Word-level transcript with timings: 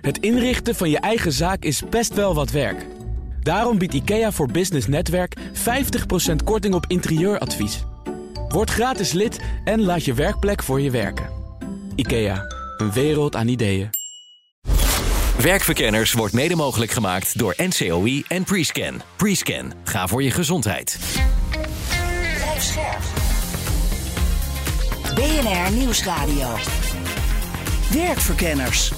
Het 0.00 0.18
inrichten 0.18 0.74
van 0.74 0.90
je 0.90 0.98
eigen 0.98 1.32
zaak 1.32 1.62
is 1.62 1.82
best 1.90 2.14
wel 2.14 2.34
wat 2.34 2.50
werk. 2.50 2.86
Daarom 3.42 3.78
biedt 3.78 3.94
IKEA 3.94 4.32
voor 4.32 4.50
Business 4.50 4.86
Netwerk 4.86 5.36
50% 5.38 5.40
korting 6.44 6.74
op 6.74 6.84
interieuradvies. 6.88 7.84
Word 8.48 8.70
gratis 8.70 9.12
lid 9.12 9.40
en 9.64 9.82
laat 9.82 10.04
je 10.04 10.14
werkplek 10.14 10.62
voor 10.62 10.80
je 10.80 10.90
werken. 10.90 11.28
IKEA, 11.94 12.44
een 12.76 12.92
wereld 12.92 13.36
aan 13.36 13.48
ideeën. 13.48 13.90
Werkverkenners 15.42 16.12
wordt 16.12 16.34
mede 16.34 16.56
mogelijk 16.56 16.90
gemaakt 16.90 17.38
door 17.38 17.54
NCOI 17.56 18.24
en 18.28 18.44
Prescan. 18.44 19.00
Prescan, 19.16 19.72
ga 19.84 20.06
voor 20.06 20.22
je 20.22 20.30
gezondheid. 20.30 20.98
Blijf 22.34 22.62
scherp. 22.62 23.02
BNR 25.14 25.72
Nieuwsradio. 25.72 26.48
Werkverkenners. 27.92 28.92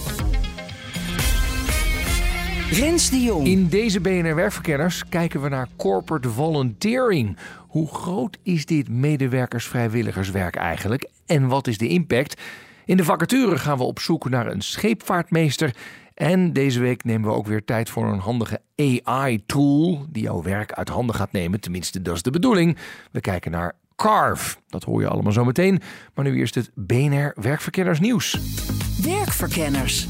Rens 2.71 3.11
de 3.11 3.21
Jong. 3.23 3.47
In 3.47 3.69
deze 3.69 4.01
BNR 4.01 4.35
Werkverkenners 4.35 5.09
kijken 5.09 5.43
we 5.43 5.49
naar 5.49 5.69
corporate 5.77 6.31
volunteering. 6.31 7.37
Hoe 7.59 7.89
groot 7.95 8.39
is 8.43 8.67
dit 8.67 8.89
medewerkers-vrijwilligerswerk 8.89 10.57
eigenlijk? 10.57 11.09
En 11.27 11.47
wat 11.47 11.67
is 11.67 11.79
de 11.79 11.89
impact? 11.89 12.41
In 12.85 12.97
de 12.97 13.05
vacature 13.05 13.59
gaan 13.59 13.79
we 13.79 13.85
op 13.85 13.99
zoek 13.99 14.29
naar 14.29 14.47
een 14.47 14.61
scheepvaartmeester. 14.61 15.75
En 16.15 16.53
deze 16.53 16.81
week 16.81 17.05
nemen 17.05 17.31
we 17.31 17.37
ook 17.37 17.47
weer 17.47 17.65
tijd 17.65 17.91
voor 17.91 18.07
een 18.07 18.19
handige 18.19 18.61
AI-tool 18.77 20.07
die 20.09 20.23
jouw 20.23 20.43
werk 20.43 20.73
uit 20.73 20.89
handen 20.89 21.15
gaat 21.15 21.33
nemen. 21.33 21.61
Tenminste, 21.61 22.03
dat 22.03 22.15
is 22.15 22.23
de 22.23 22.31
bedoeling. 22.31 22.77
We 23.11 23.21
kijken 23.21 23.51
naar 23.51 23.73
Carve. 23.97 24.57
Dat 24.69 24.85
hoor 24.85 25.01
je 25.01 25.09
allemaal 25.09 25.33
zo 25.33 25.45
meteen. 25.45 25.81
Maar 26.15 26.25
nu 26.25 26.37
eerst 26.37 26.55
het 26.55 26.71
BNR 26.75 27.33
Werkverkenners 27.41 28.01
nieuws. 28.01 28.39
Werkverkenners. 29.03 30.09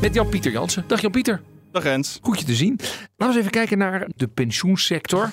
Met 0.00 0.14
Jan-Pieter 0.14 0.52
Jansen. 0.52 0.84
Dag 0.86 1.00
Jan-Pieter. 1.00 1.40
Dag 1.72 1.82
Rens. 1.82 2.20
Te 2.22 2.54
zien. 2.54 2.78
Laten 2.78 3.08
we 3.16 3.24
eens 3.26 3.36
even 3.36 3.50
kijken 3.50 3.78
naar 3.78 4.06
de 4.16 4.28
pensioensector. 4.28 5.28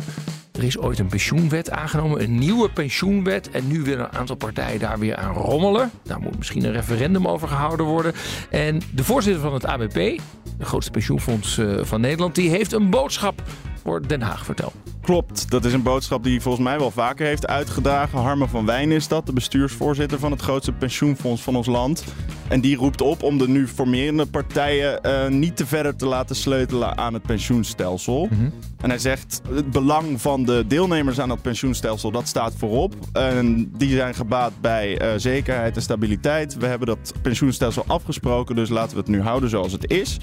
Er 0.52 0.64
is 0.64 0.78
ooit 0.78 1.00
een 1.00 1.08
pensioenwet 1.08 1.72
aangenomen, 1.72 2.24
een 2.24 2.38
nieuwe 2.38 2.70
pensioenwet. 2.70 3.50
En 3.52 3.68
nu 3.68 3.82
willen 3.82 4.06
een 4.06 4.20
aantal 4.20 4.36
partijen 4.36 4.80
daar 4.80 5.00
weer 5.00 5.16
aan 5.16 5.34
rommelen. 5.34 5.92
Daar 6.04 6.20
moet 6.20 6.38
misschien 6.38 6.64
een 6.64 6.72
referendum 6.72 7.28
over 7.28 7.48
gehouden 7.48 7.86
worden. 7.86 8.14
En 8.50 8.82
de 8.94 9.04
voorzitter 9.04 9.42
van 9.42 9.54
het 9.54 9.66
ABP, 9.66 9.94
de 9.94 10.66
grootste 10.66 10.92
pensioenfonds 10.92 11.58
eh, 11.58 11.84
van 11.84 12.02
Nederland, 12.02 12.36
die 12.36 12.50
heeft 12.50 12.72
een 12.72 12.90
boodschap 12.90 13.44
voor 13.90 14.08
Den 14.08 14.22
Haag. 14.22 14.46
Vertel. 14.46 14.74
Klopt, 15.02 15.52
dat 15.52 15.66
is 15.66 15.74
een 15.74 15.84
boodschap 15.84 16.24
die 16.24 16.32
hij 16.32 16.42
volgens 16.42 16.64
mij 16.64 16.78
wel 16.78 16.92
vaker 16.92 17.26
heeft 17.26 17.48
uitgedragen. 17.48 18.20
Harmen 18.20 18.50
van 18.50 18.66
Wijn 18.66 18.92
is 18.92 19.08
dat, 19.08 19.26
de 19.26 19.34
bestuursvoorzitter 19.34 20.20
van 20.20 20.32
het 20.32 20.42
grootste 20.42 20.72
pensioenfonds 20.72 21.42
van 21.42 21.56
ons 21.56 21.68
land. 21.68 22.04
En 22.48 22.62
die 22.62 22.76
roept 22.76 23.02
op 23.02 23.24
om 23.24 23.38
de 23.38 23.48
nu 23.48 23.68
formerende 23.68 24.26
partijen 24.26 25.00
uh, 25.06 25.28
niet 25.28 25.58
te 25.58 25.66
verder 25.66 25.96
te 25.96 26.06
laten 26.06 26.36
sleutelen 26.36 26.98
aan 26.98 27.14
het 27.14 27.24
pensioenstelsel. 27.24 28.28
Mm 28.32 28.38
-hmm. 28.38 28.54
En 28.82 28.90
hij 28.90 29.00
zegt, 29.00 29.42
het 29.54 29.72
belang 29.72 30.22
van 30.22 30.44
de 30.44 30.64
deelnemers 30.68 31.20
aan 31.20 31.30
dat 31.30 31.42
pensioenstelsel, 31.42 32.12
dat 32.12 32.28
staat 32.28 32.54
voorop. 32.58 32.94
En 33.14 33.72
die 33.78 33.96
zijn 33.96 34.16
gebaat 34.16 34.52
bij 34.62 35.02
uh, 35.02 35.08
zekerheid 35.18 35.76
en 35.76 35.82
stabiliteit. 35.82 36.58
We 36.58 36.66
hebben 36.66 36.88
dat 36.88 37.14
pensioenstelsel 37.22 37.84
afgesproken, 37.88 38.56
dus 38.56 38.70
laten 38.70 38.92
we 38.92 39.00
het 39.00 39.08
nu 39.10 39.22
houden 39.22 39.50
zoals 39.50 39.72
het 39.72 39.92
is. 39.92 40.18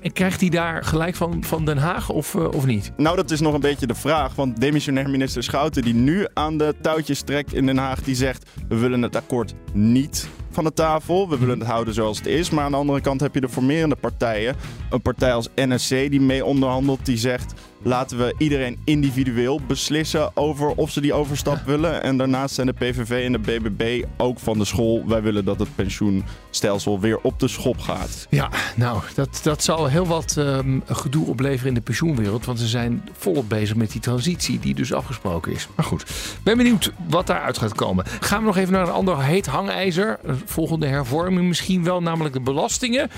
En 0.00 0.12
krijgt 0.12 0.40
hij 0.40 0.50
daar 0.50 0.84
gelijk 0.84 1.14
van, 1.14 1.44
van 1.44 1.64
Den 1.64 1.78
Haag 1.78 2.08
of, 2.08 2.34
uh, 2.34 2.48
of 2.48 2.66
niet? 2.66 2.92
Nou, 2.96 3.09
dat 3.16 3.30
is 3.30 3.40
nog 3.40 3.54
een 3.54 3.60
beetje 3.60 3.86
de 3.86 3.94
vraag. 3.94 4.34
Want 4.34 4.60
demissionair 4.60 5.10
minister 5.10 5.42
Schouten, 5.42 5.82
die 5.82 5.94
nu 5.94 6.26
aan 6.34 6.58
de 6.58 6.74
touwtjes 6.80 7.20
trekt 7.20 7.54
in 7.54 7.66
Den 7.66 7.78
Haag, 7.78 8.02
die 8.02 8.14
zegt: 8.14 8.50
we 8.68 8.76
willen 8.76 9.02
het 9.02 9.16
akkoord 9.16 9.54
niet 9.72 10.28
van 10.50 10.64
de 10.64 10.72
tafel. 10.72 11.28
We 11.28 11.38
willen 11.38 11.58
het 11.58 11.68
houden 11.68 11.94
zoals 11.94 12.18
het 12.18 12.26
is. 12.26 12.50
Maar 12.50 12.64
aan 12.64 12.70
de 12.70 12.76
andere 12.76 13.00
kant 13.00 13.20
heb 13.20 13.34
je 13.34 13.40
de 13.40 13.48
formerende 13.48 13.96
partijen. 13.96 14.56
Een 14.90 15.02
partij 15.02 15.32
als 15.32 15.48
NSC 15.54 15.88
die 15.88 16.20
mee 16.20 16.44
onderhandelt, 16.44 17.06
die 17.06 17.16
zegt. 17.16 17.54
Laten 17.82 18.18
we 18.18 18.34
iedereen 18.38 18.78
individueel 18.84 19.60
beslissen 19.66 20.36
over 20.36 20.68
of 20.68 20.90
ze 20.90 21.00
die 21.00 21.12
overstap 21.12 21.56
ja. 21.56 21.64
willen. 21.64 22.02
En 22.02 22.16
daarnaast 22.16 22.54
zijn 22.54 22.66
de 22.66 22.72
PVV 22.72 23.24
en 23.24 23.32
de 23.32 23.38
BBB 23.38 24.04
ook 24.16 24.38
van 24.38 24.58
de 24.58 24.64
school. 24.64 25.04
Wij 25.06 25.22
willen 25.22 25.44
dat 25.44 25.58
het 25.58 25.74
pensioenstelsel 25.74 27.00
weer 27.00 27.18
op 27.22 27.40
de 27.40 27.48
schop 27.48 27.80
gaat. 27.80 28.26
Ja, 28.30 28.50
nou, 28.76 29.02
dat, 29.14 29.40
dat 29.42 29.62
zal 29.62 29.86
heel 29.86 30.06
wat 30.06 30.36
um, 30.38 30.82
gedoe 30.86 31.26
opleveren 31.26 31.68
in 31.68 31.74
de 31.74 31.80
pensioenwereld. 31.80 32.44
Want 32.44 32.58
ze 32.58 32.66
zijn 32.66 33.08
volop 33.12 33.48
bezig 33.48 33.76
met 33.76 33.90
die 33.90 34.00
transitie 34.00 34.58
die 34.58 34.74
dus 34.74 34.92
afgesproken 34.92 35.52
is. 35.52 35.68
Maar 35.76 35.84
goed, 35.84 36.04
ben 36.42 36.56
benieuwd 36.56 36.92
wat 37.08 37.26
daaruit 37.26 37.58
gaat 37.58 37.74
komen. 37.74 38.04
Gaan 38.20 38.40
we 38.40 38.46
nog 38.46 38.56
even 38.56 38.72
naar 38.72 38.86
een 38.86 38.92
ander 38.92 39.22
heet 39.22 39.46
hangijzer. 39.46 40.18
Volgende 40.44 40.86
hervorming 40.86 41.48
misschien 41.48 41.84
wel, 41.84 42.02
namelijk 42.02 42.34
de 42.34 42.40
belastingen. 42.40 43.10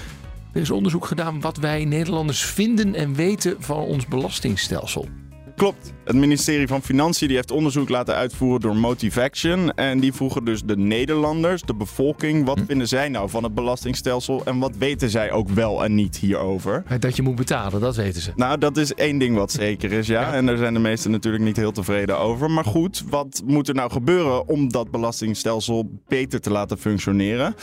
Er 0.53 0.61
is 0.61 0.71
onderzoek 0.71 1.07
gedaan 1.07 1.41
wat 1.41 1.57
wij 1.57 1.85
Nederlanders 1.85 2.45
vinden 2.45 2.95
en 2.95 3.15
weten 3.15 3.57
van 3.59 3.79
ons 3.79 4.07
belastingstelsel. 4.07 5.09
Klopt. 5.57 5.93
Het 6.05 6.17
ministerie 6.17 6.67
van 6.67 6.83
Financiën 6.83 7.27
die 7.27 7.37
heeft 7.37 7.51
onderzoek 7.51 7.89
laten 7.89 8.15
uitvoeren 8.15 8.61
door 8.61 8.77
Motivaction. 8.77 9.75
En 9.75 10.01
die 10.01 10.13
vroegen 10.13 10.45
dus 10.45 10.63
de 10.63 10.77
Nederlanders, 10.77 11.63
de 11.63 11.75
bevolking, 11.75 12.45
wat 12.45 12.59
hm. 12.59 12.65
vinden 12.65 12.89
zij 12.89 13.09
nou 13.09 13.31
van 13.31 13.43
het 13.43 13.55
belastingstelsel 13.55 14.45
en 14.45 14.59
wat 14.59 14.77
weten 14.77 15.11
zij 15.11 15.33
ook 15.33 15.49
wel 15.49 15.85
en 15.85 15.95
niet 15.95 16.17
hierover? 16.17 16.85
Dat 17.01 17.17
je 17.17 17.23
moet 17.23 17.37
betalen, 17.37 17.81
dat 17.81 17.97
weten 17.97 18.23
ze. 18.23 18.33
Nou, 18.37 18.59
dat 18.59 18.77
is 18.77 18.95
één 18.95 19.19
ding 19.19 19.37
wat 19.37 19.53
zeker 19.53 19.93
is, 19.93 20.07
ja. 20.07 20.21
ja. 20.21 20.33
En 20.33 20.47
daar 20.47 20.57
zijn 20.57 20.75
de 20.75 20.81
meesten 20.81 21.11
natuurlijk 21.11 21.45
niet 21.45 21.57
heel 21.57 21.73
tevreden 21.73 22.19
over. 22.19 22.51
Maar 22.51 22.65
goed, 22.65 23.05
wat 23.11 23.43
moet 23.47 23.69
er 23.69 23.75
nou 23.75 23.91
gebeuren 23.91 24.49
om 24.49 24.73
dat 24.73 24.91
belastingstelsel 24.91 25.91
beter 26.09 26.41
te 26.41 26.51
laten 26.51 26.79
functioneren? 26.79 27.55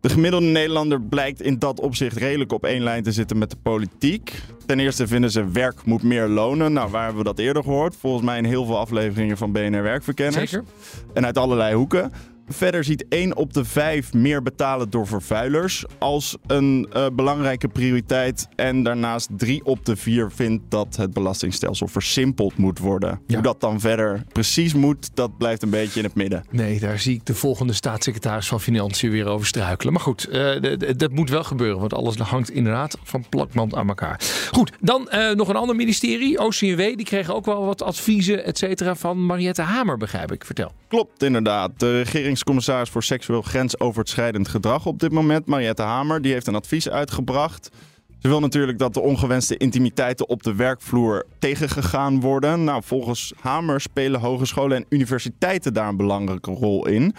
De 0.00 0.08
gemiddelde 0.08 0.46
Nederlander 0.46 1.00
blijkt 1.00 1.42
in 1.42 1.58
dat 1.58 1.80
opzicht 1.80 2.16
redelijk 2.16 2.52
op 2.52 2.64
één 2.64 2.82
lijn 2.82 3.02
te 3.02 3.12
zitten 3.12 3.38
met 3.38 3.50
de 3.50 3.56
politiek. 3.62 4.42
Ten 4.66 4.80
eerste 4.80 5.06
vinden 5.06 5.30
ze 5.30 5.50
werk 5.50 5.84
moet 5.84 6.02
meer 6.02 6.28
lonen. 6.28 6.72
Nou, 6.72 6.90
waar 6.90 7.04
hebben 7.04 7.22
we 7.22 7.28
dat 7.28 7.38
eerder 7.38 7.62
gehoord? 7.62 7.96
Volgens 7.96 8.24
mij 8.24 8.38
in 8.38 8.44
heel 8.44 8.64
veel 8.64 8.78
afleveringen 8.78 9.36
van 9.36 9.52
BNR 9.52 9.82
Werkverkenners. 9.82 10.50
Zeker. 10.50 10.66
En 11.14 11.24
uit 11.24 11.38
allerlei 11.38 11.74
hoeken. 11.74 12.12
Verder 12.52 12.84
ziet 12.84 13.04
1 13.08 13.36
op 13.36 13.52
de 13.52 13.64
5 13.64 14.12
meer 14.12 14.42
betalen 14.42 14.90
door 14.90 15.06
vervuilers 15.06 15.84
als 15.98 16.36
een 16.46 16.88
uh, 16.96 17.06
belangrijke 17.12 17.68
prioriteit. 17.68 18.48
En 18.56 18.82
daarnaast 18.82 19.28
3 19.36 19.64
op 19.64 19.84
de 19.84 19.96
4 19.96 20.30
vindt 20.30 20.62
dat 20.68 20.96
het 20.96 21.12
belastingstelsel 21.12 21.86
versimpeld 21.86 22.56
moet 22.56 22.78
worden. 22.78 23.20
Ja. 23.26 23.34
Hoe 23.34 23.42
dat 23.42 23.60
dan 23.60 23.80
verder 23.80 24.24
precies 24.32 24.74
moet, 24.74 25.10
dat 25.14 25.38
blijft 25.38 25.62
een 25.62 25.70
beetje 25.70 25.98
in 25.98 26.04
het 26.04 26.14
midden. 26.14 26.44
Nee, 26.50 26.80
daar 26.80 26.98
zie 26.98 27.14
ik 27.14 27.26
de 27.26 27.34
volgende 27.34 27.72
staatssecretaris 27.72 28.48
van 28.48 28.60
Financiën 28.60 29.10
weer 29.10 29.26
over 29.26 29.46
struikelen. 29.46 29.92
Maar 29.92 30.02
goed, 30.02 30.28
uh, 30.32 30.76
dat 30.96 31.10
moet 31.10 31.30
wel 31.30 31.44
gebeuren, 31.44 31.80
want 31.80 31.94
alles 31.94 32.16
hangt 32.16 32.50
inderdaad 32.50 32.98
van 33.02 33.24
plakband 33.28 33.74
aan 33.74 33.88
elkaar. 33.88 34.20
Goed, 34.52 34.72
dan 34.80 35.08
uh, 35.12 35.30
nog 35.30 35.48
een 35.48 35.56
ander 35.56 35.76
ministerie, 35.76 36.38
OCW. 36.38 36.76
Die 36.76 37.04
kregen 37.04 37.34
ook 37.34 37.44
wel 37.44 37.64
wat 37.64 37.82
adviezen, 37.82 38.44
et 38.44 38.58
cetera, 38.58 38.94
van 38.94 39.26
Mariette 39.26 39.62
Hamer, 39.62 39.96
begrijp 39.96 40.32
ik. 40.32 40.44
Vertel. 40.44 40.72
Klopt, 40.88 41.22
inderdaad. 41.22 41.70
De 41.76 41.96
regering 42.02 42.38
commissaris 42.42 42.90
voor 42.90 43.02
seksueel 43.02 43.42
grensoverschrijdend 43.42 44.48
gedrag 44.48 44.86
op 44.86 44.98
dit 44.98 45.12
moment, 45.12 45.46
Mariette 45.46 45.82
Hamer, 45.82 46.22
die 46.22 46.32
heeft 46.32 46.46
een 46.46 46.54
advies 46.54 46.88
uitgebracht. 46.88 47.70
Ze 48.18 48.28
wil 48.28 48.40
natuurlijk 48.40 48.78
dat 48.78 48.94
de 48.94 49.00
ongewenste 49.00 49.56
intimiteiten 49.56 50.28
op 50.28 50.42
de 50.42 50.54
werkvloer 50.54 51.26
tegengegaan 51.38 52.20
worden. 52.20 52.64
Nou, 52.64 52.82
volgens 52.84 53.32
Hamer 53.40 53.80
spelen 53.80 54.20
hogescholen 54.20 54.76
en 54.76 54.86
universiteiten 54.88 55.74
daar 55.74 55.88
een 55.88 55.96
belangrijke 55.96 56.50
rol 56.50 56.86
in. 56.86 57.14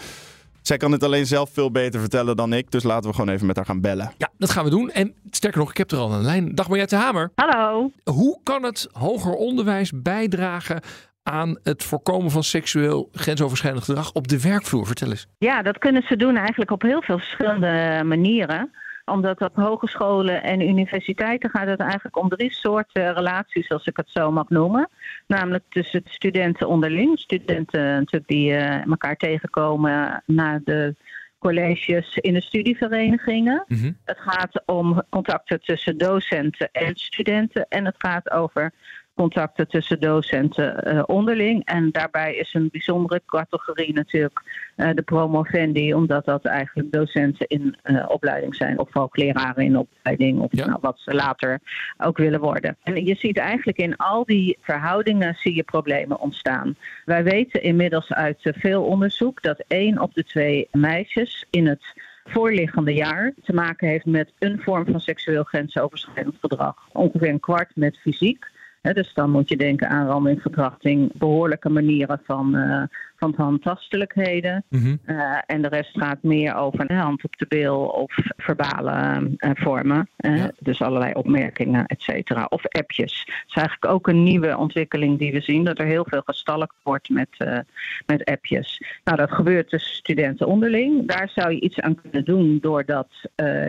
Zij 0.62 0.76
kan 0.76 0.92
het 0.92 1.02
alleen 1.02 1.26
zelf 1.26 1.50
veel 1.52 1.70
beter 1.70 2.00
vertellen 2.00 2.36
dan 2.36 2.52
ik, 2.52 2.70
dus 2.70 2.82
laten 2.82 3.10
we 3.10 3.16
gewoon 3.16 3.34
even 3.34 3.46
met 3.46 3.56
haar 3.56 3.64
gaan 3.64 3.80
bellen. 3.80 4.12
Ja, 4.18 4.30
dat 4.38 4.50
gaan 4.50 4.64
we 4.64 4.70
doen. 4.70 4.90
En 4.90 5.14
sterker 5.30 5.60
nog, 5.60 5.70
ik 5.70 5.76
heb 5.76 5.90
er 5.90 5.98
al 5.98 6.12
een 6.12 6.22
lijn. 6.22 6.54
Dag 6.54 6.68
Mariette 6.68 6.96
Hamer. 6.96 7.32
Hallo. 7.34 7.90
Hoe 8.04 8.40
kan 8.42 8.62
het 8.62 8.88
hoger 8.92 9.34
onderwijs 9.34 9.92
bijdragen 9.94 10.80
aan 11.22 11.58
het 11.62 11.82
voorkomen 11.82 12.30
van 12.30 12.42
seksueel 12.42 13.08
grensoverschrijdend 13.12 13.84
gedrag 13.84 14.12
op 14.12 14.28
de 14.28 14.40
werkvloer? 14.40 14.86
Vertel 14.86 15.10
eens. 15.10 15.26
Ja, 15.38 15.62
dat 15.62 15.78
kunnen 15.78 16.02
ze 16.02 16.16
doen 16.16 16.36
eigenlijk 16.36 16.70
op 16.70 16.82
heel 16.82 17.02
veel 17.02 17.18
verschillende 17.18 18.02
manieren 18.04 18.70
omdat 19.04 19.40
op 19.40 19.56
hogescholen 19.56 20.42
en 20.42 20.60
universiteiten 20.60 21.50
gaat 21.50 21.66
het 21.66 21.80
eigenlijk 21.80 22.16
om 22.16 22.28
drie 22.28 22.52
soorten 22.52 23.14
relaties, 23.14 23.68
als 23.68 23.86
ik 23.86 23.96
het 23.96 24.10
zo 24.10 24.32
mag 24.32 24.48
noemen. 24.48 24.88
Namelijk 25.26 25.64
tussen 25.68 26.02
studenten 26.04 26.68
onderling, 26.68 27.18
studenten 27.18 27.82
natuurlijk 27.82 28.28
die 28.28 28.50
uh, 28.50 28.86
elkaar 28.86 29.16
tegenkomen 29.16 30.22
na 30.26 30.60
de 30.64 30.94
colleges 31.38 32.16
in 32.16 32.34
de 32.34 32.42
studieverenigingen. 32.42 33.64
Mm 33.66 33.78
-hmm. 33.78 33.98
Het 34.04 34.18
gaat 34.18 34.62
om 34.66 35.02
contacten 35.10 35.60
tussen 35.60 35.98
docenten 35.98 36.68
en 36.72 36.96
studenten. 36.96 37.66
En 37.68 37.84
het 37.84 37.96
gaat 37.98 38.30
over 38.30 38.72
contacten 39.14 39.68
tussen 39.68 40.00
docenten 40.00 40.94
uh, 40.94 41.02
onderling. 41.06 41.64
En 41.64 41.90
daarbij 41.90 42.34
is 42.34 42.54
een 42.54 42.68
bijzondere 42.72 43.22
categorie 43.26 43.92
natuurlijk 43.92 44.42
uh, 44.76 44.90
de 44.94 45.02
promovendi, 45.02 45.94
omdat 45.94 46.24
dat 46.24 46.44
eigenlijk 46.44 46.92
docenten 46.92 47.46
in 47.46 47.76
uh, 47.84 48.04
opleiding 48.08 48.54
zijn, 48.54 48.78
of 48.78 48.92
hoogleraren 48.92 49.64
in 49.64 49.76
opleiding, 49.76 50.40
of 50.40 50.48
ja. 50.50 50.66
nou, 50.66 50.78
wat 50.80 50.98
ze 50.98 51.14
later 51.14 51.60
ook 51.98 52.16
willen 52.16 52.40
worden. 52.40 52.76
En 52.82 53.04
je 53.04 53.14
ziet 53.14 53.38
eigenlijk 53.38 53.78
in 53.78 53.96
al 53.96 54.24
die 54.24 54.58
verhoudingen 54.60 55.34
zie 55.34 55.54
je 55.54 55.62
problemen 55.62 56.20
ontstaan. 56.20 56.76
Wij 57.04 57.24
weten 57.24 57.62
inmiddels 57.62 58.12
uit 58.12 58.38
veel 58.42 58.84
onderzoek 58.84 59.42
dat 59.42 59.64
één 59.68 60.00
op 60.00 60.14
de 60.14 60.24
twee 60.24 60.68
meisjes 60.72 61.46
in 61.50 61.66
het 61.66 61.84
voorliggende 62.24 62.94
jaar 62.94 63.32
te 63.42 63.54
maken 63.54 63.88
heeft 63.88 64.04
met 64.04 64.32
een 64.38 64.60
vorm 64.62 64.86
van 64.86 65.00
seksueel 65.00 65.44
grensoverschrijdend 65.44 66.36
gedrag. 66.40 66.76
Ongeveer 66.92 67.28
een 67.28 67.40
kwart 67.40 67.76
met 67.76 67.98
fysiek. 67.98 68.50
Dus 68.82 69.14
dan 69.14 69.30
moet 69.30 69.48
je 69.48 69.56
denken 69.56 69.88
aan 69.88 70.06
randing, 70.06 70.40
verkrachting, 70.40 71.12
behoorlijke 71.14 71.68
manieren 71.68 72.20
van, 72.24 72.56
uh, 72.56 72.82
van 73.16 73.34
handtastelijkheden. 73.36 74.64
Mhm. 74.68 74.96
Uh, 75.06 75.38
en 75.46 75.62
de 75.62 75.68
rest 75.68 75.98
gaat 75.98 76.22
meer 76.22 76.54
over 76.54 76.94
hand 76.94 77.24
op 77.24 77.36
de 77.36 77.46
bil 77.48 77.78
of 77.78 78.14
verbale 78.36 79.20
uh, 79.36 79.50
vormen. 79.54 80.08
Ja. 80.16 80.50
Dus 80.58 80.82
allerlei 80.82 81.12
opmerkingen, 81.12 81.86
et 81.86 82.02
cetera. 82.02 82.44
Of 82.48 82.66
appjes. 82.66 83.24
Dat 83.26 83.44
is 83.46 83.54
eigenlijk 83.54 83.94
ook 83.94 84.08
een 84.08 84.22
nieuwe 84.22 84.56
ontwikkeling 84.56 85.18
die 85.18 85.32
we 85.32 85.40
zien. 85.40 85.64
Dat 85.64 85.78
er 85.78 85.86
heel 85.86 86.06
veel 86.08 86.22
gestalkt 86.24 86.74
wordt 86.82 87.08
met, 87.08 87.64
met 88.06 88.24
appjes. 88.24 88.82
Nou, 89.04 89.16
dat 89.16 89.30
gebeurt 89.30 89.68
tussen 89.68 89.94
studenten 89.94 90.46
onderling. 90.46 91.08
Daar 91.08 91.30
zou 91.34 91.52
je 91.52 91.60
iets 91.60 91.80
aan 91.80 92.00
kunnen 92.02 92.24
doen 92.24 92.58
doordat 92.60 93.08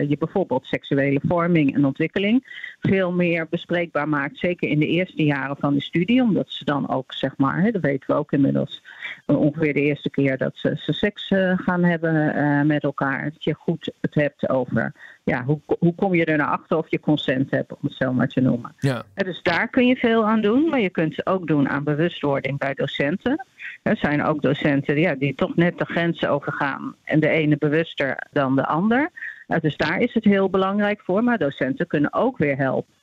je 0.08 0.16
bijvoorbeeld 0.18 0.66
seksuele 0.66 1.20
vorming 1.28 1.74
en 1.74 1.84
ontwikkeling 1.84 2.62
veel 2.80 3.12
meer 3.12 3.46
bespreekbaar 3.50 4.08
maakt. 4.08 4.38
Zeker 4.38 4.68
in 4.68 4.78
de 4.78 4.86
eerste 4.86 5.02
jaren 5.14 5.56
van 5.56 5.74
de 5.74 5.80
studie. 5.80 6.22
Omdat 6.22 6.50
ze 6.50 6.64
dan 6.64 6.88
ook, 6.88 7.12
zeg 7.12 7.36
maar, 7.36 7.62
hè, 7.62 7.70
dat 7.70 7.82
weten 7.82 8.10
we 8.10 8.14
ook 8.14 8.32
inmiddels 8.32 8.82
ongeveer 9.26 9.72
de 9.72 9.80
eerste 9.80 10.10
keer 10.10 10.38
dat 10.38 10.52
ze, 10.54 10.72
ze 10.76 10.92
seks 10.92 11.30
uh, 11.30 11.52
gaan 11.58 11.84
hebben 11.84 12.36
uh, 12.36 12.62
met 12.62 12.82
elkaar. 12.82 13.30
Dat 13.32 13.44
je 13.44 13.54
goed 13.54 13.92
het 14.00 14.14
hebt 14.14 14.48
over 14.48 14.92
ja, 15.24 15.44
hoe, 15.44 15.60
hoe 15.78 15.94
kom 15.94 16.14
je 16.14 16.24
er 16.24 16.36
naar 16.36 16.46
achter 16.50 16.76
of 16.76 16.90
je 16.90 17.00
consent 17.00 17.50
hebt, 17.50 17.72
om 17.72 17.78
het 17.80 17.92
zo 17.92 18.12
maar 18.12 18.28
te 18.28 18.40
noemen. 18.40 18.74
Ja. 18.78 19.02
En 19.14 19.24
dus 19.24 19.42
daar 19.42 19.68
kun 19.68 19.86
je 19.86 19.96
veel 19.96 20.26
aan 20.26 20.40
doen, 20.40 20.68
maar 20.68 20.80
je 20.80 20.90
kunt 20.90 21.16
het 21.16 21.26
ook 21.26 21.46
doen 21.46 21.68
aan 21.68 21.84
bewustwording 21.84 22.58
bij 22.58 22.74
docenten. 22.74 23.46
Er 23.82 23.96
zijn 23.96 24.24
ook 24.24 24.42
docenten 24.42 25.00
ja, 25.00 25.14
die 25.14 25.34
toch 25.34 25.56
net 25.56 25.78
de 25.78 25.84
grenzen 25.84 26.30
overgaan 26.30 26.94
en 27.04 27.20
de 27.20 27.28
ene 27.28 27.56
bewuster 27.56 28.26
dan 28.32 28.56
de 28.56 28.66
ander. 28.66 29.10
Dus 29.60 29.76
daar 29.76 30.00
is 30.00 30.14
het 30.14 30.24
heel 30.24 30.50
belangrijk 30.50 31.00
voor, 31.00 31.24
maar 31.24 31.38
docenten 31.38 31.86
kunnen 31.86 32.12
ook 32.12 32.38
weer 32.38 32.56
helpen 32.56 32.94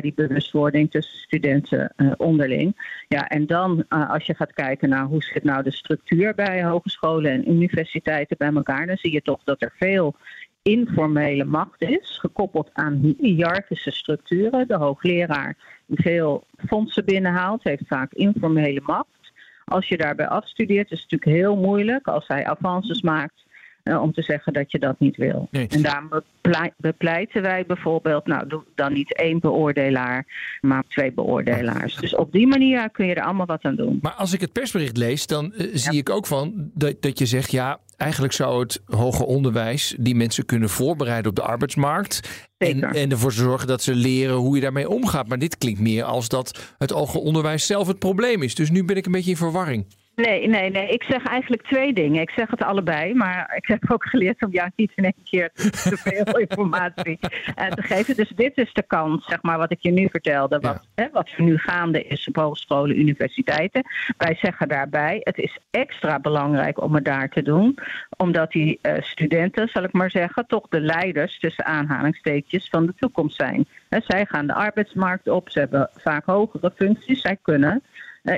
die 0.00 0.14
bewustwording 0.14 0.90
tussen 0.90 1.18
studenten 1.18 1.92
uh, 1.96 2.12
onderling. 2.16 3.02
Ja, 3.08 3.28
en 3.28 3.46
dan 3.46 3.84
uh, 3.88 4.10
als 4.10 4.24
je 4.24 4.34
gaat 4.34 4.52
kijken 4.52 4.88
naar 4.88 5.04
hoe 5.04 5.22
zit 5.22 5.44
nou 5.44 5.62
de 5.62 5.72
structuur 5.72 6.34
bij 6.34 6.64
hogescholen 6.64 7.32
en 7.32 7.50
universiteiten 7.50 8.36
bij 8.36 8.52
elkaar, 8.52 8.86
dan 8.86 8.96
zie 8.96 9.12
je 9.12 9.22
toch 9.22 9.40
dat 9.44 9.62
er 9.62 9.72
veel 9.76 10.14
informele 10.62 11.44
macht 11.44 11.82
is, 11.82 12.18
gekoppeld 12.18 12.70
aan 12.72 13.14
hiërarchische 13.18 13.90
structuren. 13.90 14.68
De 14.68 14.76
hoogleraar 14.76 15.56
die 15.86 16.02
veel 16.02 16.44
fondsen 16.66 17.04
binnenhaalt, 17.04 17.64
heeft 17.64 17.86
vaak 17.86 18.12
informele 18.12 18.80
macht. 18.82 19.32
Als 19.64 19.88
je 19.88 19.96
daarbij 19.96 20.28
afstudeert, 20.28 20.90
is 20.90 21.02
het 21.02 21.10
natuurlijk 21.10 21.40
heel 21.40 21.56
moeilijk 21.56 22.06
als 22.06 22.28
hij 22.28 22.46
avances 22.46 23.02
maakt 23.02 23.45
uh, 23.86 24.02
om 24.02 24.12
te 24.12 24.22
zeggen 24.22 24.52
dat 24.52 24.70
je 24.70 24.78
dat 24.78 24.98
niet 24.98 25.16
wil. 25.16 25.48
Nee. 25.50 25.66
En 25.68 25.82
daarom 25.82 26.08
beplei 26.08 26.70
bepleiten 26.76 27.42
wij 27.42 27.66
bijvoorbeeld, 27.66 28.26
nou 28.26 28.48
doe 28.48 28.62
dan 28.74 28.92
niet 28.92 29.16
één 29.16 29.40
beoordelaar, 29.40 30.26
maar 30.60 30.84
twee 30.88 31.12
beoordelaars. 31.12 31.96
Dus 31.96 32.14
op 32.14 32.32
die 32.32 32.46
manier 32.46 32.90
kun 32.90 33.06
je 33.06 33.14
er 33.14 33.24
allemaal 33.24 33.46
wat 33.46 33.62
aan 33.62 33.76
doen. 33.76 33.98
Maar 34.02 34.12
als 34.12 34.32
ik 34.32 34.40
het 34.40 34.52
persbericht 34.52 34.96
lees, 34.96 35.26
dan 35.26 35.52
uh, 35.56 35.68
zie 35.72 35.92
ja. 35.92 35.98
ik 35.98 36.10
ook 36.10 36.26
van 36.26 36.70
dat, 36.74 37.02
dat 37.02 37.18
je 37.18 37.26
zegt, 37.26 37.50
ja, 37.50 37.78
eigenlijk 37.96 38.32
zou 38.32 38.60
het 38.60 38.82
hoger 38.86 39.26
onderwijs 39.26 39.96
die 39.98 40.14
mensen 40.14 40.46
kunnen 40.46 40.68
voorbereiden 40.68 41.30
op 41.30 41.36
de 41.36 41.42
arbeidsmarkt. 41.42 42.48
En, 42.58 42.82
en, 42.82 43.10
ervoor 43.10 43.32
zorgen 43.32 43.68
dat 43.68 43.82
ze 43.82 43.94
leren 43.94 44.34
hoe 44.34 44.54
je 44.54 44.60
daarmee 44.60 44.88
omgaat. 44.88 45.28
Maar 45.28 45.38
dit 45.38 45.58
klinkt 45.58 45.80
meer 45.80 46.04
als 46.04 46.28
dat 46.28 46.74
het 46.78 46.90
hoger 46.90 47.20
onderwijs 47.20 47.66
zelf 47.66 47.86
het 47.86 47.98
probleem 47.98 48.42
is. 48.42 48.54
Dus 48.54 48.70
nu 48.70 48.84
ben 48.84 48.96
ik 48.96 49.06
een 49.06 49.12
beetje 49.12 49.30
in 49.30 49.36
verwarring. 49.36 49.86
Nee, 50.16 50.48
nee, 50.48 50.70
nee. 50.70 50.88
Ik 50.88 51.02
zeg 51.02 51.24
eigenlijk 51.24 51.62
twee 51.62 51.92
dingen. 51.92 52.20
Ik 52.20 52.30
zeg 52.30 52.50
het 52.50 52.62
allebei, 52.62 53.14
maar 53.14 53.54
ik 53.56 53.66
heb 53.66 53.90
ook 53.92 54.04
geleerd 54.04 54.42
om 54.42 54.52
jou 54.52 54.70
niet 54.76 54.92
in 54.94 55.04
één 55.04 55.24
keer 55.24 55.50
te 55.52 55.96
veel 56.04 56.38
informatie 56.38 57.18
uh, 57.58 57.66
te 57.66 57.82
geven. 57.82 58.16
Dus 58.16 58.32
dit 58.36 58.56
is 58.56 58.72
de 58.72 58.82
kans, 58.82 59.26
zeg 59.26 59.42
maar, 59.42 59.58
wat 59.58 59.70
ik 59.70 59.80
je 59.80 59.90
nu 59.90 60.08
vertelde, 60.10 60.58
wat, 60.58 60.88
ja. 60.94 61.02
hè, 61.02 61.10
wat 61.12 61.28
er 61.36 61.42
nu 61.42 61.58
gaande 61.58 62.02
is 62.02 62.28
op 62.28 62.36
hogescholen, 62.36 62.98
universiteiten. 62.98 63.82
Wij 64.16 64.34
zeggen 64.34 64.68
daarbij, 64.68 65.20
het 65.22 65.38
is 65.38 65.58
extra 65.70 66.18
belangrijk 66.20 66.82
om 66.82 66.94
het 66.94 67.04
daar 67.04 67.28
te 67.28 67.42
doen, 67.42 67.78
omdat 68.16 68.52
die 68.52 68.78
uh, 68.82 68.92
studenten, 69.00 69.68
zal 69.68 69.82
ik 69.82 69.92
maar 69.92 70.10
zeggen, 70.10 70.46
toch 70.46 70.68
de 70.68 70.80
leiders 70.80 71.38
tussen 71.38 71.64
aanhalingstekens 71.64 72.68
van 72.68 72.86
de 72.86 72.94
toekomst 72.98 73.36
zijn. 73.36 73.66
Hè, 73.88 73.98
zij 74.00 74.26
gaan 74.26 74.46
de 74.46 74.54
arbeidsmarkt 74.54 75.28
op, 75.28 75.50
ze 75.50 75.58
hebben 75.58 75.90
vaak 75.94 76.24
hogere 76.26 76.72
functies, 76.76 77.20
zij 77.20 77.38
kunnen 77.42 77.82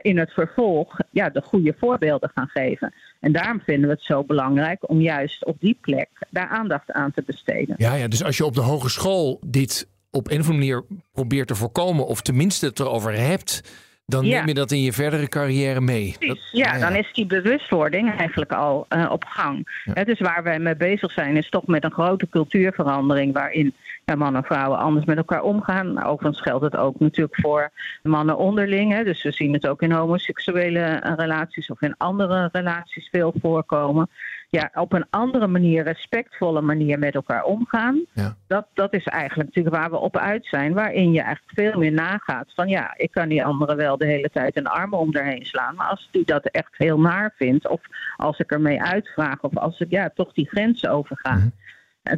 in 0.02 0.18
het 0.18 0.32
vervolg 0.32 0.96
ja, 1.10 1.28
de 1.28 1.42
goede 1.42 1.74
voorbeelden 1.78 2.30
gaan 2.34 2.48
geven. 2.48 2.94
En 3.20 3.32
daarom 3.32 3.60
vinden 3.60 3.88
we 3.88 3.94
het 3.94 4.04
zo 4.04 4.24
belangrijk 4.24 4.90
om 4.90 5.00
juist 5.00 5.44
op 5.44 5.60
die 5.60 5.78
plek 5.80 6.08
daar 6.30 6.48
aandacht 6.48 6.92
aan 6.92 7.12
te 7.12 7.22
besteden. 7.26 7.74
Ja, 7.78 7.94
ja 7.94 8.08
dus 8.08 8.24
als 8.24 8.36
je 8.36 8.44
op 8.44 8.54
de 8.54 8.60
hogeschool 8.60 9.40
dit 9.46 9.88
op 10.10 10.30
een 10.30 10.40
of 10.40 10.48
andere 10.48 10.58
manier 10.58 10.84
probeert 11.12 11.48
te 11.48 11.54
voorkomen, 11.54 12.06
of 12.06 12.22
tenminste 12.22 12.66
het 12.66 12.78
erover 12.80 13.12
hebt, 13.12 13.62
dan 14.06 14.24
Ja. 14.24 14.38
neem 14.38 14.46
je 14.46 14.54
dat 14.54 14.70
in 14.70 14.82
je 14.82 14.92
verdere 14.92 15.28
carrière 15.28 15.80
mee. 15.80 16.16
Dat-. 16.18 16.48
Ja, 16.52 16.78
dan 16.78 16.94
is 16.96 17.12
die 17.12 17.26
bewustwording 17.26 18.16
eigenlijk 18.18 18.52
al 18.52 18.86
eh, 18.88 19.10
op 19.10 19.24
gang. 19.24 19.82
Ja. 19.84 19.92
Hè, 19.94 20.04
dus 20.04 20.20
waar 20.20 20.42
wij 20.42 20.58
mee 20.58 20.76
bezig 20.76 21.12
zijn, 21.12 21.36
is 21.36 21.48
toch 21.48 21.66
met 21.66 21.84
een 21.84 21.92
grote 21.92 22.28
cultuurverandering. 22.28 23.32
waarin 23.32 23.74
mannen 24.16 24.42
en 24.42 24.46
vrouwen 24.46 24.78
anders 24.78 25.06
met 25.06 25.16
elkaar 25.16 25.42
omgaan. 25.42 26.04
Overigens 26.04 26.40
geldt 26.40 26.64
het 26.64 26.76
ook 26.76 26.98
natuurlijk 26.98 27.40
voor 27.40 27.70
mannen 28.02 28.36
onderling. 28.36 28.92
Hè. 28.92 29.04
Dus 29.04 29.22
we 29.22 29.32
zien 29.32 29.52
het 29.52 29.66
ook 29.66 29.82
in 29.82 29.92
homoseksuele 29.92 30.80
eh, 30.80 31.12
relaties 31.16 31.70
of 31.70 31.82
in 31.82 31.94
andere 31.96 32.48
relaties 32.52 33.08
veel 33.08 33.34
voorkomen. 33.40 34.08
Ja, 34.50 34.70
op 34.74 34.92
een 34.92 35.06
andere 35.10 35.46
manier, 35.46 35.84
respectvolle 35.84 36.60
manier 36.60 36.98
met 36.98 37.14
elkaar 37.14 37.42
omgaan. 37.42 38.04
Ja. 38.12 38.34
Dat, 38.46 38.66
dat 38.74 38.94
is 38.94 39.04
eigenlijk 39.04 39.48
natuurlijk 39.48 39.76
waar 39.76 39.90
we 39.90 39.96
op 39.96 40.16
uit 40.16 40.46
zijn. 40.46 40.72
Waarin 40.72 41.12
je 41.12 41.20
eigenlijk 41.20 41.54
veel 41.54 41.80
meer 41.80 41.92
nagaat 41.92 42.52
van 42.54 42.68
ja, 42.68 42.94
ik 42.96 43.10
kan 43.10 43.28
die 43.28 43.44
andere 43.44 43.74
wel 43.74 43.96
de 43.96 44.06
hele 44.06 44.30
tijd 44.30 44.56
een 44.56 44.66
armen 44.66 44.98
om 44.98 45.12
daarheen 45.12 45.46
slaan. 45.46 45.74
Maar 45.74 45.88
als 45.88 46.08
die 46.10 46.24
dat 46.24 46.46
echt 46.46 46.74
heel 46.76 47.00
naar 47.00 47.34
vindt, 47.36 47.68
of 47.68 47.80
als 48.16 48.38
ik 48.38 48.50
ermee 48.50 48.82
uitvraag, 48.82 49.40
of 49.40 49.56
als 49.56 49.80
ik 49.80 49.90
ja, 49.90 50.10
toch 50.14 50.32
die 50.32 50.48
grenzen 50.48 50.90
overga. 50.90 51.34
Mhm. 51.34 51.48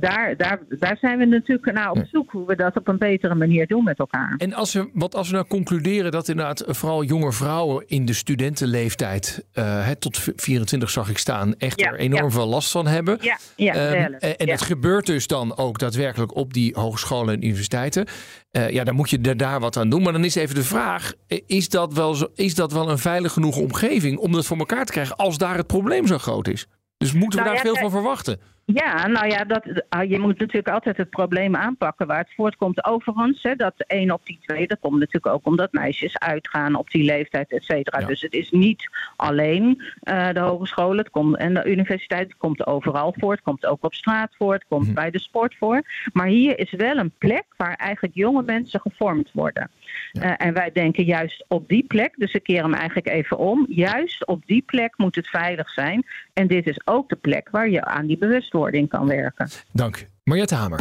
Daar, 0.01 0.37
daar, 0.37 0.61
daar 0.69 0.97
zijn 1.01 1.19
we 1.19 1.25
natuurlijk 1.25 1.73
naar 1.73 1.91
op 1.91 2.05
zoek 2.13 2.31
hoe 2.31 2.47
we 2.47 2.57
dat 2.57 2.77
op 2.77 2.89
een 2.89 2.99
betere 2.99 3.35
manier 3.35 3.67
doen 3.67 3.85
met 3.85 3.99
elkaar. 3.99 4.35
En 4.37 4.53
als 4.53 4.73
we, 4.73 4.91
wat 4.93 5.15
als 5.15 5.29
we 5.29 5.35
nou 5.35 5.47
concluderen 5.47 6.11
dat 6.11 6.29
inderdaad 6.29 6.65
vooral 6.67 7.05
jonge 7.05 7.33
vrouwen 7.33 7.85
in 7.87 8.05
de 8.05 8.13
studentenleeftijd, 8.13 9.45
eh, 9.53 9.87
hè, 9.87 9.97
tot 9.97 10.19
24 10.37 10.91
zag 10.91 11.11
ik 11.11 11.19
staan, 11.19 11.55
echt 11.57 11.81
Ja, 11.81 11.87
er 11.93 11.99
enorm 11.99 12.25
ja. 12.25 12.31
veel 12.31 12.47
last 12.47 12.71
van 12.71 12.87
hebben. 12.87 13.19
Ja, 13.21 13.39
ja, 13.57 13.75
Ehm, 13.75 14.01
helft. 14.01 14.37
en 14.37 14.51
het 14.51 14.63
gebeurt 14.63 15.07
dus 15.07 15.27
dan 15.27 15.57
ook 15.57 15.79
daadwerkelijk 15.79 16.37
op 16.37 16.53
die 16.53 16.75
hogescholen 16.75 17.35
en 17.35 17.45
universiteiten. 17.45 18.07
Eh, 18.51 18.71
ja, 18.71 18.85
dan 18.85 18.95
moet 18.95 19.11
je 19.11 19.19
er 19.21 19.37
daar 19.37 19.61
wat 19.61 19.77
aan 19.77 19.89
doen. 19.89 20.03
Maar 20.03 20.13
dan 20.13 20.25
is 20.25 20.35
even 20.35 20.55
de 20.55 20.65
vraag: 20.65 21.13
eh, 21.27 21.41
is 21.47 21.69
dat, 21.69 21.95
wel 21.95 22.15
zo, 22.15 22.27
is 22.35 22.55
dat 22.55 22.73
wel 22.73 22.91
een 22.91 22.99
veilig 22.99 23.33
genoeg 23.33 23.57
omgeving 23.57 24.19
om 24.19 24.33
dat 24.33 24.47
voor 24.47 24.59
elkaar 24.59 24.85
te 24.85 24.93
krijgen 24.93 25.17
als 25.17 25.39
daar 25.39 25.57
het 25.57 25.67
probleem 25.67 26.07
zo 26.07 26.19
groot 26.19 26.49
is? 26.49 26.67
Dus 26.97 27.13
moeten 27.13 27.39
we 27.39 27.45
Nou 27.45 27.57
daar 27.57 27.65
veel 27.65 27.77
van 27.77 27.91
verwachten? 27.91 28.41
Ja, 28.65 29.07
nou 29.07 29.27
ja, 29.29 29.45
dat, 29.45 29.85
ah, 29.89 30.11
je 30.11 30.19
moet 30.19 30.39
natuurlijk 30.39 30.69
altijd 30.69 30.97
het 30.97 31.11
probleem 31.11 31.57
aanpakken 31.57 32.07
waar 32.07 32.19
het 32.19 32.35
voortkomt. 32.35 32.85
Overigens, 32.85 33.43
hè, 33.43 33.55
dat 33.55 33.75
één 33.87 34.11
op 34.11 34.21
die 34.27 34.39
twee, 34.43 34.67
dat 34.67 34.79
komt 34.81 34.99
natuurlijk 34.99 35.35
ook 35.35 35.47
omdat 35.47 35.73
meisjes 35.73 36.19
uitgaan 36.19 36.75
op 36.75 36.91
die 36.91 37.05
leeftijd, 37.05 37.53
et 37.53 37.65
cetera. 37.65 38.01
Ja. 38.01 38.07
Dus 38.07 38.21
het 38.21 38.33
is 38.33 38.51
niet 38.51 38.89
alleen 39.17 39.83
eh, 40.01 40.29
de 40.33 40.41
hogescholen 40.41 40.99
het 40.99 41.11
komt, 41.11 41.37
en 41.37 41.55
de 41.55 41.65
universiteit. 41.65 42.29
Het 42.29 42.37
komt 42.37 42.67
overal 42.67 43.15
voor. 43.19 43.33
Het 43.33 43.43
komt 43.43 43.67
ook 43.67 43.85
op 43.85 43.95
straat 43.95 44.35
voor. 44.39 44.53
Het 44.53 44.65
komt 44.69 44.85
Mhm. 44.87 44.95
bij 44.95 45.11
de 45.11 45.21
sport 45.21 45.55
voor. 45.59 45.83
Maar 46.13 46.27
hier 46.27 46.59
is 46.59 46.71
wel 46.71 46.97
een 46.97 47.13
plek 47.19 47.45
waar 47.57 47.75
eigenlijk 47.75 48.15
jonge 48.15 48.43
mensen 48.43 48.81
gevormd 48.81 49.31
worden. 49.33 49.71
Ja. 50.13 50.23
Eh, 50.23 50.47
en 50.47 50.55
wij 50.55 50.71
denken 50.73 51.05
juist 51.05 51.45
op 51.49 51.69
die 51.69 51.85
plek, 51.85 52.15
dus 52.17 52.33
ik 52.33 52.43
keer 52.43 52.63
hem 52.63 52.75
eigenlijk 52.75 53.09
even 53.09 53.39
om. 53.39 53.67
Juist 53.69 54.27
op 54.27 54.47
die 54.47 54.63
plek 54.63 54.95
moet 54.97 55.15
het 55.15 55.29
veilig 55.29 55.71
zijn. 55.71 56.07
En 56.33 56.47
dit 56.47 56.67
is 56.67 56.81
ook 56.85 57.09
de 57.09 57.17
plek 57.17 57.49
waar 57.51 57.69
je 57.71 57.85
aan 57.85 58.07
die 58.07 58.19
bewustwording 58.51 58.89
kan 58.89 59.07
werken. 59.07 59.49
Dank. 59.73 60.09
Mariette 60.25 60.55
Hamer. 60.55 60.81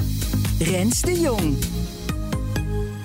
Rens 0.60 1.02
de 1.02 1.20
Jong. 1.20 1.58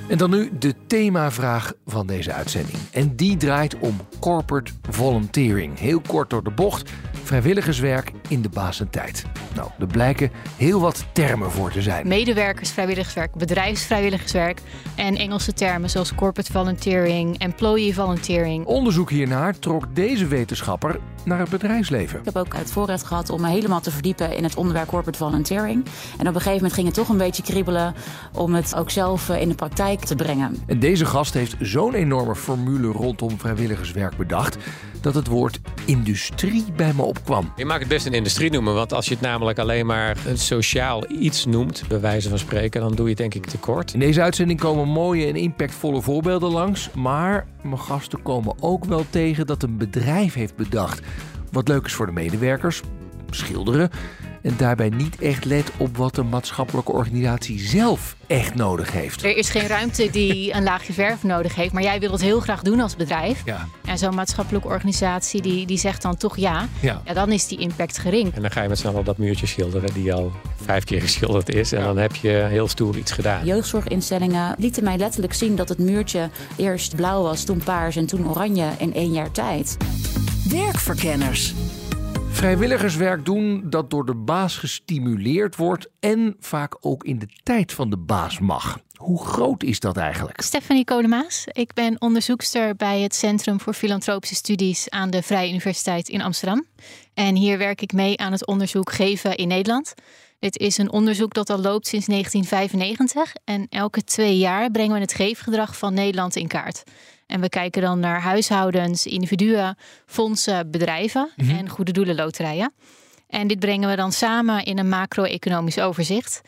En 0.09 0.18
dan 0.18 0.30
nu 0.30 0.50
de 0.59 0.75
themavraag 0.87 1.73
van 1.87 2.06
deze 2.06 2.33
uitzending. 2.33 2.78
En 2.92 3.16
die 3.16 3.37
draait 3.37 3.78
om 3.78 3.97
corporate 4.21 4.73
volunteering. 4.90 5.78
Heel 5.78 6.00
kort 6.00 6.30
door 6.30 6.44
de 6.44 6.50
bocht. 6.50 6.90
Vrijwilligerswerk 7.23 8.12
in 8.28 8.42
de 8.42 8.49
basentijd. 8.49 9.25
Nou, 9.54 9.71
er 9.78 9.87
blijken 9.87 10.30
heel 10.56 10.80
wat 10.80 11.06
termen 11.12 11.50
voor 11.50 11.71
te 11.71 11.83
zijn. 11.83 12.09
medewerkersvrijwilligerswerk, 12.09 13.35
bedrijfsvrijwilligerswerk 13.35 14.61
en 14.97 15.16
Engelse 15.16 15.52
termen 15.52 15.90
zoals 15.90 16.14
corporate 16.14 16.52
volunteering, 16.52 17.38
employee 17.38 17.94
volunteering. 17.94 18.64
Onderzoek 18.66 19.11
hiernaar 19.11 19.59
trok 19.59 19.94
deze 19.94 20.26
wetenschapper 20.26 21.00
naar 21.24 21.38
het 21.38 21.50
bedrijfsleven. 21.50 22.18
Ik 22.18 22.24
heb 22.24 22.36
ook 22.36 22.54
het 22.56 22.72
voorrecht 22.72 23.04
gehad 23.04 23.30
om 23.30 23.40
me 23.40 23.48
helemaal 23.48 23.80
te 23.80 23.90
verdiepen 23.90 24.36
in 24.36 24.44
het 24.44 24.56
onderwerp 24.56 24.88
corporate 24.88 25.18
volunteering. 25.18 25.84
En 26.18 26.28
op 26.28 26.34
een 26.34 26.40
gegeven 26.40 26.54
moment 26.54 26.72
ging 26.72 26.86
het 26.86 26.96
toch 26.96 27.08
een 27.08 27.16
beetje 27.16 27.42
kriebelen 27.42 27.94
om 28.32 28.54
het 28.54 28.74
ook 28.74 28.90
zelf 28.90 29.28
eh, 29.28 29.40
in 29.40 29.48
de 29.48 29.54
praktijk 29.54 30.00
te 30.00 30.14
brengen. 30.14 30.56
En 30.66 30.78
deze 30.78 31.06
gast 31.06 31.34
heeft 31.34 31.56
zo'n 31.60 31.94
enorme 31.94 32.34
formule 32.34 32.92
rondom 32.92 33.38
vrijwilligerswerk 33.38 34.16
bedacht 34.16 34.56
dat 35.04 35.14
het 35.14 35.26
woord 35.26 35.61
industrie 35.84 36.64
bij 36.76 36.92
me 36.92 37.02
opkwam. 37.02 37.52
Je 37.56 37.64
mag 37.64 37.78
het 37.78 37.88
best 37.88 38.06
een 38.06 38.12
industrie 38.12 38.50
noemen, 38.50 38.75
want 38.75 38.92
als 38.92 39.06
je 39.06 39.14
het 39.14 39.23
namelijk 39.23 39.58
alleen 39.58 39.87
maar 39.87 40.16
een 40.26 40.38
sociaal 40.38 41.11
iets 41.11 41.44
noemt, 41.44 41.82
bij 41.88 42.00
wijze 42.00 42.28
van 42.28 42.38
spreken, 42.38 42.80
dan 42.80 42.94
doe 42.94 43.04
je 43.04 43.11
het 43.11 43.18
denk 43.18 43.34
ik 43.34 43.46
tekort. 43.46 43.92
In 43.92 44.00
deze 44.00 44.23
uitzending 44.23 44.61
komen 44.61 44.88
mooie 44.88 45.26
en 45.26 45.37
impactvolle 45.37 46.02
voorbeelden 46.02 46.50
langs, 46.50 46.90
maar 46.94 47.46
mijn 47.62 47.78
gasten 47.78 48.23
komen 48.23 48.54
ook 48.61 48.84
wel 48.84 49.04
tegen 49.11 49.46
dat 49.46 49.62
een 49.62 49.76
bedrijf 49.76 50.34
heeft 50.34 50.56
bedacht 50.56 51.00
wat 51.50 51.68
leuk 51.68 51.84
is 51.84 51.92
voor 51.92 52.06
de 52.06 52.12
medewerkers, 52.12 52.82
schilderen, 53.30 53.90
en 54.44 54.54
daarbij 54.56 54.88
niet 54.88 55.20
echt 55.20 55.44
let 55.44 55.70
op 55.76 55.96
wat 55.96 56.14
de 56.14 56.22
maatschappelijke 56.22 56.92
organisatie 56.92 57.60
zelf 57.60 58.16
echt 58.26 58.54
nodig 58.54 58.92
heeft. 58.92 59.24
Er 59.24 59.36
is 59.36 59.50
geen 59.50 59.66
ruimte 59.66 60.10
die 60.10 60.54
een 60.54 60.62
laagje 60.62 60.92
verf 60.92 61.22
nodig 61.22 61.54
heeft, 61.54 61.72
maar 61.72 61.82
jij 61.82 62.00
wil 62.00 62.12
het 62.12 62.20
heel 62.20 62.40
graag 62.40 62.62
doen 62.62 62.80
als 62.80 62.96
bedrijf. 62.96 63.42
Ja. 63.44 63.68
En 63.84 63.98
zo'n 63.98 64.14
maatschappelijke 64.14 64.68
organisatie 64.68 65.42
die, 65.42 65.66
die 65.66 65.78
zegt 65.78 66.02
dan 66.02 66.16
toch 66.16 66.36
ja. 66.36 66.68
Ja. 66.80 67.02
ja, 67.04 67.14
dan 67.14 67.32
is 67.32 67.46
die 67.46 67.58
impact 67.58 67.98
gering. 67.98 68.34
En 68.34 68.42
dan 68.42 68.50
ga 68.50 68.62
je 68.62 68.68
met 68.68 68.78
z'n 68.78 68.86
allen 68.86 69.04
dat 69.04 69.18
muurtje 69.18 69.46
schilderen 69.46 69.94
die 69.94 70.12
al 70.12 70.32
vijf 70.64 70.84
keer 70.84 71.00
geschilderd 71.00 71.48
is. 71.48 71.72
En 71.72 71.82
dan 71.82 71.96
heb 71.96 72.14
je 72.14 72.46
heel 72.48 72.68
stoer 72.68 72.96
iets 72.96 73.12
gedaan. 73.12 73.44
Jeugdzorginstellingen 73.44 74.54
lieten 74.58 74.84
mij 74.84 74.96
letterlijk 74.96 75.34
zien 75.34 75.56
dat 75.56 75.68
het 75.68 75.78
muurtje 75.78 76.30
eerst 76.56 76.96
blauw 76.96 77.22
was, 77.22 77.44
toen 77.44 77.62
paars 77.64 77.96
en 77.96 78.06
toen 78.06 78.28
oranje 78.28 78.68
in 78.78 78.94
één 78.94 79.12
jaar 79.12 79.30
tijd. 79.30 79.76
Werkverkenners. 80.48 81.54
Vrijwilligerswerk 82.34 83.24
doen 83.24 83.62
dat 83.70 83.90
door 83.90 84.06
de 84.06 84.14
baas 84.14 84.56
gestimuleerd 84.56 85.56
wordt 85.56 85.88
en 86.00 86.36
vaak 86.40 86.76
ook 86.80 87.04
in 87.04 87.18
de 87.18 87.28
tijd 87.42 87.72
van 87.72 87.90
de 87.90 87.96
baas 87.96 88.38
mag. 88.38 88.78
Hoe 88.94 89.26
groot 89.26 89.62
is 89.62 89.80
dat 89.80 89.96
eigenlijk? 89.96 90.40
Stephanie 90.40 90.84
Kolemaas. 90.84 91.44
Ik 91.52 91.72
ben 91.72 92.00
onderzoekster 92.00 92.76
bij 92.76 93.00
het 93.00 93.14
Centrum 93.14 93.60
voor 93.60 93.72
Filantropische 93.72 94.34
Studies 94.34 94.90
aan 94.90 95.10
de 95.10 95.22
Vrije 95.22 95.48
Universiteit 95.48 96.08
in 96.08 96.22
Amsterdam. 96.22 96.64
En 97.14 97.34
hier 97.34 97.58
werk 97.58 97.80
ik 97.80 97.92
mee 97.92 98.18
aan 98.18 98.32
het 98.32 98.46
onderzoek 98.46 98.92
Geven 98.92 99.36
in 99.36 99.48
Nederland. 99.48 99.94
Dit 100.38 100.58
is 100.58 100.78
een 100.78 100.92
onderzoek 100.92 101.34
dat 101.34 101.50
al 101.50 101.60
loopt 101.60 101.86
sinds 101.86 102.06
1995. 102.06 103.34
En 103.44 103.66
elke 103.70 104.04
twee 104.04 104.38
jaar 104.38 104.70
brengen 104.70 104.94
we 104.94 105.00
het 105.00 105.14
geefgedrag 105.14 105.78
van 105.78 105.94
Nederland 105.94 106.36
in 106.36 106.48
kaart. 106.48 106.82
En 107.26 107.40
we 107.40 107.48
kijken 107.48 107.82
dan 107.82 108.00
naar 108.00 108.20
huishoudens, 108.20 109.06
individuen, 109.06 109.76
fondsen, 110.06 110.70
bedrijven 110.70 111.30
en 111.36 111.68
goede 111.68 111.92
doelenloterijen. 111.92 112.72
En 113.28 113.46
dit 113.46 113.58
brengen 113.58 113.88
we 113.88 113.96
dan 113.96 114.12
samen 114.12 114.64
in 114.64 114.78
een 114.78 114.88
macro-economisch 114.88 115.78
overzicht. 115.78 116.40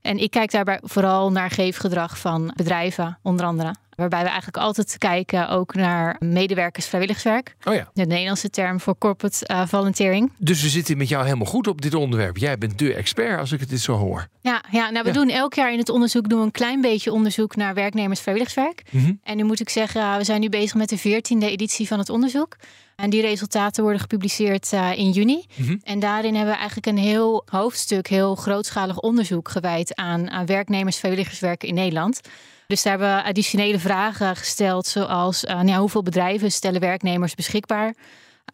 En 0.00 0.18
ik 0.18 0.30
kijk 0.30 0.50
daarbij 0.50 0.80
vooral 0.82 1.32
naar 1.32 1.50
geefgedrag 1.50 2.18
van 2.18 2.52
bedrijven, 2.56 3.18
onder 3.22 3.46
andere. 3.46 3.74
Waarbij 3.98 4.22
we 4.22 4.26
eigenlijk 4.28 4.56
altijd 4.56 4.98
kijken 4.98 5.48
ook 5.48 5.74
naar 5.74 6.16
medewerkers 6.18 6.86
vrijwilligerswerk. 6.86 7.56
Oh 7.64 7.74
ja. 7.74 7.90
De 7.94 8.06
Nederlandse 8.06 8.50
term 8.50 8.80
voor 8.80 8.98
corporate 8.98 9.48
uh, 9.50 9.66
volunteering. 9.66 10.32
Dus 10.36 10.62
we 10.62 10.68
zitten 10.68 10.96
met 10.96 11.08
jou 11.08 11.24
helemaal 11.24 11.46
goed 11.46 11.66
op 11.66 11.80
dit 11.80 11.94
onderwerp. 11.94 12.36
Jij 12.36 12.58
bent 12.58 12.78
de 12.78 12.94
expert 12.94 13.38
als 13.38 13.52
ik 13.52 13.60
het 13.60 13.68
dit 13.68 13.80
zo 13.80 13.94
hoor. 13.96 14.28
Ja, 14.40 14.62
ja 14.70 14.90
nou 14.90 15.02
we 15.04 15.08
Ja. 15.08 15.14
doen 15.14 15.28
elk 15.30 15.54
jaar 15.54 15.72
in 15.72 15.78
het 15.78 15.88
onderzoek 15.88 16.28
doen 16.28 16.38
we 16.38 16.44
een 16.44 16.50
klein 16.50 16.80
beetje 16.80 17.12
onderzoek 17.12 17.56
naar 17.56 17.74
werknemers 17.74 18.20
vrijwilligerswerk. 18.20 18.82
Mhm. 18.90 19.12
En 19.22 19.36
nu 19.36 19.44
moet 19.44 19.60
ik 19.60 19.68
zeggen, 19.68 20.16
we 20.18 20.24
zijn 20.24 20.40
nu 20.40 20.48
bezig 20.48 20.74
met 20.74 20.88
de 20.88 20.98
veertiende 20.98 21.50
editie 21.50 21.86
van 21.86 21.98
het 21.98 22.08
onderzoek. 22.10 22.56
En 22.96 23.10
die 23.10 23.20
resultaten 23.20 23.82
worden 23.82 24.00
gepubliceerd 24.00 24.72
eh, 24.72 24.90
in 24.98 25.10
juni. 25.10 25.44
Mhm. 25.54 25.76
En 25.82 25.98
daarin 26.00 26.34
hebben 26.34 26.52
we 26.52 26.58
eigenlijk 26.58 26.86
een 26.86 26.98
heel 26.98 27.42
hoofdstuk, 27.50 28.06
heel 28.06 28.34
grootschalig 28.34 28.98
onderzoek 28.98 29.48
gewijd 29.48 29.94
aan, 29.94 30.30
aan 30.30 30.46
werknemers 30.46 30.96
vrijwilligerswerk 30.96 31.64
in 31.64 31.74
Nederland. 31.74 32.20
Dus 32.68 32.82
daar 32.82 32.98
hebben 32.98 33.16
we 33.16 33.22
additionele 33.22 33.78
vragen 33.78 34.36
gesteld, 34.36 34.86
zoals 34.86 35.44
eh, 35.44 35.54
nou 35.54 35.68
ja, 35.68 35.78
hoeveel 35.78 36.02
bedrijven 36.02 36.52
stellen 36.52 36.80
werknemers 36.80 37.34
beschikbaar? 37.34 37.94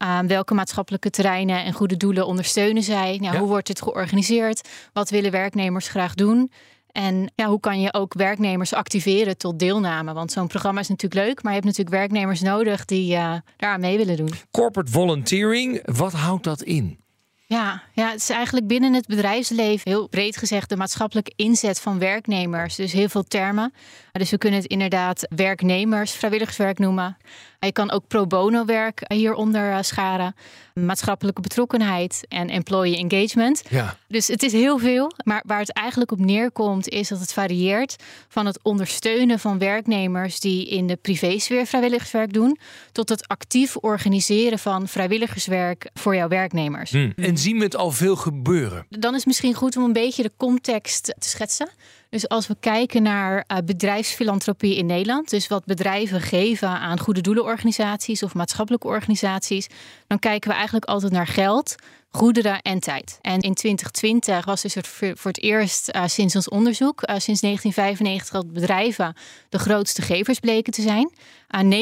Uh, 0.01 0.19
welke 0.19 0.53
maatschappelijke 0.53 1.09
terreinen 1.09 1.63
en 1.63 1.73
goede 1.73 1.97
doelen 1.97 2.27
ondersteunen 2.27 2.83
zij? 2.83 3.17
Nou, 3.21 3.33
Ja. 3.33 3.39
Hoe 3.39 3.47
wordt 3.47 3.67
het 3.67 3.81
georganiseerd? 3.81 4.69
Wat 4.93 5.09
willen 5.09 5.31
werknemers 5.31 5.87
graag 5.87 6.13
doen? 6.13 6.51
En 6.91 7.31
ja, 7.35 7.47
hoe 7.47 7.59
kan 7.59 7.81
je 7.81 7.93
ook 7.93 8.13
werknemers 8.13 8.73
activeren 8.73 9.37
tot 9.37 9.59
deelname? 9.59 10.13
Want 10.13 10.31
zo'n 10.31 10.47
programma 10.47 10.79
is 10.79 10.87
natuurlijk 10.87 11.27
leuk, 11.27 11.43
maar 11.43 11.53
je 11.53 11.59
hebt 11.59 11.77
natuurlijk 11.77 11.95
werknemers 11.95 12.41
nodig 12.41 12.85
die 12.85 13.13
uh, 13.13 13.33
daaraan 13.57 13.79
mee 13.79 13.97
willen 13.97 14.17
doen. 14.17 14.33
Corporate 14.51 14.91
volunteering, 14.91 15.81
wat 15.97 16.13
houdt 16.13 16.43
dat 16.43 16.61
in? 16.61 16.99
Ja, 17.47 17.83
ja, 17.93 18.09
het 18.09 18.21
is 18.21 18.29
eigenlijk 18.29 18.67
binnen 18.67 18.93
het 18.93 19.07
bedrijfsleven 19.07 19.91
heel 19.91 20.07
breed 20.07 20.37
gezegd 20.37 20.69
de 20.69 20.77
maatschappelijke 20.77 21.33
inzet 21.35 21.79
van 21.79 21.99
werknemers. 21.99 22.75
Dus 22.75 22.91
heel 22.91 23.09
veel 23.09 23.23
termen. 23.23 23.73
Dus 24.17 24.29
we 24.29 24.37
kunnen 24.37 24.59
het 24.59 24.69
inderdaad 24.69 25.27
werknemers, 25.35 26.11
vrijwilligerswerk 26.11 26.79
noemen. 26.79 27.17
Je 27.59 27.71
kan 27.71 27.91
ook 27.91 28.07
pro 28.07 28.27
bono 28.27 28.65
werk 28.65 29.01
hieronder 29.07 29.71
eh, 29.71 29.81
scharen. 29.81 30.35
Maatschappelijke 30.73 31.41
betrokkenheid 31.41 32.25
en 32.27 32.49
employee 32.49 32.97
engagement. 32.97 33.63
Ja. 33.69 33.97
Dus 34.07 34.27
het 34.27 34.43
is 34.43 34.51
heel 34.51 34.77
veel. 34.77 35.11
Maar 35.23 35.43
waar 35.45 35.59
het 35.59 35.73
eigenlijk 35.73 36.11
op 36.11 36.19
neerkomt 36.19 36.89
is 36.89 37.07
dat 37.07 37.19
het 37.19 37.33
varieert 37.33 37.95
van 38.27 38.45
het 38.45 38.59
ondersteunen 38.63 39.39
van 39.39 39.57
werknemers 39.57 40.39
die 40.39 40.67
in 40.67 40.87
de 40.87 40.95
privésfeer 40.95 41.65
vrijwilligerswerk 41.65 42.33
doen, 42.33 42.57
tot 42.91 43.09
het 43.09 43.27
actief 43.27 43.75
organiseren 43.75 44.59
van 44.59 44.87
vrijwilligerswerk 44.87 45.89
voor 45.93 46.15
jouw 46.15 46.27
werknemers. 46.27 46.91
Hm. 46.91 47.11
En 47.15 47.37
zien 47.37 47.57
we 47.57 47.63
het 47.63 47.75
al 47.75 47.91
veel 47.91 48.15
gebeuren? 48.15 48.85
Dan 48.89 49.11
is 49.11 49.17
het 49.17 49.25
misschien 49.25 49.53
goed 49.53 49.77
om 49.77 49.83
een 49.83 49.93
beetje 49.93 50.23
de 50.23 50.31
context 50.37 51.03
te 51.03 51.29
schetsen. 51.29 51.69
Dus 52.15 52.29
als 52.29 52.47
we 52.47 52.55
kijken 52.59 53.03
naar 53.03 53.43
uh, 53.47 53.57
bedrijfsfilantropie 53.65 54.75
in 54.75 54.85
Nederland, 54.85 55.29
dus 55.29 55.47
wat 55.47 55.65
bedrijven 55.65 56.21
geven 56.21 56.67
aan 56.69 56.99
goede 56.99 57.21
doelenorganisaties 57.21 58.23
of 58.23 58.33
maatschappelijke 58.33 58.87
organisaties, 58.87 59.67
dan 60.07 60.19
kijken 60.19 60.49
we 60.49 60.55
eigenlijk 60.55 60.85
altijd 60.85 61.11
naar 61.11 61.27
geld, 61.27 61.75
goederen 62.15 62.61
en 62.61 62.79
tijd. 62.79 63.17
En 63.21 63.39
in 63.39 63.53
2020 63.53 64.45
was 64.45 64.61
dus 64.61 64.73
het 64.73 64.87
voor 64.87 65.31
het 65.31 65.41
eerst 65.41 65.91
uh, 65.95 66.03
sinds 66.05 66.35
ons 66.35 66.49
onderzoek, 66.49 67.01
uh, 67.01 67.15
sinds 67.17 67.41
1995, 67.41 68.29
dat 68.29 68.53
bedrijven 68.53 69.15
de 69.49 69.59
grootste 69.59 70.01
gevers 70.01 70.39
bleken 70.39 70.73
te 70.73 70.81
zijn. 70.81 71.11
Aan 71.47 71.73
39% 71.73 71.75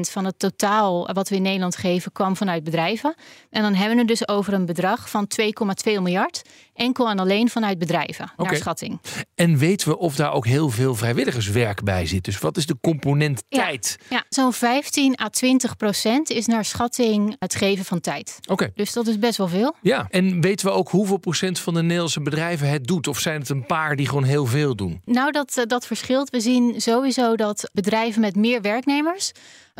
van 0.00 0.24
het 0.24 0.38
totaal 0.38 1.12
wat 1.12 1.28
we 1.28 1.36
in 1.36 1.42
Nederland 1.42 1.76
geven 1.76 2.12
kwam 2.12 2.36
vanuit 2.36 2.64
bedrijven. 2.64 3.14
En 3.50 3.62
dan 3.62 3.74
hebben 3.74 3.92
we 3.94 3.98
het 3.98 4.08
dus 4.08 4.28
over 4.28 4.52
een 4.52 4.66
bedrag 4.66 5.10
van 5.10 5.28
2,2 5.40 5.44
miljard. 5.84 6.42
Enkel 6.74 7.08
en 7.08 7.18
alleen 7.18 7.48
vanuit 7.48 7.78
bedrijven, 7.78 8.32
naar 8.36 8.56
schatting. 8.56 9.00
En 9.34 9.56
weten 9.58 9.88
we 9.88 9.98
of 9.98 10.16
daar 10.16 10.32
ook 10.32 10.46
heel 10.46 10.70
veel 10.70 10.94
vrijwilligerswerk 10.94 11.82
bij 11.84 12.06
zit? 12.06 12.24
Dus 12.24 12.38
wat 12.38 12.56
is 12.56 12.66
de 12.66 12.76
component 12.80 13.42
Ja. 13.48 13.62
tijd? 13.64 13.98
Ja, 14.08 14.24
zo'n 14.28 14.52
15 14.52 15.20
à 15.20 15.28
20 15.28 15.76
procent 15.76 16.30
is 16.30 16.46
naar 16.46 16.64
schatting 16.64 17.36
het 17.38 17.54
geven 17.54 17.84
van 17.84 18.00
tijd. 18.00 18.38
Oké. 18.48 18.70
Dus 18.74 18.92
dat 18.92 19.06
is 19.06 19.18
best 19.18 19.29
wel 19.36 19.48
veel. 19.48 19.74
Ja, 19.82 20.06
en 20.10 20.40
weten 20.40 20.66
we 20.66 20.72
ook 20.72 20.88
hoeveel 20.88 21.16
procent 21.16 21.58
van 21.58 21.74
de 21.74 21.82
Nederlandse 21.82 22.20
bedrijven 22.20 22.68
het 22.68 22.86
doet? 22.86 23.06
Of 23.06 23.18
zijn 23.18 23.40
het 23.40 23.48
een 23.48 23.66
paar 23.66 23.96
die 23.96 24.08
gewoon 24.08 24.24
heel 24.24 24.46
veel 24.46 24.76
doen? 24.76 25.00
Nou, 25.04 25.30
dat, 25.30 25.56
eh, 25.56 25.64
dat 25.66 25.86
verschilt. 25.86 26.30
We 26.30 26.40
zien 26.40 26.80
sowieso 26.80 27.36
dat 27.36 27.70
bedrijven 27.72 28.20
met 28.20 28.36
meer 28.36 28.60
werknemers 28.60 29.32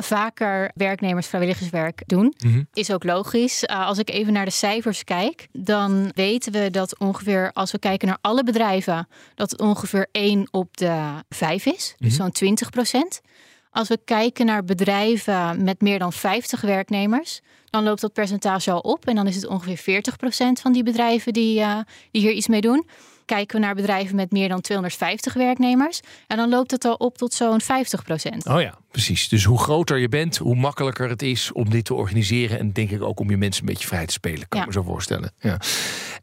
vaker 0.03 0.71
werknemers 0.75 1.27
vrijwilligerswerk 1.27 2.03
doen. 2.07 2.35
Mhm. 2.39 2.63
Is 2.73 2.93
ook 2.93 3.05
logisch. 3.05 3.63
Uh, 3.63 3.87
als 3.87 3.99
ik 3.99 4.11
even 4.11 4.33
naar 4.33 4.45
de 4.45 4.51
cijfers 4.51 5.05
kijk, 5.05 5.49
dan 5.53 6.11
weten 6.15 6.53
we 6.53 6.71
dat 6.71 6.99
ongeveer, 6.99 7.51
als 7.53 7.73
we 7.73 7.79
kijken 7.79 8.09
naar 8.09 8.19
alle 8.21 8.45
bedrijven, 8.45 9.09
dat 9.35 9.51
het 9.51 9.61
ongeveer 9.61 10.09
1 10.13 10.49
op 10.51 10.77
de 10.77 11.25
5 11.29 11.67
is. 11.67 11.95
Dus 11.99 12.15
zo'n 12.15 12.33
20 12.33 12.71
procent. 12.71 13.21
Als 13.71 13.89
we 13.89 13.99
kijken 14.05 14.47
naar 14.47 14.65
bedrijven 14.65 15.65
met 15.65 15.81
meer 15.81 15.99
dan 15.99 16.13
50 16.13 16.61
werknemers, 16.61 17.41
dan 17.71 17.83
loopt 17.85 18.01
dat 18.01 18.13
percentage 18.13 18.71
al 18.71 18.81
op. 18.81 19.07
En 19.07 19.15
dan 19.15 19.27
is 19.27 19.35
het 19.35 19.47
ongeveer 19.47 19.77
40 19.77 20.17
procent 20.17 20.61
van 20.61 20.73
die 20.73 20.83
bedrijven 20.83 21.33
die, 21.33 21.59
uh, 21.61 21.79
die 22.11 22.21
hier 22.23 22.33
iets 22.33 22.49
mee 22.49 22.61
doen. 22.61 22.87
Kijken 23.25 23.61
we 23.61 23.67
naar 23.67 23.75
bedrijven 23.75 24.17
met 24.17 24.31
meer 24.31 24.49
dan 24.49 24.61
250 24.61 25.33
werknemers, 25.35 26.01
en 26.27 26.37
dan 26.37 26.49
loopt 26.49 26.71
het 26.71 26.85
al 26.85 26.95
op 26.95 27.19
tot 27.19 27.35
zo'n 27.35 27.61
50 27.61 28.03
procent. 28.05 28.47
Oh 28.47 28.61
ja, 28.61 28.79
precies. 28.91 29.29
Dus 29.29 29.45
hoe 29.45 29.59
groter 29.59 29.99
je 29.99 30.09
bent, 30.09 30.37
hoe 30.37 30.55
makkelijker 30.57 31.09
het 31.09 31.23
is 31.23 31.53
om 31.53 31.71
dit 31.71 31.85
te 31.85 31.95
organiseren. 31.95 32.59
En 32.59 32.73
denk 32.73 32.91
ik 32.91 33.03
ook 33.03 33.21
om 33.21 33.31
je 33.31 33.37
mensen 33.37 33.63
een 33.63 33.69
beetje 33.73 33.87
vrij 33.89 34.07
te 34.07 34.13
spelen, 34.13 34.49
kan 34.49 34.59
Ja. 34.61 34.67
ik 34.67 34.75
me 34.75 34.81
zo 34.81 34.83
voorstellen. 34.83 35.33
Ja. 35.39 35.61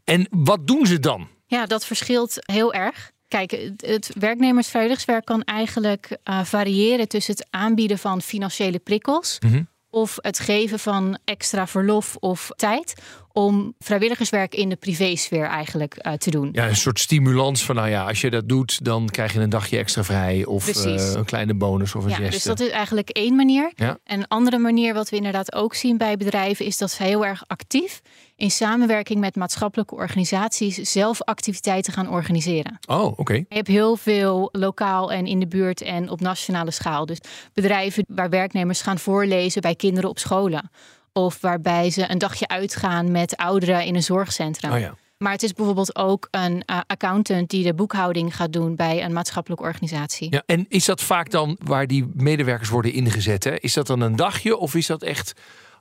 En 0.04 0.26
wat 0.30 0.66
doen 0.66 0.86
ze 0.86 0.98
dan? 1.00 1.28
Ja, 1.46 1.66
dat 1.66 1.86
verschilt 1.86 2.34
heel 2.52 2.72
erg. 2.74 3.10
Kijk, 3.28 3.50
het- 3.50 3.84
het 3.86 4.10
werknemersvrijwilligerswerk 4.18 5.24
kan 5.24 5.42
eigenlijk 5.42 6.16
eh, 6.22 6.44
variëren 6.44 7.08
tussen 7.08 7.34
het 7.34 7.46
aanbieden 7.50 7.98
van 7.98 8.22
financiële 8.22 8.78
prikkels. 8.78 9.38
Mhm. 9.40 9.62
Of 9.90 10.18
het 10.20 10.38
geven 10.38 10.78
van 10.78 11.18
extra 11.24 11.66
verlof 11.66 12.16
of 12.16 12.50
tijd. 12.56 12.94
om 13.32 13.74
vrijwilligerswerk 13.78 14.54
in 14.54 14.68
de 14.68 14.76
privésfeer 14.76 15.46
eigenlijk 15.46 15.96
uh, 16.06 16.12
te 16.12 16.30
doen. 16.30 16.48
Ja, 16.52 16.68
een 16.68 16.76
soort 16.76 16.98
stimulans 16.98 17.64
van 17.64 17.74
nou 17.74 17.88
ja, 17.88 18.04
als 18.04 18.20
je 18.20 18.30
dat 18.30 18.48
doet, 18.48 18.84
dan 18.84 19.08
krijg 19.08 19.32
je 19.32 19.40
een 19.40 19.50
dagje 19.50 19.78
extra 19.78 20.04
vrij 20.04 20.44
of 20.44 20.86
uh, 20.86 21.14
een 21.14 21.24
kleine 21.24 21.54
bonus 21.54 21.94
of 21.94 22.04
een 22.04 22.10
ja, 22.10 22.16
geste. 22.16 22.30
Dus 22.30 22.42
dat 22.42 22.60
is 22.60 22.68
eigenlijk 22.68 23.08
één 23.08 23.36
manier. 23.36 23.72
Ja. 23.74 23.98
En 24.04 24.18
een 24.18 24.28
andere 24.28 24.58
manier 24.58 24.94
wat 24.94 25.08
we 25.08 25.16
inderdaad 25.16 25.54
ook 25.54 25.74
zien 25.74 25.96
bij 25.96 26.16
bedrijven 26.16 26.64
is 26.64 26.78
dat 26.78 26.90
ze 26.90 27.02
heel 27.02 27.26
erg 27.26 27.44
actief 27.46 28.00
in 28.38 28.50
samenwerking 28.50 29.20
met 29.20 29.36
maatschappelijke 29.36 29.94
organisaties 29.94 30.76
zelf 30.76 31.22
activiteiten 31.22 31.92
gaan 31.92 32.10
organiseren. 32.10 32.78
Oh, 32.86 33.18
oké. 33.18 33.32
Je 33.32 33.44
hebt 33.48 33.68
heel 33.68 33.96
veel 33.96 34.48
lokaal 34.52 35.12
en 35.12 35.26
in 35.26 35.40
de 35.40 35.46
buurt 35.46 35.80
en 35.80 36.10
op 36.10 36.20
nationale 36.20 36.70
schaal. 36.70 37.06
Dus 37.06 37.18
bedrijven 37.52 38.04
waar 38.08 38.30
werknemers 38.30 38.82
gaan 38.82 38.98
voorlezen 38.98 39.62
bij 39.62 39.74
kinderen 39.74 40.10
op 40.10 40.18
scholen. 40.18 40.70
Of 41.12 41.40
waarbij 41.40 41.90
ze 41.90 42.10
een 42.10 42.18
dagje 42.18 42.48
uitgaan 42.48 43.10
met 43.10 43.36
ouderen 43.36 43.84
in 43.84 43.94
een 43.94 44.02
zorgcentrum. 44.02 44.72
Oh 44.72 44.78
ja. 44.78 44.94
Maar 45.18 45.32
het 45.32 45.42
is 45.42 45.52
bijvoorbeeld 45.52 45.96
ook 45.96 46.28
een 46.30 46.62
uh, 46.66 46.80
accountant 46.86 47.50
die 47.50 47.64
de 47.64 47.74
boekhouding 47.74 48.36
gaat 48.36 48.52
doen 48.52 48.76
bij 48.76 49.04
een 49.04 49.12
maatschappelijke 49.12 49.64
organisatie. 49.64 50.30
Ja, 50.30 50.42
en 50.46 50.66
is 50.68 50.84
dat 50.84 51.02
vaak 51.02 51.30
dan 51.30 51.58
waar 51.64 51.86
die 51.86 52.10
medewerkers 52.14 52.68
worden 52.68 52.92
ingezet? 52.92 53.44
Hè? 53.44 53.54
Is 53.58 53.72
dat 53.72 53.86
dan 53.86 54.00
een 54.00 54.16
dagje 54.16 54.56
of 54.56 54.74
is 54.74 54.86
dat 54.86 55.02
echt 55.02 55.32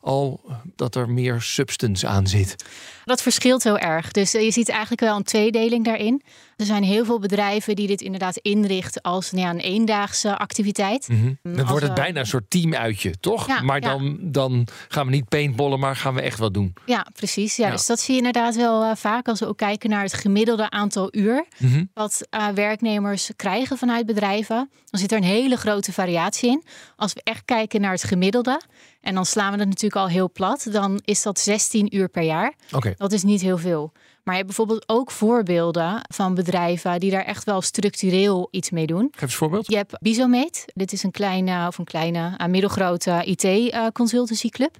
al 0.07 0.41
dat 0.75 0.95
er 0.95 1.09
meer 1.09 1.41
substance 1.41 2.07
aan 2.07 2.27
zit? 2.27 2.55
Dat 3.05 3.21
verschilt 3.21 3.63
heel 3.63 3.77
erg. 3.77 4.11
Dus 4.11 4.31
je 4.31 4.51
ziet 4.51 4.69
eigenlijk 4.69 5.01
wel 5.01 5.15
een 5.15 5.23
tweedeling 5.23 5.85
daarin. 5.85 6.21
Er 6.57 6.65
zijn 6.65 6.83
heel 6.83 7.05
veel 7.05 7.19
bedrijven 7.19 7.75
die 7.75 7.87
dit 7.87 8.01
inderdaad 8.01 8.37
inrichten 8.37 9.01
als 9.01 9.31
nou 9.31 9.43
ja, 9.43 9.49
een 9.49 9.59
eendaagse 9.59 10.37
activiteit. 10.37 11.07
Mm 11.07 11.19
-hmm. 11.19 11.37
Dan 11.43 11.59
als 11.59 11.69
wordt 11.69 11.85
het 11.85 11.93
we... 11.93 12.01
bijna 12.01 12.19
een 12.19 12.25
soort 12.25 12.49
teamuitje, 12.49 13.19
toch? 13.19 13.47
Ja, 13.47 13.61
maar 13.61 13.81
ja. 13.81 13.89
dan, 13.89 14.17
dan 14.21 14.67
gaan 14.87 15.05
we 15.05 15.11
niet 15.11 15.27
paintballen, 15.27 15.79
maar 15.79 15.95
gaan 15.95 16.13
we 16.13 16.21
echt 16.21 16.39
wat 16.39 16.53
doen. 16.53 16.73
Ja, 16.85 17.07
precies. 17.13 17.55
Ja, 17.55 17.65
Ja. 17.65 17.71
Dus 17.71 17.85
dat 17.85 17.99
zie 17.99 18.13
je 18.13 18.17
inderdaad 18.17 18.55
wel 18.55 18.83
uh, 18.83 18.91
vaak 18.95 19.27
als 19.27 19.39
we 19.39 19.47
ook 19.47 19.57
kijken 19.57 19.89
naar 19.89 20.03
het 20.03 20.13
gemiddelde 20.13 20.69
aantal 20.69 21.07
uur 21.11 21.45
Mm 21.57 21.71
-hmm. 21.71 21.89
wat 21.93 22.27
uh, 22.31 22.47
werknemers 22.47 23.29
krijgen 23.35 23.77
vanuit 23.77 24.05
bedrijven. 24.05 24.69
Dan 24.89 24.99
zit 24.99 25.11
er 25.11 25.17
een 25.17 25.23
hele 25.23 25.55
grote 25.55 25.93
variatie 25.93 26.49
in. 26.49 26.63
Als 26.95 27.13
we 27.13 27.21
echt 27.23 27.41
kijken 27.45 27.81
naar 27.81 27.91
het 27.91 28.03
gemiddelde, 28.03 28.61
en 29.01 29.13
dan 29.13 29.25
slaan 29.25 29.51
we 29.53 29.59
het 29.59 29.67
natuurlijk 29.67 30.01
al 30.01 30.07
heel 30.07 30.31
plat, 30.31 30.67
dan 30.71 30.99
is 31.03 31.21
dat 31.21 31.39
16 31.39 31.95
uur 31.95 32.09
per 32.09 32.23
jaar. 32.23 32.53
Oké. 32.71 32.93
Dat 32.97 33.11
is 33.11 33.23
niet 33.23 33.41
heel 33.41 33.57
veel. 33.57 33.91
Maar 34.23 34.35
je 34.35 34.41
hebt 34.41 34.55
bijvoorbeeld 34.55 34.89
ook 34.89 35.11
voorbeelden 35.11 36.01
van 36.13 36.35
bedrijven 36.35 36.99
die 36.99 37.11
daar 37.11 37.23
echt 37.23 37.43
wel 37.43 37.61
structureel 37.61 38.47
iets 38.51 38.69
mee 38.69 38.85
doen. 38.85 39.07
Geef 39.11 39.21
eens 39.21 39.31
een 39.31 39.37
voorbeeld. 39.37 39.71
Je 39.71 39.75
hebt 39.75 39.99
Bizomate. 39.99 40.67
Dit 40.73 40.91
is 40.91 41.03
een 41.03 41.11
kleine 41.11 41.67
of 41.67 41.77
een 41.77 41.85
kleine, 41.85 42.33
uh, 42.37 42.47
middelgrote 42.47 43.21
IT-consultancyclub. 43.25 44.77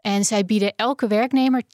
En 0.00 0.24
zij 0.24 0.44
bieden 0.44 0.72
elke 0.76 1.06
werknemer 1.06 1.62
10% 1.62 1.66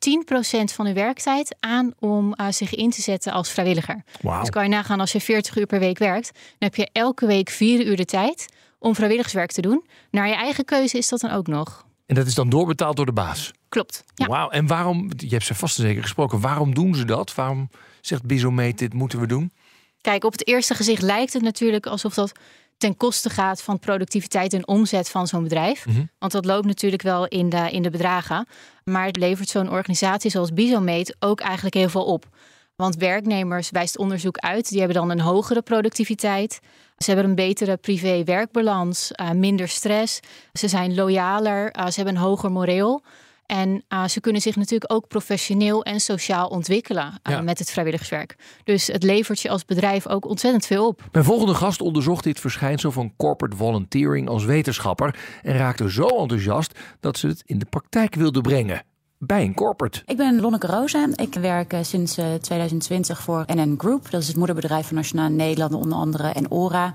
van 0.73 0.87
hun 0.87 0.95
werktijd 0.95 1.57
aan 1.61 1.93
om 1.99 2.35
uh, 2.41 2.47
zich 2.50 2.75
in 2.75 2.91
te 2.91 3.03
zetten 3.03 3.33
als 3.33 3.50
vrijwilliger. 3.50 4.03
Wauw. 4.21 4.41
Dus 4.41 4.50
kan 4.50 4.62
je 4.62 4.69
nagaan 4.69 5.00
als 5.00 5.12
je 5.12 5.21
40 5.21 5.57
uur 5.57 5.67
per 5.67 5.79
week 5.79 5.99
werkt, 5.99 6.31
dan 6.33 6.43
heb 6.59 6.75
je 6.75 6.88
elke 6.93 7.26
week 7.26 7.50
4 7.50 7.87
uur 7.87 7.97
de 7.97 8.05
tijd 8.05 8.47
om 8.79 8.95
vrijwilligerswerk 8.95 9.53
te 9.53 9.61
doen. 9.61 9.85
Naar 10.11 10.29
je 10.29 10.35
eigen 10.35 10.65
keuze 10.65 10.99
is 10.99 11.09
dat 11.09 11.21
dan 11.21 11.31
ook 11.31 11.47
nog. 11.47 11.86
En 12.07 12.15
dat 12.15 12.27
is 12.27 12.35
dan 12.35 12.49
doorbetaald 12.49 12.97
door 12.97 13.07
de 13.07 13.13
baas. 13.13 13.53
Klopt. 13.69 14.05
Ja. 14.15 14.27
Wauw. 14.27 14.49
En 14.49 14.67
waarom, 14.67 15.11
je 15.17 15.29
hebt 15.29 15.45
ze 15.45 15.55
vast 15.55 15.79
en 15.79 15.85
zeker 15.85 16.03
gesproken, 16.03 16.41
waarom 16.41 16.75
doen 16.75 16.95
ze 16.95 17.05
dat? 17.05 17.35
Waarom 17.35 17.71
zegt 18.01 18.25
Bizomate 18.25 18.75
dit 18.75 18.95
moeten 18.95 19.21
we 19.21 19.27
doen? 19.27 19.53
Kijk, 20.01 20.25
op 20.25 20.33
het 20.33 20.47
eerste 20.47 20.75
gezicht 20.75 21.03
lijkt 21.03 21.33
het 21.33 21.43
natuurlijk 21.43 21.87
alsof 21.87 22.15
dat 22.15 22.33
ten 22.77 22.97
koste 22.97 23.31
gaat 23.31 23.63
van 23.63 23.79
productiviteit 23.79 24.53
en 24.53 24.69
omzet 24.69 25.11
van 25.11 25.27
zo'n 25.27 25.43
bedrijf. 25.43 25.87
Mm 25.87 25.95
-hmm. 25.95 26.11
Want 26.19 26.33
dat 26.33 26.45
loopt 26.45 26.67
natuurlijk 26.67 27.03
wel 27.03 27.27
in 27.27 27.49
de, 27.49 27.71
in 27.71 27.83
de 27.83 27.91
bedragen. 27.91 28.47
Maar 28.85 29.07
het 29.07 29.17
levert 29.17 29.49
zo'n 29.49 29.71
organisatie 29.71 30.31
zoals 30.31 30.53
Bizomate 30.53 31.17
ook 31.19 31.41
eigenlijk 31.41 31.75
heel 31.75 31.89
veel 31.89 32.05
op. 32.05 32.29
Want 32.76 32.97
werknemers, 32.97 33.71
wijst 33.71 33.99
onderzoek 33.99 34.38
uit, 34.38 34.68
die 34.68 34.78
hebben 34.78 34.97
dan 34.97 35.11
een 35.11 35.21
hogere 35.21 35.62
productiviteit. 35.62 36.61
Ze 36.97 37.11
hebben 37.11 37.25
een 37.25 37.35
betere 37.35 37.76
privé-werkbalans, 37.76 39.12
uh, 39.21 39.30
minder 39.30 39.68
stress. 39.68 40.21
Ze 40.52 40.68
zijn 40.68 40.95
loyaler, 40.95 41.76
uh, 41.76 41.87
ze 41.87 41.92
hebben 41.97 42.14
een 42.14 42.21
hoger 42.21 42.52
moreel. 42.52 43.02
En 43.47 43.85
uh, 43.88 44.04
ze 44.04 44.21
kunnen 44.21 44.42
zich 44.42 44.56
natuurlijk 44.56 44.92
ook 44.92 45.09
professioneel 45.09 45.83
en 45.85 46.00
sociaal 46.00 46.49
ontwikkelen 46.49 47.06
uh, 47.06 47.35
Ja. 47.35 47.40
met 47.40 47.59
het 47.59 47.71
vrijwilligerswerk. 47.71 48.37
Dus 48.64 48.87
het 48.87 49.02
levert 49.02 49.40
je 49.40 49.49
als 49.50 49.64
bedrijf 49.64 50.06
ook 50.09 50.26
ontzettend 50.28 50.66
veel 50.66 50.87
op. 50.87 51.02
Mijn 51.12 51.25
volgende 51.25 51.54
gast 51.54 51.80
onderzocht 51.80 52.25
dit 52.25 52.40
verschijnsel 52.40 52.92
van 52.92 53.12
corporate 53.16 53.56
volunteering 53.56 54.28
als 54.28 54.45
wetenschapper 54.45 55.18
en 55.42 55.56
raakte 55.56 55.90
zo 55.90 56.06
enthousiast 56.06 56.78
dat 57.00 57.18
ze 57.18 57.26
het 57.26 57.42
in 57.47 57.59
de 57.59 57.66
praktijk 57.66 58.14
wilde 58.14 58.40
brengen. 58.40 58.83
Bij 59.18 59.42
een 59.42 59.54
corporate. 59.54 60.02
Ik 60.06 60.16
ben 60.16 60.40
Lonneke 60.40 60.66
Rosa. 60.66 61.08
Ik 61.14 61.35
werk 61.35 61.73
uh, 61.73 61.78
sinds 61.82 62.18
uh, 62.18 62.35
2020 62.35 63.20
voor 63.20 63.44
NN 63.54 63.75
Group. 63.78 64.11
Dat 64.11 64.20
is 64.20 64.26
het 64.26 64.37
moederbedrijf 64.37 64.87
van 64.87 64.96
Nationale 64.96 65.35
Nederlanden, 65.35 65.78
onder 65.78 65.99
andere, 65.99 66.28
en 66.28 66.50
ORA. 66.50 66.94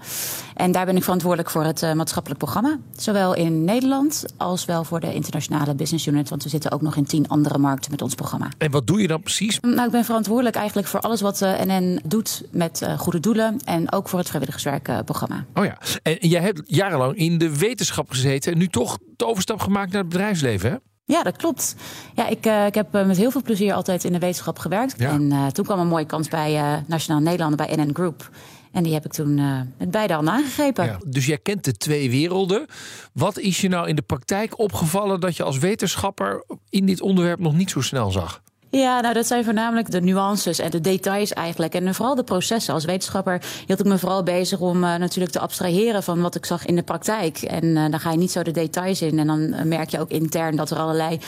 En 0.55 0.71
daar 0.71 0.85
ben 0.85 0.95
ik 0.95 1.03
verantwoordelijk 1.03 1.49
voor 1.49 1.63
het 1.63 1.81
uh, 1.81 1.93
maatschappelijk 1.93 2.39
programma. 2.39 2.77
Zowel 2.95 3.35
in 3.35 3.63
Nederland 3.63 4.25
als 4.37 4.65
wel 4.65 4.83
voor 4.83 4.99
de 4.99 5.13
internationale 5.13 5.75
business 5.75 6.05
unit. 6.07 6.29
Want 6.29 6.43
we 6.43 6.49
zitten 6.49 6.71
ook 6.71 6.81
nog 6.81 6.95
in 6.95 7.05
tien 7.05 7.27
andere 7.27 7.57
markten 7.57 7.91
met 7.91 8.01
ons 8.01 8.15
programma. 8.15 8.49
En 8.57 8.71
wat 8.71 8.87
doe 8.87 9.01
je 9.01 9.07
dan 9.07 9.21
precies? 9.21 9.59
Nou, 9.59 9.85
ik 9.85 9.91
ben 9.91 10.05
verantwoordelijk 10.05 10.55
eigenlijk 10.55 10.87
voor 10.87 10.99
alles 10.99 11.21
wat 11.21 11.39
NN 11.39 11.99
doet 12.05 12.43
met 12.51 12.87
goede 12.97 13.19
doelen. 13.19 13.59
En 13.63 13.91
ook 13.91 14.09
voor 14.09 14.19
het 14.19 14.27
vrijwilligerswerkprogramma. 14.27 15.45
Oh 15.53 15.65
ja. 15.65 15.77
En 16.03 16.17
jij 16.19 16.41
hebt 16.41 16.61
jarenlang 16.65 17.15
in 17.15 17.37
de 17.37 17.57
wetenschap 17.57 18.09
gezeten. 18.09 18.51
En 18.51 18.57
nu 18.57 18.67
toch 18.67 18.97
de 19.15 19.25
overstap 19.25 19.59
gemaakt 19.59 19.91
naar 19.91 20.01
het 20.01 20.09
bedrijfsleven, 20.09 20.71
hè? 20.71 20.77
Ja, 21.11 21.23
dat 21.23 21.37
klopt. 21.37 21.75
Ja, 22.15 22.27
ik, 22.27 22.45
uh, 22.45 22.65
ik 22.65 22.75
heb 22.75 22.95
uh, 22.95 23.05
met 23.05 23.17
heel 23.17 23.31
veel 23.31 23.41
plezier 23.41 23.73
altijd 23.73 24.03
in 24.03 24.11
de 24.11 24.19
wetenschap 24.19 24.59
gewerkt. 24.59 24.95
Ja. 24.97 25.09
En 25.09 25.21
uh, 25.21 25.47
toen 25.47 25.65
kwam 25.65 25.79
een 25.79 25.87
mooie 25.87 26.05
kans 26.05 26.27
bij 26.27 26.83
Nationaal 26.87 27.21
Nederlanden, 27.21 27.67
bij 27.67 27.75
NN 27.75 27.93
Group. 27.93 28.29
En 28.71 28.83
die 28.83 28.93
heb 28.93 29.05
ik 29.05 29.11
toen 29.11 29.35
met 29.77 29.91
beide 29.91 30.13
handen 30.13 30.33
aangegrepen. 30.33 30.85
Ja, 30.85 30.97
dus 31.07 31.25
jij 31.25 31.37
kent 31.37 31.63
de 31.63 31.71
twee 31.71 32.09
werelden. 32.09 32.65
Wat 33.13 33.39
is 33.39 33.61
je 33.61 33.69
nou 33.69 33.87
in 33.87 33.95
de 33.95 34.01
praktijk 34.01 34.59
opgevallen 34.59 35.19
dat 35.19 35.35
je 35.35 35.43
als 35.43 35.57
wetenschapper 35.57 36.43
in 36.69 36.85
dit 36.85 37.01
onderwerp 37.01 37.39
nog 37.39 37.53
niet 37.53 37.69
zo 37.69 37.81
snel 37.81 38.11
zag? 38.11 38.41
Ja, 38.71 39.01
nou 39.01 39.13
dat 39.13 39.27
zijn 39.27 39.43
voornamelijk 39.43 39.91
de 39.91 40.01
nuances 40.01 40.59
en 40.59 40.71
de 40.71 40.81
details 40.81 41.33
eigenlijk. 41.33 41.73
En 41.73 41.95
vooral 41.95 42.15
de 42.15 42.23
processen. 42.23 42.73
Als 42.73 42.85
wetenschapper 42.85 43.41
hield 43.67 43.79
ik 43.79 43.85
me 43.85 43.97
vooral 43.97 44.23
bezig 44.23 44.59
om 44.59 44.83
uh, 44.83 44.95
natuurlijk 44.95 45.31
te 45.31 45.39
abstraheren 45.39 46.03
van 46.03 46.21
wat 46.21 46.35
ik 46.35 46.45
zag 46.45 46.65
in 46.65 46.75
de 46.75 46.83
praktijk. 46.83 47.37
En 47.37 47.65
uh, 47.65 47.89
dan 47.89 47.99
ga 47.99 48.11
je 48.11 48.17
niet 48.17 48.31
zo 48.31 48.43
de 48.43 48.51
details 48.51 49.01
in. 49.01 49.19
En 49.19 49.27
dan 49.27 49.39
uh, 49.39 49.61
merk 49.61 49.89
je 49.89 49.99
ook 49.99 50.09
intern 50.09 50.55
dat 50.55 50.71
er 50.71 50.77
allerlei 50.77 51.19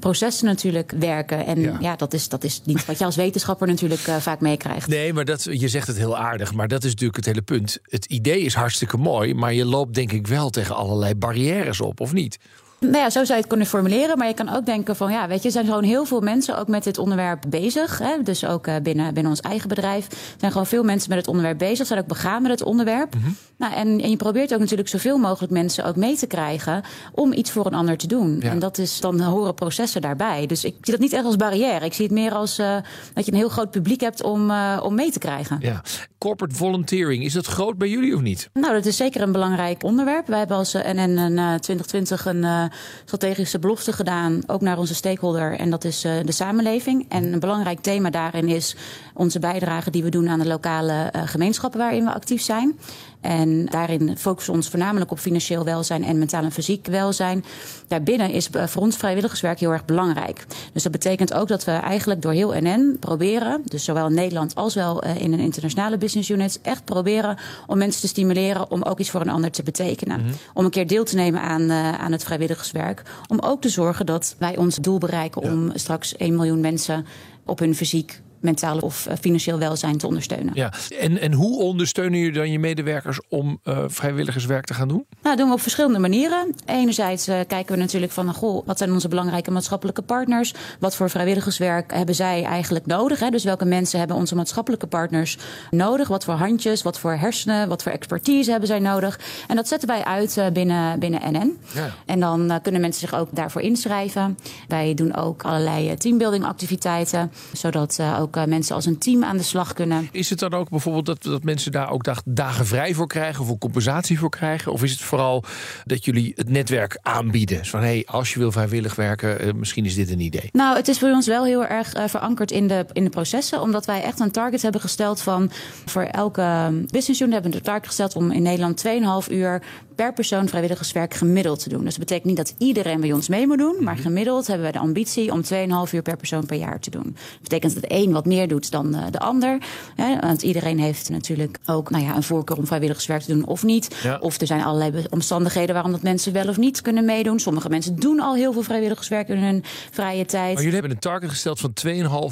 processen 0.00 0.46
natuurlijk 0.46 0.92
werken. 0.98 1.46
En 1.46 1.60
ja, 1.60 1.76
ja 1.80 1.96
dat, 1.96 2.12
is, 2.12 2.28
dat 2.28 2.44
is 2.44 2.60
niet 2.64 2.86
wat 2.86 2.98
je 2.98 3.04
als 3.04 3.16
wetenschapper 3.16 3.66
natuurlijk 3.66 4.06
uh, 4.06 4.16
vaak 4.16 4.40
meekrijgt. 4.40 4.88
Nee, 4.88 5.12
maar 5.12 5.24
dat, 5.24 5.42
je 5.50 5.68
zegt 5.68 5.86
het 5.86 5.96
heel 5.96 6.16
aardig. 6.16 6.54
Maar 6.54 6.68
dat 6.68 6.84
is 6.84 6.90
natuurlijk 6.90 7.16
het 7.16 7.26
hele 7.26 7.42
punt. 7.42 7.78
Het 7.82 8.04
idee 8.04 8.40
is 8.40 8.54
hartstikke 8.54 8.96
mooi. 8.96 9.34
Maar 9.34 9.54
je 9.54 9.64
loopt 9.64 9.94
denk 9.94 10.12
ik 10.12 10.26
wel 10.26 10.50
tegen 10.50 10.76
allerlei 10.76 11.14
barrières 11.14 11.80
op, 11.80 12.00
of 12.00 12.12
niet? 12.12 12.38
Nou 12.80 12.96
ja, 12.96 13.10
zo 13.10 13.24
zou 13.24 13.28
je 13.28 13.34
het 13.34 13.46
kunnen 13.46 13.66
formuleren. 13.66 14.18
Maar 14.18 14.26
je 14.26 14.34
kan 14.34 14.48
ook 14.48 14.66
denken 14.66 14.96
van, 14.96 15.12
ja, 15.12 15.28
weet 15.28 15.38
je, 15.38 15.44
er 15.44 15.52
zijn 15.52 15.66
gewoon 15.66 15.82
heel 15.82 16.04
veel 16.04 16.20
mensen 16.20 16.58
ook 16.58 16.68
met 16.68 16.84
dit 16.84 16.98
onderwerp 16.98 17.44
bezig. 17.48 17.98
Hè? 17.98 18.22
Dus 18.22 18.44
ook 18.44 18.66
uh, 18.66 18.74
binnen, 18.82 19.14
binnen 19.14 19.32
ons 19.32 19.40
eigen 19.40 19.68
bedrijf 19.68 20.34
zijn 20.36 20.52
gewoon 20.52 20.66
veel 20.66 20.82
mensen 20.82 21.08
met 21.08 21.18
het 21.18 21.28
onderwerp 21.28 21.58
bezig. 21.58 21.86
Zijn 21.86 22.00
ook 22.00 22.06
begaan 22.06 22.42
met 22.42 22.50
het 22.50 22.62
onderwerp. 22.62 23.14
Mhm. 23.14 23.18
Mm 23.18 23.24
-hmm. 23.24 23.36
Nou, 23.60 23.74
en, 23.74 24.00
en 24.00 24.10
je 24.10 24.16
probeert 24.16 24.52
ook 24.52 24.58
natuurlijk 24.60 24.88
zoveel 24.88 25.18
mogelijk 25.18 25.52
mensen 25.52 25.84
ook 25.84 25.96
mee 25.96 26.16
te 26.16 26.26
krijgen 26.26 26.82
om 27.12 27.32
iets 27.32 27.50
voor 27.50 27.66
een 27.66 27.74
ander 27.74 27.96
te 27.96 28.06
doen. 28.06 28.38
Ja. 28.40 28.50
En 28.50 28.58
dat 28.58 28.78
is 28.78 29.00
dan 29.00 29.20
horen 29.20 29.54
processen 29.54 30.00
daarbij. 30.00 30.46
Dus 30.46 30.64
ik 30.64 30.74
zie 30.80 30.92
dat 30.92 31.02
niet 31.02 31.12
echt 31.12 31.24
als 31.24 31.36
barrière. 31.36 31.84
Ik 31.84 31.92
zie 31.92 32.04
het 32.04 32.14
meer 32.14 32.32
als 32.32 32.58
uh, 32.58 32.76
dat 33.14 33.24
je 33.26 33.32
een 33.32 33.38
heel 33.38 33.48
groot 33.48 33.70
publiek 33.70 34.00
hebt 34.00 34.22
om, 34.22 34.50
uh, 34.50 34.80
om 34.82 34.94
mee 34.94 35.10
te 35.10 35.18
krijgen. 35.18 35.58
Ja. 35.60 35.82
Corporate 36.18 36.54
volunteering, 36.54 37.24
is 37.24 37.32
dat 37.32 37.46
groot 37.46 37.78
bij 37.78 37.88
jullie 37.88 38.14
of 38.14 38.20
niet? 38.20 38.50
Nou, 38.52 38.74
dat 38.74 38.86
is 38.86 38.96
zeker 38.96 39.20
een 39.20 39.32
belangrijk 39.32 39.82
onderwerp. 39.82 40.26
Wij 40.26 40.38
hebben 40.38 40.56
als 40.56 40.72
NN 40.72 41.18
uh, 41.18 41.54
2020 41.54 42.26
een 42.26 42.69
strategische 43.04 43.58
belofte 43.58 43.92
gedaan, 43.92 44.42
ook 44.46 44.60
naar 44.60 44.78
onze 44.78 44.94
stakeholder, 44.94 45.58
en 45.58 45.70
dat 45.70 45.84
is 45.84 46.04
uh, 46.04 46.12
de 46.24 46.32
samenleving. 46.32 47.06
En 47.08 47.32
een 47.32 47.40
belangrijk 47.40 47.80
thema 47.80 48.10
daarin 48.10 48.48
is 48.48 48.76
onze 49.14 49.38
bijdrage 49.38 49.90
die 49.90 50.02
we 50.02 50.08
doen 50.08 50.28
aan 50.28 50.38
de 50.38 50.46
lokale 50.46 51.12
uh, 51.16 51.22
gemeenschappen 51.24 51.80
waarin 51.80 52.04
we 52.04 52.12
actief 52.12 52.42
zijn. 52.42 52.78
En 53.20 53.66
daarin 53.66 54.16
focussen 54.18 54.52
we 54.52 54.58
ons 54.58 54.68
voornamelijk 54.68 55.10
op 55.10 55.18
financieel 55.18 55.64
welzijn 55.64 56.04
en 56.04 56.18
mentaal 56.18 56.42
en 56.42 56.52
fysiek 56.52 56.86
welzijn. 56.86 57.44
Daarbinnen 57.88 58.30
is 58.30 58.48
voor 58.52 58.82
ons 58.82 58.96
vrijwilligerswerk 58.96 59.60
heel 59.60 59.72
erg 59.72 59.84
belangrijk. 59.84 60.46
Dus 60.72 60.82
dat 60.82 60.92
betekent 60.92 61.32
ook 61.32 61.48
dat 61.48 61.64
we 61.64 61.70
eigenlijk 61.70 62.22
door 62.22 62.32
heel 62.32 62.52
NN 62.60 62.96
proberen, 63.00 63.62
dus 63.64 63.84
zowel 63.84 64.06
in 64.06 64.14
Nederland 64.14 64.54
als 64.54 64.74
wel 64.74 65.04
uh, 65.04 65.16
in 65.16 65.32
een 65.32 65.38
internationale 65.38 65.98
business 65.98 66.30
unit, 66.30 66.58
echt 66.62 66.84
proberen 66.84 67.36
om 67.66 67.78
mensen 67.78 68.00
te 68.00 68.08
stimuleren 68.08 68.70
om 68.70 68.82
ook 68.82 68.98
iets 68.98 69.10
voor 69.10 69.20
een 69.20 69.28
ander 69.28 69.50
te 69.50 69.62
betekenen. 69.62 70.20
Mm 70.20 70.26
-hmm. 70.26 70.34
Om 70.54 70.64
een 70.64 70.70
keer 70.70 70.86
deel 70.86 71.04
te 71.04 71.14
nemen 71.14 71.40
aan, 71.40 71.62
uh, 71.62 71.92
aan 71.92 72.12
het 72.12 72.24
vrijwilligerswerk. 72.24 73.02
Om 73.28 73.38
ook 73.38 73.60
te 73.60 73.68
zorgen 73.68 74.06
dat 74.06 74.34
wij 74.38 74.56
ons 74.56 74.76
doel 74.76 74.98
bereiken 74.98 75.42
ja. 75.42 75.52
om 75.52 75.70
straks 75.74 76.16
1 76.16 76.36
miljoen 76.36 76.60
mensen 76.60 77.06
op 77.44 77.58
hun 77.58 77.74
fysiek 77.74 78.20
mentaal 78.40 78.78
of 78.78 79.06
eh, 79.06 79.16
financieel 79.20 79.58
welzijn 79.58 79.98
te 79.98 80.06
ondersteunen. 80.06 80.54
Ja, 80.54 80.72
en, 80.98 81.20
en 81.20 81.32
hoe 81.32 81.58
ondersteunen 81.58 82.18
jullie 82.18 82.34
dan 82.34 82.50
je 82.50 82.58
medewerkers 82.58 83.20
om 83.28 83.60
uh, 83.64 83.84
vrijwilligerswerk 83.86 84.64
te 84.64 84.74
gaan 84.74 84.88
doen? 84.88 85.06
Nou, 85.08 85.22
dat 85.22 85.38
doen 85.38 85.48
we 85.48 85.52
op 85.52 85.60
verschillende 85.60 85.98
manieren. 85.98 86.54
Enerzijds 86.66 87.28
uh, 87.28 87.38
kijken 87.46 87.74
we 87.74 87.80
natuurlijk 87.80 88.12
van, 88.12 88.34
goh, 88.34 88.66
wat 88.66 88.78
zijn 88.78 88.92
onze 88.92 89.08
belangrijke 89.08 89.50
maatschappelijke 89.50 90.02
partners? 90.02 90.54
Wat 90.78 90.96
voor 90.96 91.10
vrijwilligerswerk 91.10 91.94
hebben 91.94 92.14
zij 92.14 92.44
eigenlijk 92.44 92.86
nodig? 92.86 93.20
Hè? 93.20 93.30
Dus 93.30 93.44
welke 93.44 93.64
mensen 93.64 93.98
hebben 93.98 94.16
onze 94.16 94.34
maatschappelijke 94.34 94.86
partners 94.86 95.38
nodig? 95.70 96.08
Wat 96.08 96.24
voor 96.24 96.34
handjes, 96.34 96.82
wat 96.82 96.98
voor 96.98 97.12
hersenen, 97.12 97.68
wat 97.68 97.82
voor 97.82 97.92
expertise 97.92 98.50
hebben 98.50 98.68
zij 98.68 98.78
nodig? 98.78 99.20
En 99.48 99.56
dat 99.56 99.68
zetten 99.68 99.88
wij 99.88 100.04
uit 100.04 100.36
uh, 100.36 100.46
binnen, 100.52 100.98
binnen 100.98 101.20
NN. 101.32 101.58
Ja. 101.74 101.90
En 102.06 102.20
dan 102.20 102.58
kunnen 102.62 102.80
mensen 102.80 103.08
zich 103.08 103.18
ook 103.18 103.28
daarvoor 103.32 103.60
inschrijven. 103.60 104.38
Wij 104.68 104.94
doen 104.94 105.16
ook 105.16 105.42
allerlei 105.42 105.96
teambuilding 105.96 106.44
activiteiten, 106.44 107.32
zodat 107.52 107.98
ook 108.20 108.29
mensen 108.46 108.74
als 108.74 108.86
een 108.86 108.98
team 108.98 109.24
aan 109.24 109.36
de 109.36 109.42
slag 109.42 109.72
kunnen. 109.72 110.08
Is 110.12 110.30
het 110.30 110.38
dan 110.38 110.52
ook 110.52 110.68
bijvoorbeeld 110.68 111.06
dat, 111.06 111.22
dat 111.22 111.42
mensen 111.42 111.72
daar 111.72 111.90
ook 111.90 112.04
dagen 112.24 112.66
vrij 112.66 112.94
voor 112.94 113.06
krijgen 113.06 113.42
of 113.42 113.48
een 113.48 113.58
compensatie 113.58 114.18
voor 114.18 114.30
krijgen? 114.30 114.72
Of 114.72 114.82
is 114.82 114.90
het 114.90 115.00
vooral 115.00 115.44
dat 115.84 116.04
jullie 116.04 116.32
het 116.36 116.48
netwerk 116.48 116.98
aanbieden? 117.02 117.66
van 117.66 117.80
hé, 117.80 117.86
hey, 117.86 118.06
als 118.06 118.32
je 118.32 118.38
wil 118.38 118.52
vrijwillig 118.52 118.94
werken, 118.94 119.46
uh, 119.46 119.52
misschien 119.52 119.84
is 119.84 119.94
dit 119.94 120.10
een 120.10 120.20
idee. 120.20 120.48
Nou, 120.52 120.76
het 120.76 120.88
is 120.88 120.98
voor 120.98 121.08
ons 121.08 121.26
wel 121.26 121.44
heel 121.44 121.66
erg 121.66 121.96
uh, 121.96 122.04
verankerd 122.06 122.50
in 122.50 122.66
de, 122.66 122.86
in 122.92 123.04
de 123.04 123.10
processen, 123.10 123.60
omdat 123.60 123.86
wij 123.86 124.02
echt 124.02 124.20
een 124.20 124.30
target 124.30 124.62
hebben 124.62 124.80
gesteld 124.80 125.20
van 125.20 125.50
voor 125.84 126.02
elke 126.02 126.70
business 126.90 127.20
unit 127.20 127.32
hebben 127.32 127.50
we 127.50 127.56
een 127.56 127.62
target 127.62 127.86
gesteld 127.86 128.16
om 128.16 128.30
in 128.30 128.42
Nederland 128.42 128.84
2,5 129.26 129.32
uur 129.32 129.62
per 130.00 130.12
persoon 130.12 130.48
vrijwilligerswerk 130.48 131.14
gemiddeld 131.14 131.62
te 131.62 131.68
doen. 131.68 131.84
Dus 131.84 131.90
dat 131.90 131.98
betekent 131.98 132.26
niet 132.26 132.36
dat 132.36 132.54
iedereen 132.58 133.00
bij 133.00 133.12
ons 133.12 133.28
mee 133.28 133.46
moet 133.46 133.58
doen, 133.58 133.76
maar 133.80 133.94
mhm. 133.94 134.02
gemiddeld 134.02 134.46
hebben 134.46 134.66
we 134.66 134.72
de 134.72 134.78
ambitie 134.78 135.32
om 135.32 135.42
2,5 135.86 135.92
uur 135.92 136.02
per 136.02 136.16
persoon 136.16 136.46
per 136.46 136.56
jaar 136.56 136.80
te 136.80 136.90
doen. 136.90 137.02
Dat 137.02 137.42
betekent 137.42 137.74
dat 137.74 137.82
de 137.82 137.94
een 137.94 138.12
wat 138.12 138.26
meer 138.26 138.48
doet 138.48 138.70
dan 138.70 138.90
de 139.10 139.18
ander. 139.18 139.58
Hè, 139.96 140.18
want 140.18 140.42
iedereen 140.42 140.78
heeft 140.78 141.10
natuurlijk 141.10 141.58
ook 141.66 141.90
nou 141.90 142.04
ja, 142.04 142.16
een 142.16 142.22
voorkeur 142.22 142.56
om 142.56 142.66
vrijwilligerswerk 142.66 143.22
te 143.22 143.32
doen 143.32 143.46
of 143.46 143.62
niet. 143.62 144.06
Of 144.20 144.40
er 144.40 144.46
zijn 144.46 144.62
allerlei 144.62 145.04
omstandigheden 145.10 145.74
waarom 145.74 145.92
dat 145.92 146.02
mensen 146.02 146.32
wel 146.32 146.48
of 146.48 146.56
niet 146.56 146.80
kunnen 146.80 147.04
meedoen. 147.04 147.40
Sommige 147.40 147.68
mensen 147.68 147.96
doen 147.96 148.20
al 148.20 148.34
heel 148.34 148.52
veel 148.52 148.62
vrijwilligerswerk 148.62 149.28
in 149.28 149.38
hun 149.38 149.64
vrije 149.90 150.24
tijd. 150.24 150.54
Maar 150.54 150.62
jullie 150.62 150.78
hebben 150.78 150.90
een 150.90 150.98
target 150.98 151.30
gesteld 151.30 151.60
van 151.60 151.72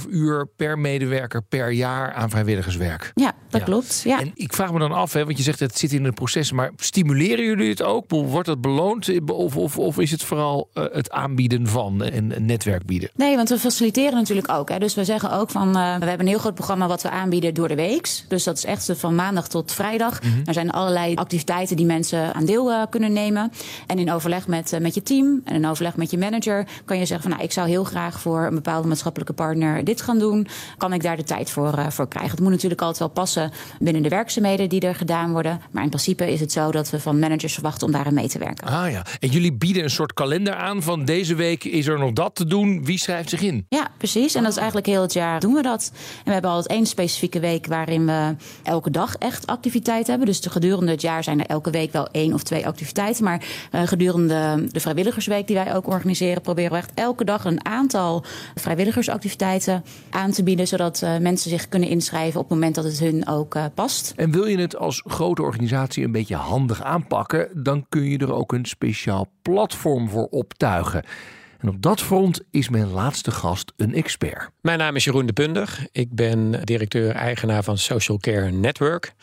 2,5 0.03 0.09
uur 0.11 0.49
per 0.57 0.79
medewerker 0.79 1.43
per 1.43 1.71
jaar 1.71 2.13
aan 2.13 2.31
vrijwilligerswerk. 2.31 3.13
Ja, 3.15 3.35
dat 3.49 3.63
klopt. 3.63 4.01
Ja. 4.05 4.21
En 4.21 4.31
ik 4.35 4.53
vraag 4.53 4.73
me 4.73 4.79
dan 4.79 4.93
af, 4.93 5.13
hè, 5.13 5.25
want 5.25 5.37
je 5.37 5.43
zegt 5.43 5.61
het 5.61 5.79
zit 5.79 5.93
in 5.93 6.05
een 6.05 6.15
proces, 6.15 6.53
maar 6.53 6.71
stimuleren 6.77 7.45
jullie 7.45 7.58
het 7.67 7.83
ook? 7.83 8.05
Wordt 8.09 8.47
dat 8.47 8.61
beloond 8.61 9.31
of, 9.33 9.57
of, 9.57 9.79
of 9.79 9.99
is 9.99 10.11
het 10.11 10.23
vooral 10.23 10.69
uh, 10.75 10.85
het 10.93 11.11
aanbieden 11.11 11.67
van 11.67 12.03
en 12.03 12.37
een 12.37 12.47
netwerk 12.47 12.87
bieden? 12.87 13.11
Nee, 13.15 13.37
want 13.37 13.49
we 13.49 13.59
faciliteren 13.59 14.15
natuurlijk 14.15 14.53
ook. 14.53 14.69
Hè. 14.69 14.79
Dus 14.79 14.95
we 14.95 15.05
zeggen 15.05 15.33
ook 15.33 15.51
van 15.51 15.69
uh, 15.69 15.75
we 15.75 16.05
hebben 16.05 16.21
een 16.21 16.27
heel 16.27 16.39
groot 16.39 16.55
programma 16.55 16.87
wat 16.87 17.03
we 17.03 17.11
aanbieden 17.11 17.55
door 17.55 17.69
de 17.69 17.75
week. 17.75 18.09
Dus 18.29 18.45
dat 18.45 18.57
is 18.57 18.65
echt 18.65 18.93
van 18.97 19.15
maandag 19.15 19.49
tot 19.49 19.73
vrijdag. 19.73 20.23
Mm 20.23 20.31
-hmm. 20.31 20.43
Er 20.45 20.53
zijn 20.55 20.71
allerlei 20.71 21.15
activiteiten 21.15 21.77
die 21.77 21.87
mensen 21.87 22.35
aan 22.35 22.45
deel 22.45 22.71
uh, 22.71 22.83
kunnen 22.91 23.13
nemen. 23.13 23.53
En 23.87 23.99
in 23.99 24.13
overleg 24.13 24.47
met, 24.47 24.79
met 24.81 24.95
je 24.95 25.03
team 25.03 25.41
en 25.45 25.55
in 25.55 25.67
overleg 25.67 25.97
met 25.97 26.11
je 26.11 26.19
manager 26.19 26.67
kan 26.85 26.99
je 26.99 27.07
zeggen 27.07 27.29
van 27.29 27.31
nou, 27.31 27.43
ik 27.43 27.53
zou 27.53 27.69
heel 27.69 27.85
graag 27.85 28.21
voor 28.21 28.47
een 28.47 28.55
bepaalde 28.55 28.89
maatschappelijke 28.89 29.33
partner 29.33 29.85
dit 29.85 30.03
gaan 30.03 30.19
doen. 30.19 30.47
Kan 30.77 30.93
ik 30.93 31.03
daar 31.03 31.17
de 31.17 31.25
tijd 31.25 31.51
voor, 31.51 31.93
voor 31.93 32.09
krijgen? 32.09 32.31
Het 32.31 32.41
moet 32.41 32.51
natuurlijk 32.51 32.81
altijd 32.81 32.99
wel 32.99 33.09
passen 33.09 33.51
binnen 33.79 34.03
de 34.03 34.09
werkzaamheden 34.09 34.69
die 34.69 34.81
er 34.81 34.95
gedaan 34.95 35.33
worden. 35.33 35.61
Maar 35.71 35.83
in 35.83 35.89
principe 35.89 36.33
is 36.33 36.41
het 36.41 36.53
zo 36.53 36.71
dat 36.71 36.91
we 36.91 37.01
van 37.01 37.19
managers 37.19 37.48
verwachten 37.55 37.87
om 37.87 37.93
daarin 37.93 38.15
mee 38.15 38.29
te 38.29 38.39
werken. 38.39 38.67
Ah 38.67 38.91
ja, 38.91 39.03
en 39.21 39.29
jullie 39.29 39.53
bieden 39.53 39.83
een 39.83 39.91
soort 39.91 40.13
kalender 40.13 40.55
aan 40.55 40.83
van 40.83 41.05
deze 41.05 41.35
week 41.35 41.65
is 41.65 41.87
er 41.87 41.99
nog 41.99 42.13
dat 42.13 42.35
te 42.35 42.47
doen. 42.47 42.85
Wie 42.85 42.99
schrijft 42.99 43.29
zich 43.29 43.41
in? 43.41 43.67
Ja, 43.69 43.89
precies. 43.99 44.35
En 44.35 44.43
dat 44.43 44.51
is 44.51 44.57
eigenlijk 44.57 44.87
heel 44.87 45.03
het 45.03 45.13
jaar 45.13 45.41
doen 45.41 45.55
we 45.55 45.63
dat. 45.63 45.91
En 45.95 46.25
we 46.25 46.33
hebben 46.33 46.51
altijd 46.51 46.73
één 46.73 46.87
specifieke 46.87 47.41
week 47.41 47.67
waarin 47.67 48.07
we 48.07 48.37
elke 48.63 48.91
dag 48.91 49.15
echt 49.15 49.47
activiteiten 49.47 50.11
hebben. 50.11 50.27
Dus 50.27 50.41
gedurende 50.49 50.91
het 50.91 51.01
jaar 51.01 51.25
zijn 51.25 51.41
er 51.41 51.47
elke 51.47 51.71
week 51.71 51.93
wel 51.93 52.09
één 52.11 52.35
of 52.35 52.43
twee 52.43 52.67
activiteiten. 52.67 53.25
Maar 53.25 53.43
uh, 53.73 53.83
gedurende 53.85 54.67
de 54.71 54.81
vrijwilligersweek 54.81 55.47
die 55.47 55.57
wij 55.57 55.75
ook 55.75 55.87
organiseren, 55.87 56.43
proberen 56.43 56.71
we 56.71 56.77
echt 56.77 56.91
elke 56.95 57.25
dag 57.25 57.45
een 57.45 57.67
aantal 57.67 58.25
vrijwilligersactiviteiten 58.55 59.85
aan 60.11 60.31
te 60.31 60.43
bieden. 60.43 60.69
Zodat 60.69 61.01
uh, 61.05 61.19
mensen 61.19 61.51
zich 61.51 61.69
kunnen 61.69 61.89
inschrijven 61.89 62.41
op 62.41 62.49
het 62.49 62.59
moment 62.59 62.75
dat 62.75 62.85
het 62.85 62.99
hun 62.99 63.29
ook 63.29 63.55
uh, 63.55 63.65
past. 63.75 64.13
En 64.17 64.31
wil 64.31 64.47
je 64.47 64.59
het 64.59 64.77
als 64.77 65.03
grote 65.07 65.43
organisatie 65.43 66.05
een 66.05 66.13
beetje 66.13 66.37
handig 66.37 66.83
aanpakken, 66.83 67.38
dan 67.55 67.87
kun 67.89 68.05
je 68.05 68.19
er 68.19 68.33
ook 68.33 68.53
een 68.53 68.65
speciaal 68.65 69.29
platform 69.43 70.09
voor 70.09 70.27
optuigen. 70.27 71.05
En 71.59 71.69
op 71.69 71.83
dat 71.83 72.01
front 72.01 72.41
is 72.51 72.69
mijn 72.69 72.91
laatste 72.91 73.31
gast 73.31 73.73
een 73.77 73.95
expert. 73.95 74.51
Mijn 74.61 74.79
naam 74.79 74.97
is 74.97 75.05
Jeroen 75.05 75.27
de 75.27 75.33
Punder. 75.33 75.87
Ik 75.93 76.15
ben 76.15 76.65
directeur-eigenaar 76.65 77.63
van 77.63 77.79
Social 77.79 78.19
Care 78.19 78.51
Network. 78.51 79.15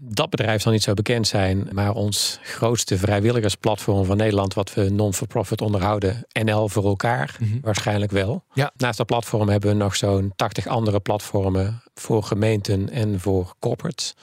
Dat 0.00 0.30
bedrijf 0.30 0.62
zal 0.62 0.72
niet 0.72 0.82
zo 0.82 0.94
bekend 0.94 1.26
zijn, 1.26 1.68
maar 1.72 1.92
ons 1.92 2.38
grootste 2.42 2.98
vrijwilligersplatform 2.98 4.04
van 4.04 4.16
Nederland, 4.16 4.54
wat 4.54 4.74
we 4.74 4.90
non-for-profit 4.90 5.60
onderhouden, 5.60 6.26
NL 6.44 6.68
voor 6.68 6.84
elkaar, 6.84 7.36
mm 7.38 7.50
-hmm. 7.50 7.60
waarschijnlijk 7.62 8.12
wel. 8.12 8.44
Ja. 8.52 8.72
Naast 8.76 8.98
dat 8.98 9.06
platform 9.06 9.48
hebben 9.48 9.70
we 9.70 9.76
nog 9.76 9.96
zo'n 9.96 10.32
80 10.36 10.66
andere 10.66 11.00
platformen 11.00 11.82
voor 11.94 12.22
gemeenten 12.22 12.90
en 12.90 13.20
voor 13.20 13.54
corporates 13.58 14.14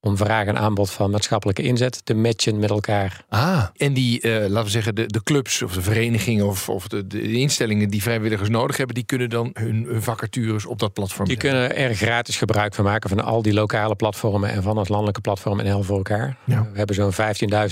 om 0.00 0.16
vraag 0.16 0.46
en 0.46 0.58
aanbod 0.58 0.90
van 0.90 1.10
maatschappelijke 1.10 1.62
inzet 1.62 2.04
te 2.04 2.14
matchen 2.14 2.58
met 2.58 2.70
elkaar. 2.70 3.24
Ah, 3.28 3.64
en 3.76 3.92
die, 3.92 4.22
uh, 4.22 4.32
laten 4.36 4.64
we 4.64 4.70
zeggen, 4.70 4.94
de, 4.94 5.06
de 5.06 5.22
clubs 5.22 5.62
of 5.62 5.72
de 5.72 5.82
verenigingen 5.82 6.46
of, 6.46 6.68
of 6.68 6.88
de, 6.88 7.06
de, 7.06 7.32
instellingen 7.32 7.88
die 7.88 8.02
vrijwilligers 8.02 8.48
nodig 8.48 8.76
hebben, 8.76 8.94
die 8.94 9.04
kunnen 9.04 9.30
dan 9.30 9.50
hun, 9.52 9.84
hun 9.88 10.02
vacatures 10.02 10.66
op 10.66 10.78
dat 10.78 10.92
platform 10.92 11.28
Die 11.28 11.36
kunnen 11.36 11.76
er 11.76 11.94
gratis 11.94 12.36
gebruik 12.36 12.74
van 12.74 12.84
maken 12.84 13.08
van 13.08 13.24
al 13.24 13.42
die 13.42 13.52
lokale 13.52 13.94
platformen 13.94 14.50
en 14.50 14.62
van 14.62 14.76
het 14.76 14.88
landelijke 14.88 15.20
platform 15.20 15.56
NL 15.56 15.82
voor 15.82 15.96
elkaar. 15.96 16.36
Ja. 16.44 16.68
We 16.72 16.78
hebben 16.78 16.96
zo'n 16.96 17.12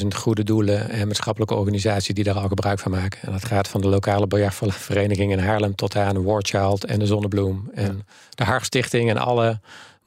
15.000 0.00 0.06
goede 0.16 0.44
doelen 0.44 0.90
en 0.90 1.06
maatschappelijke 1.06 1.54
organisaties 1.54 2.14
die 2.14 2.24
daar 2.24 2.34
al 2.34 2.48
gebruik 2.48 2.78
van 2.78 2.90
maken. 2.90 3.18
En 3.22 3.32
dat 3.32 3.44
gaat 3.44 3.68
van 3.68 3.80
de 3.80 3.88
lokale 3.88 4.26
biljartvereniging 4.26 5.32
in 5.32 5.38
Haarlem 5.38 5.74
tot 5.74 5.96
aan 5.96 6.22
War 6.22 6.42
Child 6.42 6.84
en 6.84 6.98
de 6.98 7.06
Zonnebloem 7.06 7.70
en 7.74 7.96
ja. 7.96 8.14
de 8.30 8.44
Hartstichting 8.44 9.10
en 9.10 9.16
alle 9.16 9.60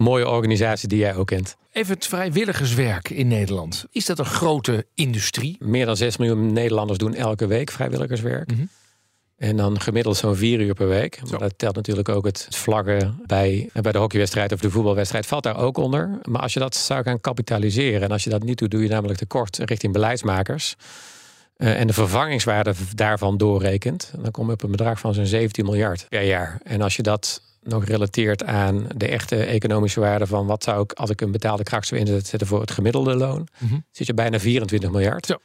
mooie 0.03 0.29
organisaties 0.29 0.89
die 0.89 0.99
jij 0.99 1.15
ook 1.15 1.27
kent. 1.27 1.57
Even 1.71 1.93
het 1.93 2.07
vrijwilligerswerk 2.07 3.09
in 3.09 3.27
Nederland. 3.27 3.85
Is 3.91 4.05
dat 4.05 4.19
een 4.19 4.25
grote 4.25 4.85
industrie? 4.93 5.57
Meer 5.59 5.85
dan 5.85 5.97
6 5.97 6.17
miljoen 6.17 6.53
Nederlanders 6.53 6.99
doen 6.99 7.13
elke 7.13 7.47
week 7.47 7.71
vrijwilligerswerk. 7.71 8.51
Mm 8.51 8.57
-hmm. 8.57 8.69
En 9.37 9.57
dan 9.57 9.81
gemiddeld 9.81 10.17
zo'n 10.17 10.35
vier 10.35 10.59
uur 10.59 10.73
per 10.73 10.87
week. 10.87 11.21
Maar 11.29 11.39
dat 11.39 11.53
telt 11.57 11.75
natuurlijk 11.75 12.09
ook 12.09 12.25
het 12.25 12.47
vlaggen 12.49 13.19
bij, 13.25 13.69
bij 13.73 13.91
de 13.91 13.97
hockeywedstrijd 13.97 14.51
of 14.51 14.59
de 14.59 14.71
voetbalwedstrijd. 14.71 15.25
Valt 15.25 15.43
daar 15.43 15.57
ook 15.57 15.77
onder. 15.77 16.19
Maar 16.23 16.41
als 16.41 16.53
je 16.53 16.59
dat 16.59 16.75
zou 16.75 17.03
gaan 17.03 17.21
kapitaliseren. 17.21 18.01
En 18.01 18.11
als 18.11 18.23
je 18.23 18.29
dat 18.29 18.43
niet 18.43 18.57
doet, 18.57 18.71
doe 18.71 18.83
je 18.83 18.89
namelijk 18.89 19.19
tekort 19.19 19.57
richting 19.57 19.93
beleidsmakers. 19.93 20.75
Uh, 21.57 21.79
en 21.79 21.87
de 21.87 21.93
vervangingswaarde 21.93 22.73
daarvan 22.95 23.37
doorrekent. 23.37 24.13
Dan 24.21 24.31
kom 24.31 24.45
je 24.45 24.53
op 24.53 24.63
een 24.63 24.71
bedrag 24.71 24.99
van 24.99 25.13
zo'n 25.13 25.25
17 25.25 25.65
miljard 25.65 26.05
per 26.09 26.23
jaar. 26.23 26.59
En 26.63 26.81
als 26.81 26.95
je 26.95 27.03
dat 27.03 27.41
nog 27.63 27.85
relateert 27.85 28.43
aan 28.43 28.87
de 28.95 29.07
echte 29.07 29.35
economische 29.35 29.99
waarde 29.99 30.27
van 30.27 30.45
wat 30.45 30.63
zou 30.63 30.81
ik 30.81 30.93
als 30.93 31.09
ik 31.09 31.21
een 31.21 31.31
betaalde 31.31 31.63
kracht 31.63 31.87
zou 31.87 32.01
inzetten 32.01 32.47
voor 32.47 32.61
het 32.61 32.71
gemiddelde 32.71 33.15
loon, 33.15 33.47
mm 33.57 33.67
-hmm. 33.67 33.83
zit 33.91 34.07
je 34.07 34.13
bijna 34.13 34.39
24 34.39 34.91
miljard. 34.91 35.27
Ja. 35.27 35.39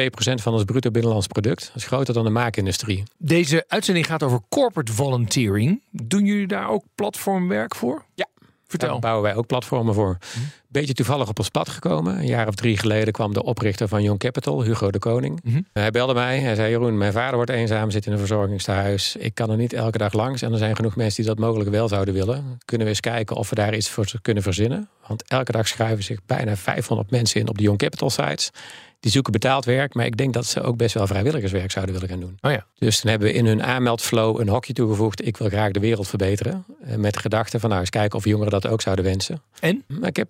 2% 0.00 0.10
van 0.34 0.52
ons 0.52 0.64
bruto 0.64 0.90
binnenlands 0.90 1.26
product. 1.26 1.66
Dat 1.66 1.76
is 1.76 1.86
groter 1.86 2.14
dan 2.14 2.24
de 2.24 2.30
maakindustrie. 2.30 3.02
Deze 3.16 3.64
uitzending 3.68 4.06
gaat 4.06 4.22
over 4.22 4.40
corporate 4.48 4.92
volunteering. 4.92 5.80
Doen 5.90 6.24
jullie 6.24 6.46
daar 6.46 6.68
ook 6.68 6.84
platformwerk 6.94 7.74
voor? 7.74 8.04
Ja, 8.14 8.26
Vertel. 8.68 8.88
Daar 8.88 8.98
bouwen 8.98 9.22
wij 9.22 9.34
ook 9.34 9.46
platformen 9.46 9.94
voor. 9.94 10.18
Hm. 10.32 10.38
Beetje 10.68 10.94
toevallig 10.94 11.28
op 11.28 11.38
ons 11.38 11.48
pad 11.48 11.68
gekomen. 11.68 12.18
Een 12.18 12.26
jaar 12.26 12.48
of 12.48 12.54
drie 12.54 12.76
geleden 12.76 13.12
kwam 13.12 13.32
de 13.32 13.42
oprichter 13.42 13.88
van 13.88 14.02
Young 14.02 14.18
Capital, 14.18 14.62
Hugo 14.62 14.90
de 14.90 14.98
Koning. 14.98 15.40
Hm. 15.42 15.60
Hij 15.72 15.90
belde 15.90 16.14
mij. 16.14 16.38
Hij 16.38 16.54
zei: 16.54 16.70
Jeroen, 16.70 16.98
mijn 16.98 17.12
vader 17.12 17.34
wordt 17.34 17.50
eenzaam, 17.50 17.90
zit 17.90 18.06
in 18.06 18.12
een 18.12 18.18
verzorgingstehuis. 18.18 19.16
Ik 19.16 19.34
kan 19.34 19.50
er 19.50 19.56
niet 19.56 19.72
elke 19.72 19.98
dag 19.98 20.12
langs. 20.12 20.42
En 20.42 20.52
er 20.52 20.58
zijn 20.58 20.76
genoeg 20.76 20.96
mensen 20.96 21.22
die 21.22 21.34
dat 21.34 21.44
mogelijk 21.44 21.70
wel 21.70 21.88
zouden 21.88 22.14
willen. 22.14 22.58
Kunnen 22.64 22.86
we 22.86 22.92
eens 22.92 23.00
kijken 23.00 23.36
of 23.36 23.48
we 23.48 23.54
daar 23.54 23.74
iets 23.74 23.88
voor 23.88 24.06
kunnen 24.22 24.42
verzinnen? 24.42 24.88
Want 25.06 25.24
elke 25.28 25.52
dag 25.52 25.68
schrijven 25.68 26.04
zich 26.04 26.18
bijna 26.26 26.56
500 26.56 27.10
mensen 27.10 27.40
in 27.40 27.48
op 27.48 27.56
de 27.56 27.62
Young 27.62 27.78
Capital 27.78 28.10
sites. 28.10 28.50
Die 29.00 29.10
zoeken 29.10 29.32
betaald 29.32 29.64
werk, 29.64 29.94
maar 29.94 30.06
ik 30.06 30.16
denk 30.16 30.32
dat 30.32 30.46
ze 30.46 30.62
ook 30.62 30.76
best 30.76 30.94
wel 30.94 31.06
vrijwilligerswerk 31.06 31.70
zouden 31.70 31.94
willen 31.94 32.08
gaan 32.08 32.20
doen. 32.20 32.38
Oh 32.40 32.50
ja. 32.50 32.66
Dus 32.78 33.00
dan 33.00 33.10
hebben 33.10 33.28
we 33.28 33.34
in 33.34 33.46
hun 33.46 33.62
aanmeldflow 33.62 34.40
een 34.40 34.48
hokje 34.48 34.72
toegevoegd. 34.72 35.26
Ik 35.26 35.36
wil 35.36 35.48
graag 35.48 35.70
de 35.70 35.80
wereld 35.80 36.08
verbeteren. 36.08 36.64
Eh, 36.80 36.96
met 36.96 37.12
de 37.12 37.20
gedachte 37.20 37.60
van 37.60 37.68
nou 37.68 37.80
eens 37.80 37.90
kijken 37.90 38.18
of 38.18 38.24
jongeren 38.24 38.50
dat 38.52 38.66
ook 38.66 38.80
zouden 38.80 39.04
wensen. 39.04 39.42
En? 39.60 39.84
Maar 39.86 40.08
ik 40.08 40.16
heb 40.16 40.28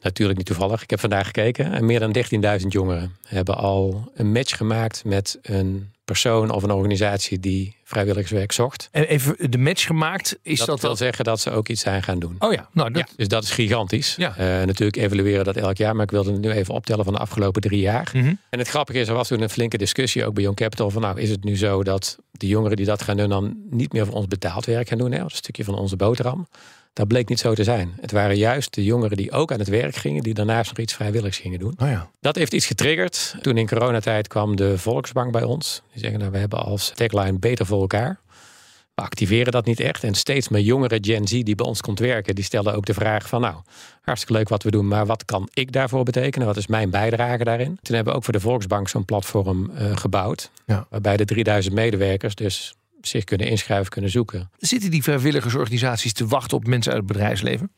natuurlijk 0.00 0.38
niet 0.38 0.46
toevallig. 0.46 0.82
Ik 0.82 0.90
heb 0.90 1.00
vandaag 1.00 1.26
gekeken. 1.26 1.72
En 1.72 1.84
meer 1.84 2.00
dan 2.00 2.12
13.000 2.60 2.66
jongeren 2.72 3.16
hebben 3.26 3.56
al 3.56 4.10
een 4.14 4.32
match 4.32 4.56
gemaakt 4.56 5.04
met 5.04 5.38
een 5.42 5.92
persoon 6.04 6.50
of 6.50 6.62
een 6.62 6.70
organisatie 6.70 7.40
die 7.40 7.76
vrijwilligerswerk 7.88 8.52
zocht. 8.52 8.88
En 8.90 9.04
even 9.04 9.50
de 9.50 9.58
match 9.58 9.86
gemaakt, 9.86 10.38
is 10.42 10.58
dat... 10.58 10.66
dat 10.66 10.80
wil 10.80 10.90
dat... 10.90 10.98
zeggen 10.98 11.24
dat 11.24 11.40
ze 11.40 11.50
ook 11.50 11.68
iets 11.68 11.82
zijn 11.82 12.02
gaan 12.02 12.18
doen. 12.18 12.36
Oh 12.38 12.52
ja, 12.52 12.68
nou, 12.72 12.90
dat... 12.90 13.08
Ja, 13.08 13.14
dus 13.16 13.28
dat 13.28 13.42
is 13.42 13.50
gigantisch. 13.50 14.14
Ja. 14.16 14.36
Eh, 14.36 14.66
natuurlijk 14.66 14.96
evalueren 14.96 15.44
dat 15.44 15.56
elk 15.56 15.76
jaar, 15.76 15.94
maar 15.94 16.04
ik 16.04 16.10
wilde 16.10 16.32
het 16.32 16.40
nu 16.40 16.50
even 16.50 16.74
optellen 16.74 17.04
van 17.04 17.12
de 17.12 17.18
afgelopen 17.18 17.62
drie 17.62 17.80
jaar. 17.80 18.10
Mhm. 18.14 18.34
En 18.50 18.58
het 18.58 18.68
grappige 18.68 18.98
is, 18.98 19.08
er 19.08 19.14
was 19.14 19.28
toen 19.28 19.40
een 19.40 19.50
flinke 19.50 19.78
discussie 19.78 20.26
ook 20.26 20.34
bij 20.34 20.42
Young 20.42 20.56
Capital 20.56 20.90
van 20.90 21.02
nou, 21.02 21.20
is 21.20 21.30
het 21.30 21.44
nu 21.44 21.56
zo 21.56 21.82
dat 21.84 22.18
de 22.30 22.46
jongeren 22.46 22.76
die 22.76 22.86
dat 22.86 23.02
gaan 23.02 23.16
doen 23.16 23.28
dan 23.28 23.56
niet 23.70 23.92
meer 23.92 24.06
voor 24.06 24.14
ons 24.14 24.26
betaald 24.26 24.64
werk 24.64 24.88
gaan 24.88 24.98
doen, 24.98 25.12
hè? 25.12 25.18
Dat 25.18 25.26
is 25.26 25.32
een 25.32 25.38
stukje 25.38 25.64
van 25.64 25.74
onze 25.74 25.96
boterham. 25.96 26.46
Dat 26.96 27.08
bleek 27.08 27.28
niet 27.28 27.38
zo 27.38 27.54
te 27.54 27.64
zijn. 27.64 27.92
Het 28.00 28.12
waren 28.12 28.36
juist 28.36 28.74
de 28.74 28.84
jongeren 28.84 29.16
die 29.16 29.32
ook 29.32 29.52
aan 29.52 29.58
het 29.58 29.68
werk 29.68 29.96
gingen, 29.96 30.22
die 30.22 30.34
daarnaast 30.34 30.68
nog 30.68 30.78
iets 30.78 30.94
vrijwilligs 30.94 31.38
gingen 31.38 31.58
doen. 31.58 31.74
Oh 31.78 31.88
ja. 31.88 32.10
Dat 32.20 32.36
heeft 32.36 32.52
iets 32.52 32.66
getriggerd. 32.66 33.36
Toen 33.42 33.56
in 33.56 33.66
coronatijd 33.66 34.28
kwam 34.28 34.56
de 34.56 34.78
Volksbank 34.78 35.32
bij 35.32 35.42
ons. 35.42 35.82
Die 35.92 36.00
zeggen, 36.00 36.18
nou, 36.18 36.32
we 36.32 36.38
hebben 36.38 36.58
als 36.58 36.92
tagline 36.94 37.38
beter 37.38 37.66
voor 37.66 37.75
elkaar. 37.80 38.20
We 38.94 39.02
activeren 39.02 39.52
dat 39.52 39.64
niet 39.64 39.80
echt. 39.80 40.04
En 40.04 40.14
steeds 40.14 40.48
meer 40.48 40.60
jongere 40.62 40.98
Gen 41.00 41.26
Z 41.28 41.30
die 41.42 41.54
bij 41.54 41.66
ons 41.66 41.80
komt 41.80 41.98
werken, 41.98 42.34
die 42.34 42.44
stellen 42.44 42.74
ook 42.74 42.86
de 42.86 42.94
vraag 42.94 43.28
van, 43.28 43.40
nou, 43.40 43.54
hartstikke 44.00 44.34
leuk 44.38 44.48
wat 44.48 44.62
we 44.62 44.70
doen, 44.70 44.88
maar 44.88 45.06
wat 45.06 45.24
kan 45.24 45.48
ik 45.52 45.72
daarvoor 45.72 46.04
betekenen? 46.04 46.46
Wat 46.46 46.56
is 46.56 46.66
mijn 46.66 46.90
bijdrage 46.90 47.44
daarin? 47.44 47.78
Toen 47.82 47.94
hebben 47.94 48.12
we 48.12 48.18
ook 48.18 48.24
voor 48.24 48.32
de 48.32 48.40
Volksbank 48.40 48.88
zo'n 48.88 49.04
platform 49.04 49.70
eh, 49.70 49.96
gebouwd, 49.96 50.50
Ja. 50.66 50.86
waarbij 50.90 51.16
de 51.16 51.24
3000 51.24 51.74
medewerkers 51.74 52.34
dus 52.34 52.74
zich 53.00 53.24
kunnen 53.24 53.46
inschrijven, 53.48 53.88
kunnen 53.90 54.10
zoeken. 54.10 54.50
Zitten 54.58 54.90
die 54.90 55.02
vrijwilligersorganisaties 55.02 56.12
te 56.12 56.26
wachten 56.26 56.56
op 56.56 56.66
mensen 56.66 56.92
uit 56.92 57.02
het 57.02 57.12
bedrijfsleven? 57.12 57.70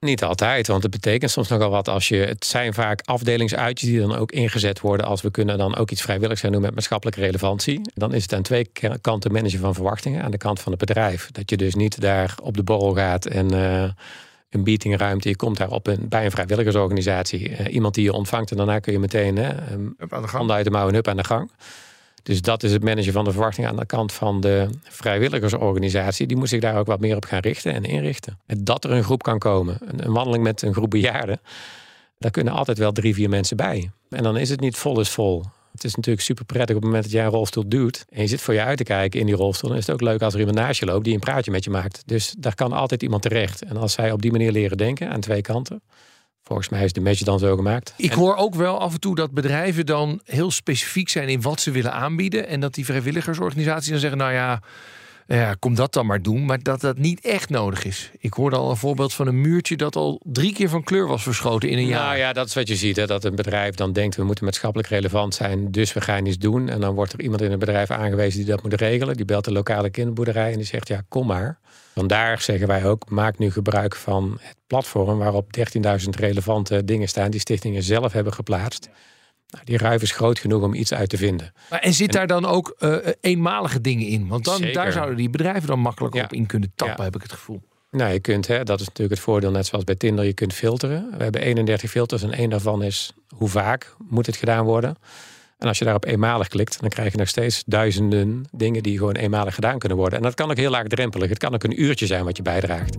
Niet 0.00 0.22
altijd, 0.22 0.66
want 0.66 0.82
het 0.82 0.90
betekent 0.92 1.30
soms 1.30 1.48
nogal 1.48 1.70
wat 1.70 1.88
als 1.88 2.08
je. 2.08 2.16
Het 2.16 2.44
zijn 2.44 2.74
vaak 2.74 3.00
afdelingsuitjes 3.04 3.88
die 3.88 4.00
dan 4.00 4.16
ook 4.16 4.32
ingezet 4.32 4.80
worden. 4.80 5.06
Als 5.06 5.22
we 5.22 5.30
kunnen 5.30 5.58
dan 5.58 5.76
ook 5.76 5.90
iets 5.90 6.02
vrijwilligs 6.02 6.40
gaan 6.40 6.52
doen 6.52 6.60
met 6.60 6.74
maatschappelijke 6.74 7.20
relevantie. 7.20 7.80
Dan 7.94 8.14
is 8.14 8.22
het 8.22 8.32
aan 8.32 8.42
twee 8.42 8.70
kanten 9.00 9.32
managen 9.32 9.58
van 9.58 9.74
verwachtingen. 9.74 10.22
Aan 10.22 10.30
de 10.30 10.36
kant 10.36 10.60
van 10.60 10.72
het 10.72 10.80
bedrijf. 10.80 11.28
Dat 11.32 11.50
je 11.50 11.56
dus 11.56 11.74
niet 11.74 12.00
daar 12.00 12.34
op 12.42 12.56
de 12.56 12.62
borrel 12.62 12.94
gaat 12.94 13.26
en 13.26 13.50
eh, 13.50 13.90
een 14.50 14.62
meetingruimte. 14.62 15.28
Je 15.28 15.36
komt 15.36 15.56
daar 15.56 15.70
op 15.70 15.86
een, 15.86 16.08
bij 16.08 16.24
een 16.24 16.30
vrijwilligersorganisatie. 16.30 17.48
eh, 17.56 17.74
iemand 17.74 17.94
die 17.94 18.04
je 18.04 18.12
ontvangt 18.12 18.50
en 18.50 18.56
daarna 18.56 18.78
kun 18.78 18.92
je 18.92 18.98
meteen 18.98 19.36
hè, 19.36 19.48
eh, 19.48 19.72
Aan 19.72 19.96
de 19.98 20.08
gang. 20.08 20.30
handen 20.30 20.56
uit 20.56 20.64
de 20.64 20.70
mouwen 20.70 20.92
en 20.92 20.98
hup 20.98 21.08
aan 21.08 21.16
de 21.16 21.24
gang. 21.24 21.50
Dus 22.22 22.42
dat 22.42 22.62
is 22.62 22.72
het 22.72 22.84
managen 22.84 23.12
van 23.12 23.24
de 23.24 23.30
verwachtingen 23.30 23.70
aan 23.70 23.76
de 23.76 23.86
kant 23.86 24.12
van 24.12 24.40
de 24.40 24.68
vrijwilligersorganisatie. 24.82 26.26
Die 26.26 26.36
moet 26.36 26.48
zich 26.48 26.60
daar 26.60 26.78
ook 26.78 26.86
wat 26.86 27.00
meer 27.00 27.16
op 27.16 27.24
gaan 27.24 27.40
richten 27.40 27.72
en 27.72 27.84
inrichten. 27.84 28.38
En 28.46 28.64
dat 28.64 28.84
er 28.84 28.90
een 28.90 29.04
groep 29.04 29.22
kan 29.22 29.38
komen, 29.38 29.78
een, 29.80 30.04
een 30.04 30.12
wandeling 30.12 30.42
met 30.42 30.62
een 30.62 30.74
groep 30.74 30.90
bejaarden, 30.90 31.40
daar 32.18 32.30
kunnen 32.30 32.52
altijd 32.52 32.78
wel 32.78 32.92
drie, 32.92 33.14
vier 33.14 33.28
mensen 33.28 33.56
bij. 33.56 33.90
En 34.10 34.22
dan 34.22 34.36
is 34.36 34.50
het 34.50 34.60
niet 34.60 34.76
vol 34.76 35.00
is 35.00 35.08
vol. 35.08 35.44
Het 35.72 35.84
is 35.84 35.94
natuurlijk 35.94 36.24
super 36.24 36.44
prettig 36.44 36.76
op 36.76 36.82
het 36.82 36.90
moment 36.90 37.02
dat 37.02 37.12
jij 37.12 37.24
een 37.24 37.30
rolstoel 37.30 37.68
duwt 37.68 38.04
en 38.10 38.20
je 38.20 38.26
zit 38.26 38.40
voor 38.40 38.54
je 38.54 38.62
uit 38.62 38.76
te 38.76 38.84
kijken 38.84 39.20
in 39.20 39.26
die 39.26 39.34
rolstoel. 39.34 39.70
Dan 39.70 39.78
is 39.78 39.86
het 39.86 39.94
ook 39.94 40.00
leuk 40.00 40.22
als 40.22 40.34
er 40.34 40.38
iemand 40.38 40.58
naast 40.58 40.80
je 40.80 40.86
loopt 40.86 41.04
die 41.04 41.14
een 41.14 41.20
praatje 41.20 41.50
met 41.50 41.64
je 41.64 41.70
maakt. 41.70 42.02
Dus 42.06 42.34
daar 42.38 42.54
kan 42.54 42.72
altijd 42.72 43.02
iemand 43.02 43.22
terecht. 43.22 43.62
En 43.62 43.76
als 43.76 43.92
zij 43.92 44.12
op 44.12 44.22
die 44.22 44.30
manier 44.32 44.52
leren 44.52 44.76
denken 44.76 45.10
aan 45.10 45.20
twee 45.20 45.40
kanten, 45.40 45.82
volgens 46.48 46.68
mij 46.68 46.84
is 46.84 46.92
de 46.92 47.00
match 47.00 47.22
dan 47.22 47.38
zo 47.38 47.56
gemaakt. 47.56 47.94
Ik 47.96 48.10
En- 48.10 48.16
hoor 48.18 48.36
ook 48.36 48.54
wel 48.54 48.80
af 48.80 48.92
en 48.92 49.00
toe 49.00 49.14
dat 49.14 49.30
bedrijven 49.30 49.86
dan 49.86 50.20
heel 50.24 50.50
specifiek 50.50 51.08
zijn 51.08 51.28
in 51.28 51.40
wat 51.40 51.60
ze 51.60 51.70
willen 51.70 51.92
aanbieden. 51.92 52.46
En 52.48 52.60
dat 52.60 52.74
die 52.74 52.84
vrijwilligersorganisaties 52.84 53.90
dan 53.90 53.98
zeggen, 53.98 54.18
nou 54.18 54.32
ja, 54.32 54.60
ja, 55.36 55.54
kom 55.58 55.74
dat 55.74 55.92
dan 55.92 56.06
maar 56.06 56.22
doen. 56.22 56.44
Maar 56.44 56.62
dat 56.62 56.80
dat 56.80 56.98
niet 56.98 57.20
echt 57.20 57.48
nodig 57.48 57.84
is. 57.84 58.10
Ik 58.18 58.32
hoorde 58.32 58.56
al 58.56 58.70
een 58.70 58.76
voorbeeld 58.76 59.14
van 59.14 59.26
een 59.26 59.40
muurtje 59.40 59.76
dat 59.76 59.96
al 59.96 60.20
drie 60.24 60.52
keer 60.52 60.68
van 60.68 60.84
kleur 60.84 61.06
was 61.06 61.22
verschoten 61.22 61.68
in 61.68 61.78
een 61.78 61.86
jaar. 61.86 62.06
Nou 62.06 62.16
ja, 62.16 62.32
dat 62.32 62.48
is 62.48 62.54
wat 62.54 62.68
je 62.68 62.76
ziet. 62.76 62.96
Hè, 62.96 63.06
dat 63.06 63.24
een 63.24 63.34
bedrijf 63.34 63.74
dan 63.74 63.92
denkt, 63.92 64.16
we 64.16 64.24
moeten 64.24 64.44
maatschappelijk 64.44 64.88
relevant 64.88 65.34
zijn. 65.34 65.70
Dus 65.70 65.92
we 65.92 66.00
gaan 66.00 66.26
iets 66.26 66.38
doen. 66.38 66.68
En 66.68 66.80
dan 66.80 66.94
wordt 66.94 67.12
er 67.12 67.20
iemand 67.20 67.42
in 67.42 67.50
het 67.50 67.58
bedrijf 67.58 67.90
aangewezen 67.90 68.38
die 68.38 68.48
dat 68.48 68.62
moet 68.62 68.74
regelen. 68.74 69.16
Die 69.16 69.24
belt 69.24 69.44
de 69.44 69.52
lokale 69.52 69.90
kinderboerderij 69.90 70.50
en 70.50 70.56
die 70.56 70.66
zegt, 70.66 70.88
ja, 70.88 71.02
kom 71.08 71.26
maar. 71.26 71.58
Vandaar 71.94 72.40
zeggen 72.40 72.66
wij 72.66 72.84
ook, 72.84 73.10
maak 73.10 73.38
nu 73.38 73.50
gebruik 73.50 73.96
van 73.96 74.38
het 74.40 74.56
platform... 74.66 75.18
waarop 75.18 75.56
13.000 75.76 76.08
relevante 76.10 76.84
dingen 76.84 77.08
staan 77.08 77.30
die 77.30 77.40
stichtingen 77.40 77.82
zelf 77.82 78.12
hebben 78.12 78.32
geplaatst. 78.32 78.88
Nou, 79.50 79.64
die 79.64 79.78
ruif 79.78 80.02
is 80.02 80.12
groot 80.12 80.38
genoeg 80.38 80.62
om 80.62 80.74
iets 80.74 80.94
uit 80.94 81.08
te 81.08 81.16
vinden. 81.16 81.52
Maar 81.70 81.78
en 81.80 81.92
zit 81.92 82.12
daar 82.12 82.26
dan 82.26 82.44
ook 82.46 82.74
eh, 82.78 82.96
eenmalige 83.20 83.80
dingen 83.80 84.06
in? 84.06 84.28
Want 84.28 84.44
dan, 84.44 84.56
Zeker. 84.56 84.72
daar 84.72 84.92
zouden 84.92 85.16
die 85.16 85.30
bedrijven 85.30 85.66
dan 85.68 85.80
makkelijk 85.80 86.14
Ja. 86.14 86.22
op 86.24 86.32
in 86.32 86.46
kunnen 86.46 86.72
tappen, 86.74 86.96
Ja. 86.98 87.04
heb 87.04 87.14
ik 87.16 87.22
het 87.22 87.32
gevoel. 87.32 87.62
Nou, 87.90 88.12
je 88.12 88.20
kunt, 88.20 88.46
hè, 88.46 88.62
dat 88.64 88.80
is 88.80 88.86
natuurlijk 88.86 89.14
het 89.14 89.24
voordeel, 89.24 89.50
net 89.50 89.66
zoals 89.66 89.84
bij 89.84 89.94
Tinder, 89.94 90.24
je 90.24 90.32
kunt 90.32 90.52
filteren. 90.54 91.08
We 91.16 91.22
hebben 91.22 91.40
31 91.40 91.90
filters 91.90 92.22
en 92.22 92.32
één 92.32 92.50
daarvan 92.50 92.82
is 92.82 93.12
hoe 93.36 93.48
vaak 93.48 93.94
moet 94.08 94.26
het 94.26 94.36
gedaan 94.36 94.64
worden. 94.64 94.96
En 95.58 95.68
als 95.68 95.78
je 95.78 95.84
daarop 95.84 96.04
eenmalig 96.04 96.48
klikt, 96.48 96.80
dan 96.80 96.88
krijg 96.88 97.12
je 97.12 97.18
nog 97.18 97.28
steeds 97.28 97.62
duizenden 97.66 98.44
dingen 98.50 98.82
die 98.82 98.98
gewoon 98.98 99.14
eenmalig 99.16 99.54
gedaan 99.54 99.78
kunnen 99.78 99.98
worden. 99.98 100.18
En 100.18 100.24
dat 100.24 100.34
kan 100.34 100.50
ook 100.50 100.56
heel 100.56 100.70
laagdrempelig. 100.70 101.28
Het 101.28 101.38
kan 101.38 101.54
ook 101.54 101.64
een 101.64 101.82
uurtje 101.82 102.06
zijn 102.06 102.24
wat 102.24 102.36
je 102.36 102.42
bijdraagt. 102.42 102.96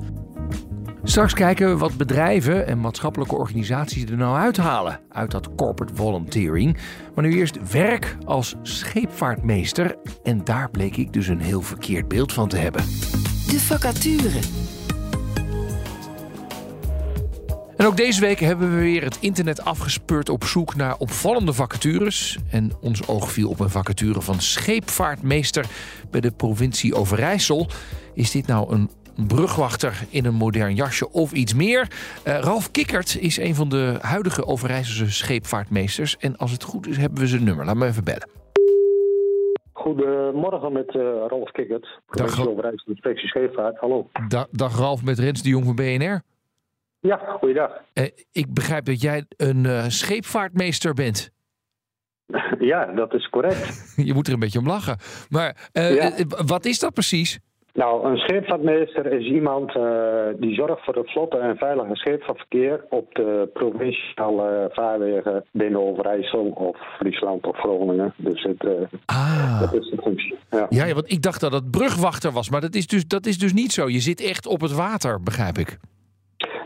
Straks 1.03 1.33
kijken 1.33 1.69
we 1.69 1.77
wat 1.77 1.97
bedrijven 1.97 2.67
en 2.67 2.79
maatschappelijke 2.79 3.35
organisaties 3.35 4.03
er 4.03 4.17
nou 4.17 4.37
uithalen 4.37 4.99
uit 5.09 5.31
dat 5.31 5.55
corporate 5.55 5.95
volunteering. 5.95 6.77
Maar 7.15 7.23
nu 7.23 7.37
eerst 7.37 7.71
werk 7.71 8.17
als 8.25 8.55
scheepvaartmeester. 8.61 9.95
En 10.23 10.43
daar 10.43 10.69
bleek 10.69 10.97
ik 10.97 11.13
dus 11.13 11.27
een 11.27 11.41
heel 11.41 11.61
verkeerd 11.61 12.07
beeld 12.07 12.33
van 12.33 12.47
te 12.47 12.57
hebben. 12.57 12.81
De 13.47 13.59
vacature. 13.59 14.39
En 17.77 17.85
ook 17.85 17.97
deze 17.97 18.21
week 18.21 18.39
hebben 18.39 18.75
we 18.75 18.81
weer 18.81 19.03
het 19.03 19.17
internet 19.19 19.65
afgespeurd 19.65 20.29
op 20.29 20.43
zoek 20.43 20.75
naar 20.75 20.97
opvallende 20.97 21.53
vacatures. 21.53 22.37
En 22.49 22.71
ons 22.81 23.07
oog 23.07 23.31
viel 23.31 23.49
op 23.49 23.59
een 23.59 23.69
vacature 23.69 24.21
van 24.21 24.41
scheepvaartmeester 24.41 25.65
bij 26.11 26.21
de 26.21 26.31
provincie 26.31 26.95
Overijssel. 26.95 27.69
Is 28.13 28.31
dit 28.31 28.47
nou 28.47 28.73
een 28.73 28.89
brugwachter 29.27 30.01
in 30.09 30.25
een 30.25 30.33
modern 30.33 30.75
jasje 30.75 31.11
of 31.11 31.31
iets 31.31 31.53
meer? 31.53 31.87
Eh, 32.23 32.39
Ralf 32.39 32.71
Kikkert 32.71 33.17
is 33.19 33.37
een 33.37 33.55
van 33.55 33.69
de 33.69 33.97
huidige 34.01 34.45
Overijsselse 34.45 35.11
scheepvaartmeesters. 35.11 36.17
En 36.17 36.37
als 36.37 36.51
het 36.51 36.63
goed 36.63 36.87
is, 36.87 36.97
hebben 36.97 37.19
we 37.19 37.27
zijn 37.27 37.43
nummer. 37.43 37.65
Laat 37.65 37.75
me 37.75 37.85
even 37.85 38.03
bellen. 38.03 38.29
Goedemorgen 39.73 40.71
met 40.73 40.87
eh 40.95 41.01
Ralf 41.27 41.51
Kikkert, 41.51 41.99
provincie 42.05 42.49
Overijssel 42.49 42.91
Inspectie 42.91 43.27
Scheepvaart. 43.27 43.77
Hallo. 43.79 44.09
Da- 44.27 44.47
dag 44.51 44.77
Ralf 44.77 45.03
met 45.03 45.19
Rens 45.19 45.41
de 45.41 45.49
Jong 45.49 45.65
van 45.65 45.75
BNR. 45.75 46.21
Ja, 46.99 47.17
goeiedag. 47.39 47.71
Eh, 47.93 48.05
ik 48.31 48.53
begrijp 48.53 48.85
dat 48.85 49.01
jij 49.01 49.25
een 49.37 49.91
scheepvaartmeester 49.91 50.93
bent. 50.93 51.29
Ja, 52.59 52.85
dat 52.85 53.13
is 53.13 53.29
correct. 53.29 53.93
Je 54.07 54.13
moet 54.13 54.27
er 54.27 54.33
een 54.33 54.39
beetje 54.39 54.59
om 54.59 54.67
lachen. 54.67 54.97
Maar 55.29 55.69
Ja. 55.71 56.11
wat 56.45 56.65
is 56.65 56.79
dat 56.79 56.93
precies? 56.93 57.39
Nou, 57.73 58.05
een 58.09 58.17
scheepvaartmeester 58.17 59.05
is 59.13 59.25
iemand 59.25 59.75
eh, 59.75 59.83
die 60.37 60.53
zorgt 60.53 60.83
voor 60.85 60.95
het 60.95 61.11
vlotte 61.11 61.37
en 61.37 61.57
veilige 61.57 61.95
scheepvaartverkeer 61.95 62.85
op 62.89 63.13
de 63.15 63.49
provinciale 63.53 64.69
vaarwegen 64.73 65.45
binnen 65.51 65.81
Overijssel 65.81 66.45
of 66.45 66.77
Friesland 66.97 67.47
of 67.47 67.57
Groningen. 67.57 68.13
Dus 68.17 68.43
het, 68.43 68.63
eh, 68.65 68.71
Ah. 69.05 69.59
dat 69.59 69.73
is 69.73 69.89
de 69.89 70.01
functie. 70.01 70.37
Ja. 70.49 70.65
Ja, 70.69 70.85
ja, 70.85 70.93
want 70.93 71.11
ik 71.11 71.21
dacht 71.21 71.41
dat 71.41 71.51
het 71.51 71.71
brugwachter 71.71 72.31
was, 72.31 72.49
maar 72.49 72.61
dat 72.61 72.75
is, 72.75 72.87
dus, 72.87 73.07
dat 73.07 73.25
is 73.25 73.37
dus 73.37 73.53
niet 73.53 73.71
zo. 73.71 73.89
Je 73.89 73.99
zit 73.99 74.21
echt 74.21 74.47
op 74.47 74.61
het 74.61 74.75
water, 74.75 75.21
begrijp 75.23 75.57
ik. 75.57 75.77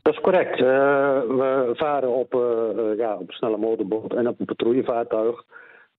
Dat 0.02 0.14
is 0.14 0.20
correct. 0.22 0.60
Eh, 0.60 0.66
we 1.28 1.72
varen 1.74 2.10
op, 2.14 2.34
ja, 2.98 3.14
op 3.14 3.28
een 3.28 3.34
snelle 3.34 3.58
motorboot 3.58 4.14
en 4.14 4.28
op 4.28 4.40
een 4.40 4.46
patrouillevaartuig. 4.46 5.44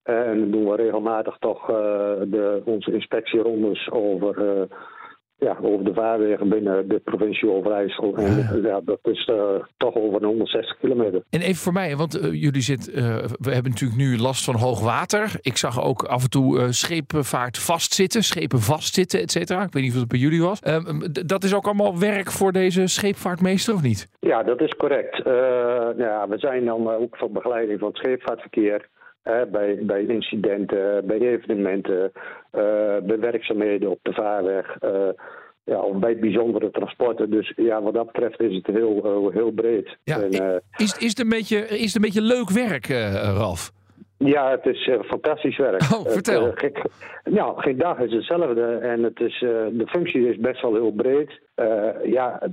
Eh, 0.05 0.29
en 0.29 0.39
dan 0.39 0.51
doen 0.51 0.69
we 0.69 0.77
regelmatig 0.77 1.37
toch 1.39 1.71
eh, 1.71 1.77
de, 2.27 2.63
onze 2.65 2.93
inspectierondes 2.93 3.91
over, 3.91 4.49
eh, 4.49 4.63
ja, 5.37 5.57
over 5.63 5.85
de 5.85 5.95
vaarwegen 5.95 6.49
binnen 6.49 6.89
de 6.89 6.99
provincie 6.99 7.51
Overijssel. 7.51 8.17
En 8.17 8.39
eh, 8.39 8.63
ja, 8.63 8.81
dat 8.85 8.99
is 9.03 9.25
eh, 9.25 9.55
toch 9.77 9.95
over 9.95 10.23
een 10.23 10.29
160 10.29 10.79
kilometer. 10.79 11.23
En 11.31 11.41
even 11.41 11.55
voor 11.55 11.73
mij, 11.73 11.97
want 11.97 12.21
eh, 12.21 12.33
jullie 12.33 12.63
zit, 12.63 12.91
eh, 12.91 13.03
we 13.41 13.53
hebben 13.53 13.71
natuurlijk 13.71 14.01
nu 14.01 14.19
last 14.19 14.45
van 14.45 14.55
hoog 14.55 14.81
water. 14.81 15.33
Ik 15.41 15.57
zag 15.57 15.85
ook 15.85 16.03
af 16.03 16.23
en 16.23 16.31
toe 16.31 16.59
eh, 16.59 16.67
schepenvaart 16.69 17.59
vastzitten, 17.59 18.23
schepen 18.23 18.59
vastzitten, 18.59 19.21
et 19.21 19.31
cetera. 19.31 19.63
Ik 19.63 19.73
weet 19.73 19.83
niet 19.83 19.93
of 19.93 19.99
het 19.99 20.09
bij 20.09 20.19
jullie 20.19 20.43
was. 20.43 20.61
Ehm, 20.61 21.01
dat 21.27 21.45
is 21.45 21.55
ook 21.55 21.65
allemaal 21.65 21.99
werk 21.99 22.31
voor 22.31 22.53
deze 22.53 22.87
scheepvaartmeester, 22.87 23.75
of 23.75 23.83
niet? 23.83 24.09
Ja, 24.21 24.43
dat 24.43 24.61
is 24.61 24.75
correct. 24.77 25.23
Eh, 25.23 25.33
ja, 25.97 26.29
we 26.29 26.39
zijn 26.39 26.65
dan 26.65 26.91
eh, 26.91 27.01
ook 27.01 27.17
voor 27.17 27.31
begeleiding 27.31 27.79
van 27.79 27.89
het 27.89 27.97
scheepvaartverkeer. 27.97 28.89
Bij, 29.51 29.79
bij 29.83 30.05
incidenten, 30.05 31.07
bij 31.07 31.19
evenementen, 31.19 32.13
eh, 32.51 32.61
bij 33.03 33.19
werkzaamheden 33.19 33.91
op 33.91 33.99
de 34.03 34.13
vaarweg. 34.13 34.77
eh, 34.81 35.09
ja, 35.65 35.81
of 35.81 35.97
bij 35.97 36.19
bijzondere 36.19 36.71
transporten. 36.71 37.31
Dus 37.31 37.53
ja, 37.57 37.83
wat 37.83 37.95
dat 37.95 38.07
betreft 38.13 38.41
is 38.41 38.55
het 38.55 38.67
heel, 38.67 39.05
eh, 39.05 39.35
heel 39.35 39.51
breed. 39.51 39.97
Ja, 40.05 40.21
En, 40.21 40.63
Is, 40.77 40.99
is, 40.99 41.09
het 41.09 41.19
een 41.21 41.29
beetje, 41.29 41.69
is 41.69 41.85
het 41.87 41.95
een 41.95 42.01
beetje 42.01 42.21
leuk 42.23 42.51
werk, 42.51 42.89
eh, 42.89 43.13
Ralf? 43.13 43.73
Ja, 44.25 44.51
het 44.51 44.67
is 44.67 44.87
uh, 44.87 45.01
fantastisch 45.03 45.57
werk. 45.57 45.83
Oh, 45.83 46.07
vertel. 46.07 46.47
Het, 46.55 46.63
uh, 46.63 47.35
nou, 47.35 47.61
geen 47.61 47.79
dag 47.79 47.99
is 47.99 48.13
hetzelfde 48.13 48.65
en 48.65 49.03
het 49.03 49.21
is, 49.21 49.41
uh, 49.41 49.51
de 49.73 49.87
functie 49.87 50.29
is 50.29 50.37
best 50.37 50.63
wel 50.63 50.75
heel 50.75 50.93
breed. 50.93 51.43
ja, 52.05 52.49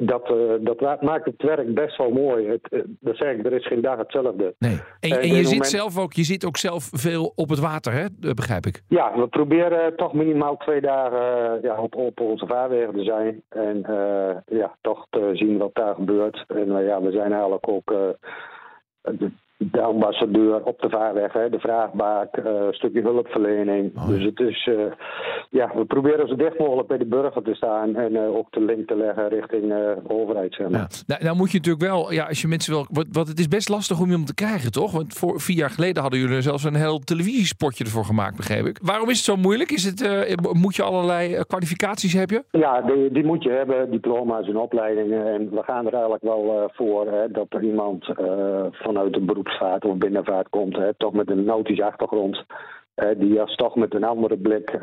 dat, 0.00 0.34
dat 0.60 1.02
maakt 1.02 1.24
het 1.24 1.42
werk 1.42 1.74
best 1.74 1.96
wel 1.96 2.10
mooi. 2.10 2.48
Het, 2.48 2.84
dat 3.00 3.16
zeg 3.16 3.36
ik, 3.36 3.46
er 3.46 3.52
is 3.52 3.66
geen 3.66 3.80
dag 3.80 3.98
hetzelfde. 3.98 4.54
Nee. 4.58 4.80
En, 5.00 5.10
en 5.20 5.28
je 5.28 5.34
zit 5.34 5.44
moment... 5.44 5.66
zelf 5.66 5.98
ook, 5.98 6.12
je 6.12 6.24
zit 6.24 6.44
ook 6.44 6.56
zelf 6.56 6.90
veel 6.92 7.32
op 7.34 7.48
het 7.48 7.58
water, 7.58 7.92
hè? 7.92 8.06
begrijp 8.34 8.66
ik. 8.66 8.82
Ja, 8.88 9.12
we 9.16 9.28
proberen 9.28 9.96
toch 9.96 10.12
minimaal 10.12 10.56
twee 10.56 10.80
dagen 10.80 11.58
ja, 11.62 11.82
op, 11.82 11.96
op 11.96 12.20
onze 12.20 12.46
vaarwegen 12.46 12.94
te 12.94 13.04
zijn. 13.04 13.42
En 13.48 13.84
ja, 14.46 14.76
toch 14.80 15.06
te 15.10 15.30
zien 15.32 15.58
wat 15.58 15.74
daar 15.74 15.94
gebeurt. 15.94 16.44
En 16.48 16.84
ja, 16.84 17.02
we 17.02 17.10
zijn 17.10 17.32
eigenlijk 17.32 17.68
ook 17.68 17.92
de 19.62 19.80
ambassadeur 19.80 20.62
op 20.64 20.80
de 20.80 20.88
vaarweg, 20.88 21.32
hè, 21.32 21.50
de 21.50 21.58
vraagbaak, 21.58 22.36
uh, 22.36 22.44
een 22.44 22.74
stukje 22.74 23.00
hulpverlening. 23.00 23.96
Oh, 23.96 24.08
dus 24.08 24.24
het 24.24 24.40
is, 24.40 24.66
uh, 24.66 24.80
ja, 25.50 25.70
we 25.74 25.84
proberen 25.84 26.28
zo 26.28 26.36
dicht 26.36 26.58
mogelijk 26.58 26.88
bij 26.88 26.98
de 26.98 27.06
burger 27.06 27.42
te 27.42 27.54
staan 27.54 27.96
en 27.96 28.12
uh, 28.12 28.36
ook 28.36 28.52
de 28.52 28.60
link 28.60 28.88
te 28.88 28.96
leggen 28.96 29.28
richting 29.28 29.68
de 29.68 29.96
overheid. 30.06 30.54
Zeg 30.54 30.68
maar. 30.68 30.80
ja. 30.80 30.86
nou, 31.06 31.24
nou, 31.24 31.36
moet 31.36 31.50
je 31.50 31.56
natuurlijk 31.56 31.84
wel, 31.84 32.12
ja, 32.12 32.24
als 32.24 32.40
je 32.40 32.48
mensen 32.48 32.72
wil, 32.72 32.86
wat, 32.90 33.06
wat, 33.12 33.28
het 33.28 33.38
is 33.38 33.48
best 33.48 33.68
lastig 33.68 34.00
om 34.00 34.08
je 34.08 34.14
om 34.14 34.24
te 34.24 34.34
krijgen, 34.34 34.72
toch? 34.72 34.92
Want 34.92 35.14
voor 35.14 35.40
vier 35.40 35.56
jaar 35.56 35.70
geleden 35.70 36.02
hadden 36.02 36.20
jullie 36.20 36.40
zelfs 36.40 36.64
een 36.64 36.74
heel 36.74 36.98
televisiespotje 36.98 37.84
ervoor 37.84 38.04
gemaakt, 38.04 38.36
begreep 38.36 38.66
ik. 38.66 38.78
Waarom 38.82 39.08
is 39.08 39.16
het 39.16 39.24
zo 39.24 39.36
moeilijk? 39.36 39.70
Is 39.70 39.84
het, 39.84 40.36
moet 40.52 40.76
je 40.76 40.82
allerlei 40.82 41.44
kwalificaties 41.44 42.12
hebben? 42.12 42.44
Ja, 42.50 42.80
die, 42.80 43.12
die, 43.12 43.24
moet 43.24 43.42
je 43.42 43.50
hebben, 43.50 43.90
diploma's 43.90 44.46
en 44.46 44.56
opleidingen. 44.56 45.26
En 45.26 45.50
we 45.50 45.62
gaan 45.62 45.86
er 45.86 45.92
eigenlijk 45.92 46.22
wel 46.22 46.70
voor 46.74 47.06
hè, 47.06 47.30
dat 47.30 47.46
er 47.48 47.62
iemand 47.62 48.04
vanuit 48.70 49.12
de 49.12 49.20
beroep 49.20 49.49
of 49.80 49.96
binnenvaart 49.98 50.48
komt, 50.48 50.76
hè, 50.76 50.94
toch 50.94 51.12
met 51.12 51.30
een 51.30 51.44
nautische 51.44 51.84
achtergrond, 51.84 52.44
die 53.16 53.40
als 53.40 53.54
toch 53.54 53.76
met 53.76 53.94
een 53.94 54.04
andere 54.04 54.36
blik 54.36 54.72
uh, 54.72 54.80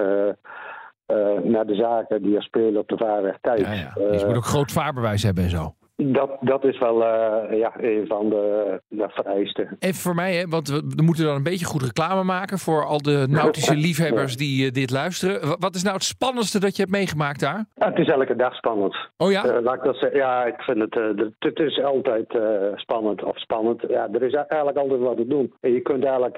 uh, 1.08 1.40
naar 1.44 1.66
de 1.66 1.76
zaken 1.76 2.22
die 2.22 2.36
er 2.36 2.44
spelen 2.44 2.82
op 2.82 2.88
de 2.88 2.98
vaarweg 2.98 3.38
kijkt. 3.42 3.62
Ja, 3.62 3.74
ja. 3.74 3.94
Dus 3.94 4.22
je 4.22 4.28
moet 4.28 4.36
ook 4.36 4.46
groot 4.46 4.72
vaarbewijs 4.72 5.24
hebben 5.24 5.44
en 5.44 5.50
zo. 5.50 5.74
Dat, 6.04 6.38
dat 6.40 6.66
is 6.66 6.80
wel 6.80 7.02
uh, 7.02 7.60
ja, 7.60 7.74
een 7.78 8.08
van 8.08 8.30
de, 8.30 8.82
de 8.88 9.10
vereisten. 9.10 9.76
Even 9.80 10.02
voor 10.02 10.16
mij, 10.16 10.34
hè, 10.36 10.48
want 10.48 10.68
we, 10.68 10.94
we, 10.96 11.04
moeten 11.04 11.26
dan 11.26 11.36
een 11.36 11.44
beetje 11.44 11.66
goed 11.66 11.82
reclame 11.82 12.24
maken 12.24 12.58
voor 12.58 12.86
al 12.86 13.02
de 13.02 13.26
nautische 13.30 13.76
liefhebbers 13.86 14.38
die 14.38 14.66
uh, 14.66 14.72
dit 14.72 14.92
luisteren. 14.92 15.60
Wat 15.60 15.76
is 15.76 15.84
nou 15.84 15.96
het 15.96 16.04
spannendste 16.04 16.60
dat 16.60 16.76
je 16.76 16.82
hebt 16.82 16.96
meegemaakt 16.96 17.40
daar? 17.40 17.66
Ja, 17.76 17.90
het 17.90 17.98
is 17.98 18.08
elke 18.08 18.36
dag 18.36 18.56
spannend. 18.56 18.96
Oh 19.18 19.32
ja? 19.32 19.46
Uh, 19.46 19.62
laat 19.62 19.76
ik 19.76 19.84
dat 19.84 19.96
zeggen. 19.96 20.20
Ja, 20.20 20.46
ik 20.46 20.62
vind 20.62 20.78
het, 20.80 20.94
het 21.40 21.60
is 21.60 21.84
altijd 21.84 22.38
spannend 22.76 23.24
of 23.24 23.40
spannend. 23.40 23.82
Ja, 23.88 24.08
er 24.12 24.24
is 24.24 24.34
eigenlijk 24.34 24.78
altijd 24.78 25.02
wat 25.02 25.18
te 25.18 25.28
doen. 25.28 25.54
En 25.62 25.72
je 25.72 25.82
kunt 25.82 26.04
eigenlijk 26.04 26.36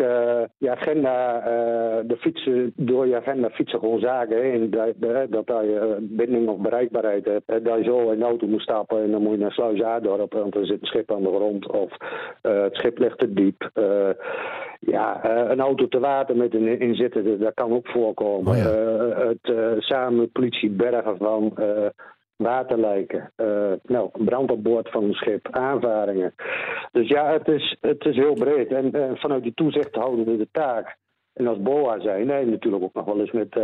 je 0.57 0.71
agenda, 0.71 1.41
de 2.01 2.17
fietsen, 2.19 2.73
door 2.75 3.07
je 3.07 3.15
agenda 3.15 3.49
fietsen 3.49 3.79
gewoon 3.79 3.99
zaken 3.99 4.41
heen. 4.41 4.69
Dat, 4.69 4.93
dat 5.29 5.47
je 5.47 5.97
binding 6.01 6.47
of 6.47 6.57
bereikbaarheid 6.57 7.25
hebt. 7.25 7.65
Dat 7.65 7.77
je 7.77 7.83
zo 7.83 8.09
in 8.09 8.19
de 8.19 8.25
auto 8.25 8.47
moet 8.47 8.61
stappen 8.61 9.03
en 9.03 9.11
dan 9.11 9.21
moet 9.21 9.39
je 9.39 9.47
naar 9.49 9.73
Sluis-Aardorp, 9.73 10.33
want 10.33 10.55
er 10.55 10.65
zit 10.65 10.81
een 10.81 10.87
schip 10.87 11.11
aan 11.11 11.23
de 11.23 11.35
grond. 11.35 11.71
Of 11.71 11.91
uh, 12.41 12.61
het 12.61 12.75
schip 12.75 12.97
ligt 12.97 13.17
te 13.17 13.33
diep. 13.33 13.69
Uh, 13.75 14.09
ja, 14.79 15.25
uh, 15.25 15.49
een 15.49 15.59
auto 15.59 15.87
te 15.87 15.99
water 15.99 16.35
met 16.35 16.53
een 16.53 16.79
inzittende, 16.79 17.37
dat 17.37 17.53
kan 17.53 17.71
ook 17.71 17.87
voorkomen. 17.87 18.51
Oh 18.51 18.57
ja. 18.57 19.27
het 19.27 19.83
samen 19.83 20.31
politie 20.31 20.69
bergen 20.69 21.17
van 21.17 21.53
waterlijken. 22.35 23.31
nou, 23.83 24.09
brand 24.25 24.51
op 24.51 24.63
boord 24.63 24.89
van 24.89 25.03
een 25.03 25.13
schip, 25.13 25.47
aanvaringen. 25.51 26.33
Dus 26.91 27.07
ja, 27.07 27.31
het 27.31 27.47
is, 27.47 27.77
het 27.81 28.05
is 28.05 28.15
heel 28.15 28.33
breed. 28.33 28.71
En 28.71 29.17
vanuit 29.17 29.43
die 29.43 29.53
toezicht 29.53 29.95
houden 29.95 30.25
we 30.25 30.37
de 30.37 30.47
taak. 30.51 30.97
En 31.33 31.47
als 31.47 31.61
BOA 31.61 31.99
zijn, 31.99 32.27
nee, 32.27 32.45
natuurlijk 32.45 32.83
ook 32.83 32.93
nog 32.93 33.05
wel 33.05 33.19
eens 33.19 33.31
met 33.31 33.59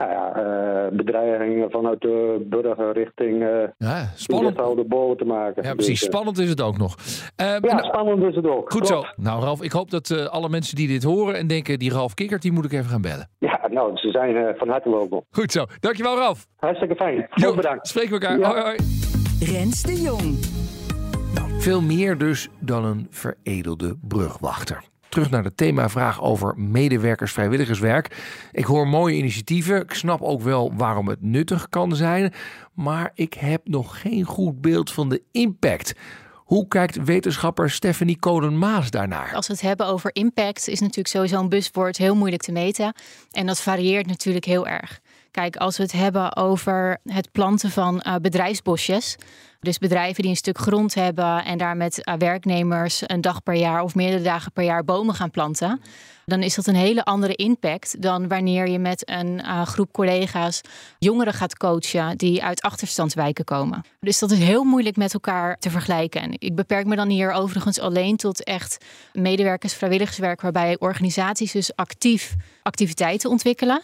nou 0.00 0.12
ja, 0.12 0.36
uh, 0.36 0.96
bedreigingen 0.96 1.70
vanuit 1.70 2.00
de 2.00 2.46
burger 2.48 2.92
richting 2.92 3.42
uh, 3.42 3.48
ja, 3.76 4.10
spannend. 4.14 4.56
de 4.56 4.84
boven 4.88 5.16
te 5.16 5.24
maken. 5.24 5.62
Ja, 5.62 5.74
precies. 5.74 6.00
Dus, 6.00 6.08
spannend 6.08 6.38
is 6.38 6.48
het 6.48 6.60
ook 6.60 6.78
nog. 6.78 6.96
Uh, 6.96 7.46
ja, 7.46 7.58
nou, 7.60 7.84
spannend 7.84 8.22
is 8.22 8.34
het 8.34 8.46
ook. 8.46 8.72
Goed 8.72 8.86
Klopt. 8.86 9.06
zo. 9.06 9.22
Nou, 9.22 9.42
Ralf, 9.42 9.62
ik 9.62 9.72
hoop 9.72 9.90
dat 9.90 10.30
alle 10.30 10.48
mensen 10.48 10.76
die 10.76 10.88
dit 10.88 11.02
horen 11.02 11.34
en 11.34 11.46
denken, 11.46 11.78
die 11.78 11.92
Ralf 11.92 12.14
Kikkert, 12.14 12.42
die 12.42 12.52
moet 12.52 12.64
ik 12.64 12.72
even 12.72 12.90
gaan 12.90 13.02
bellen. 13.02 13.28
Ja, 13.38 13.68
nou, 13.70 13.96
ze 13.96 14.10
zijn 14.10 14.56
van 14.56 14.68
harte 14.68 14.90
welkom. 14.90 15.24
Goed 15.30 15.52
zo. 15.52 15.64
Dankjewel, 15.80 16.16
Ralf. 16.16 16.46
Hartstikke 16.56 16.94
fijn. 16.94 17.26
Jo, 17.34 17.54
bedankt. 17.54 17.88
Spreken 17.88 18.18
we 18.18 18.26
elkaar. 18.26 18.38
Ja. 18.38 18.48
Hoi, 18.48 18.60
hoi. 18.60 18.76
Rens 19.40 19.82
de 19.82 20.00
Jong. 20.02 20.38
Nou, 21.34 21.60
veel 21.60 21.80
meer 21.80 22.18
dus 22.18 22.48
dan 22.60 22.84
een 22.84 23.06
veredelde 23.10 23.96
brugwachter. 24.08 24.84
Terug 25.10 25.30
naar 25.30 25.42
de 25.42 25.54
themavraag 25.54 26.22
over 26.22 26.54
medewerkers-vrijwilligerswerk. 26.58 28.16
Ik 28.52 28.64
hoor 28.64 28.88
mooie 28.88 29.16
initiatieven. 29.16 29.80
Ik 29.80 29.94
snap 29.94 30.20
ook 30.22 30.42
wel 30.42 30.72
waarom 30.76 31.08
het 31.08 31.22
nuttig 31.22 31.68
kan 31.68 31.96
zijn. 31.96 32.32
Maar 32.74 33.10
ik 33.14 33.34
heb 33.34 33.68
nog 33.68 34.00
geen 34.00 34.24
goed 34.24 34.60
beeld 34.60 34.92
van 34.92 35.08
de 35.08 35.22
impact. 35.30 35.94
Hoe 36.34 36.68
kijkt 36.68 37.04
wetenschapper 37.04 37.70
Stephanie 37.70 38.18
Kolen-Maas 38.18 38.90
daarnaar? 38.90 39.34
Als 39.34 39.46
we 39.46 39.52
het 39.52 39.62
hebben 39.62 39.86
over 39.86 40.14
impact, 40.14 40.68
is 40.68 40.80
natuurlijk 40.80 41.08
sowieso 41.08 41.38
een 41.40 41.48
buswoord 41.48 41.96
heel 41.96 42.14
moeilijk 42.14 42.42
te 42.42 42.52
meten. 42.52 42.94
En 43.30 43.46
dat 43.46 43.60
varieert 43.60 44.06
natuurlijk 44.06 44.44
heel 44.44 44.66
erg. 44.66 45.00
Kijk, 45.30 45.56
als 45.56 45.76
we 45.76 45.82
het 45.82 45.92
hebben 45.92 46.36
over 46.36 46.98
het 47.04 47.32
planten 47.32 47.70
van 47.70 48.02
uh, 48.06 48.14
bedrijfsbosjes. 48.16 49.16
Dus 49.60 49.78
bedrijven 49.78 50.22
die 50.22 50.30
een 50.30 50.36
stuk 50.36 50.58
grond 50.58 50.94
hebben 50.94 51.44
en 51.44 51.58
daar 51.58 51.76
met 51.76 52.08
uh, 52.08 52.14
werknemers 52.14 53.02
een 53.06 53.20
dag 53.20 53.42
per 53.42 53.54
jaar 53.54 53.82
of 53.82 53.94
meerdere 53.94 54.22
dagen 54.22 54.52
per 54.52 54.64
jaar 54.64 54.84
bomen 54.84 55.14
gaan 55.14 55.30
planten. 55.30 55.80
Dan 56.26 56.42
is 56.42 56.54
dat 56.54 56.66
een 56.66 56.74
hele 56.74 57.04
andere 57.04 57.34
impact 57.34 58.02
dan 58.02 58.28
wanneer 58.28 58.68
je 58.68 58.78
met 58.78 59.08
een 59.08 59.40
uh, 59.44 59.66
groep 59.66 59.92
collega's 59.92 60.60
jongeren 60.98 61.34
gaat 61.34 61.56
coachen 61.56 62.18
die 62.18 62.42
uit 62.42 62.62
achterstandswijken 62.62 63.44
komen. 63.44 63.84
Dus 64.00 64.18
dat 64.18 64.30
is 64.30 64.38
heel 64.38 64.64
moeilijk 64.64 64.96
met 64.96 65.14
elkaar 65.14 65.58
te 65.58 65.70
vergelijken. 65.70 66.20
En 66.20 66.34
ik 66.38 66.54
beperk 66.54 66.86
me 66.86 66.96
dan 66.96 67.08
hier 67.08 67.32
overigens 67.32 67.80
alleen 67.80 68.16
tot 68.16 68.44
echt 68.44 68.84
medewerkers, 69.12 69.74
vrijwilligerswerk, 69.74 70.40
waarbij 70.40 70.76
organisaties 70.78 71.52
dus 71.52 71.76
actief 71.76 72.34
activiteiten 72.62 73.30
ontwikkelen. 73.30 73.82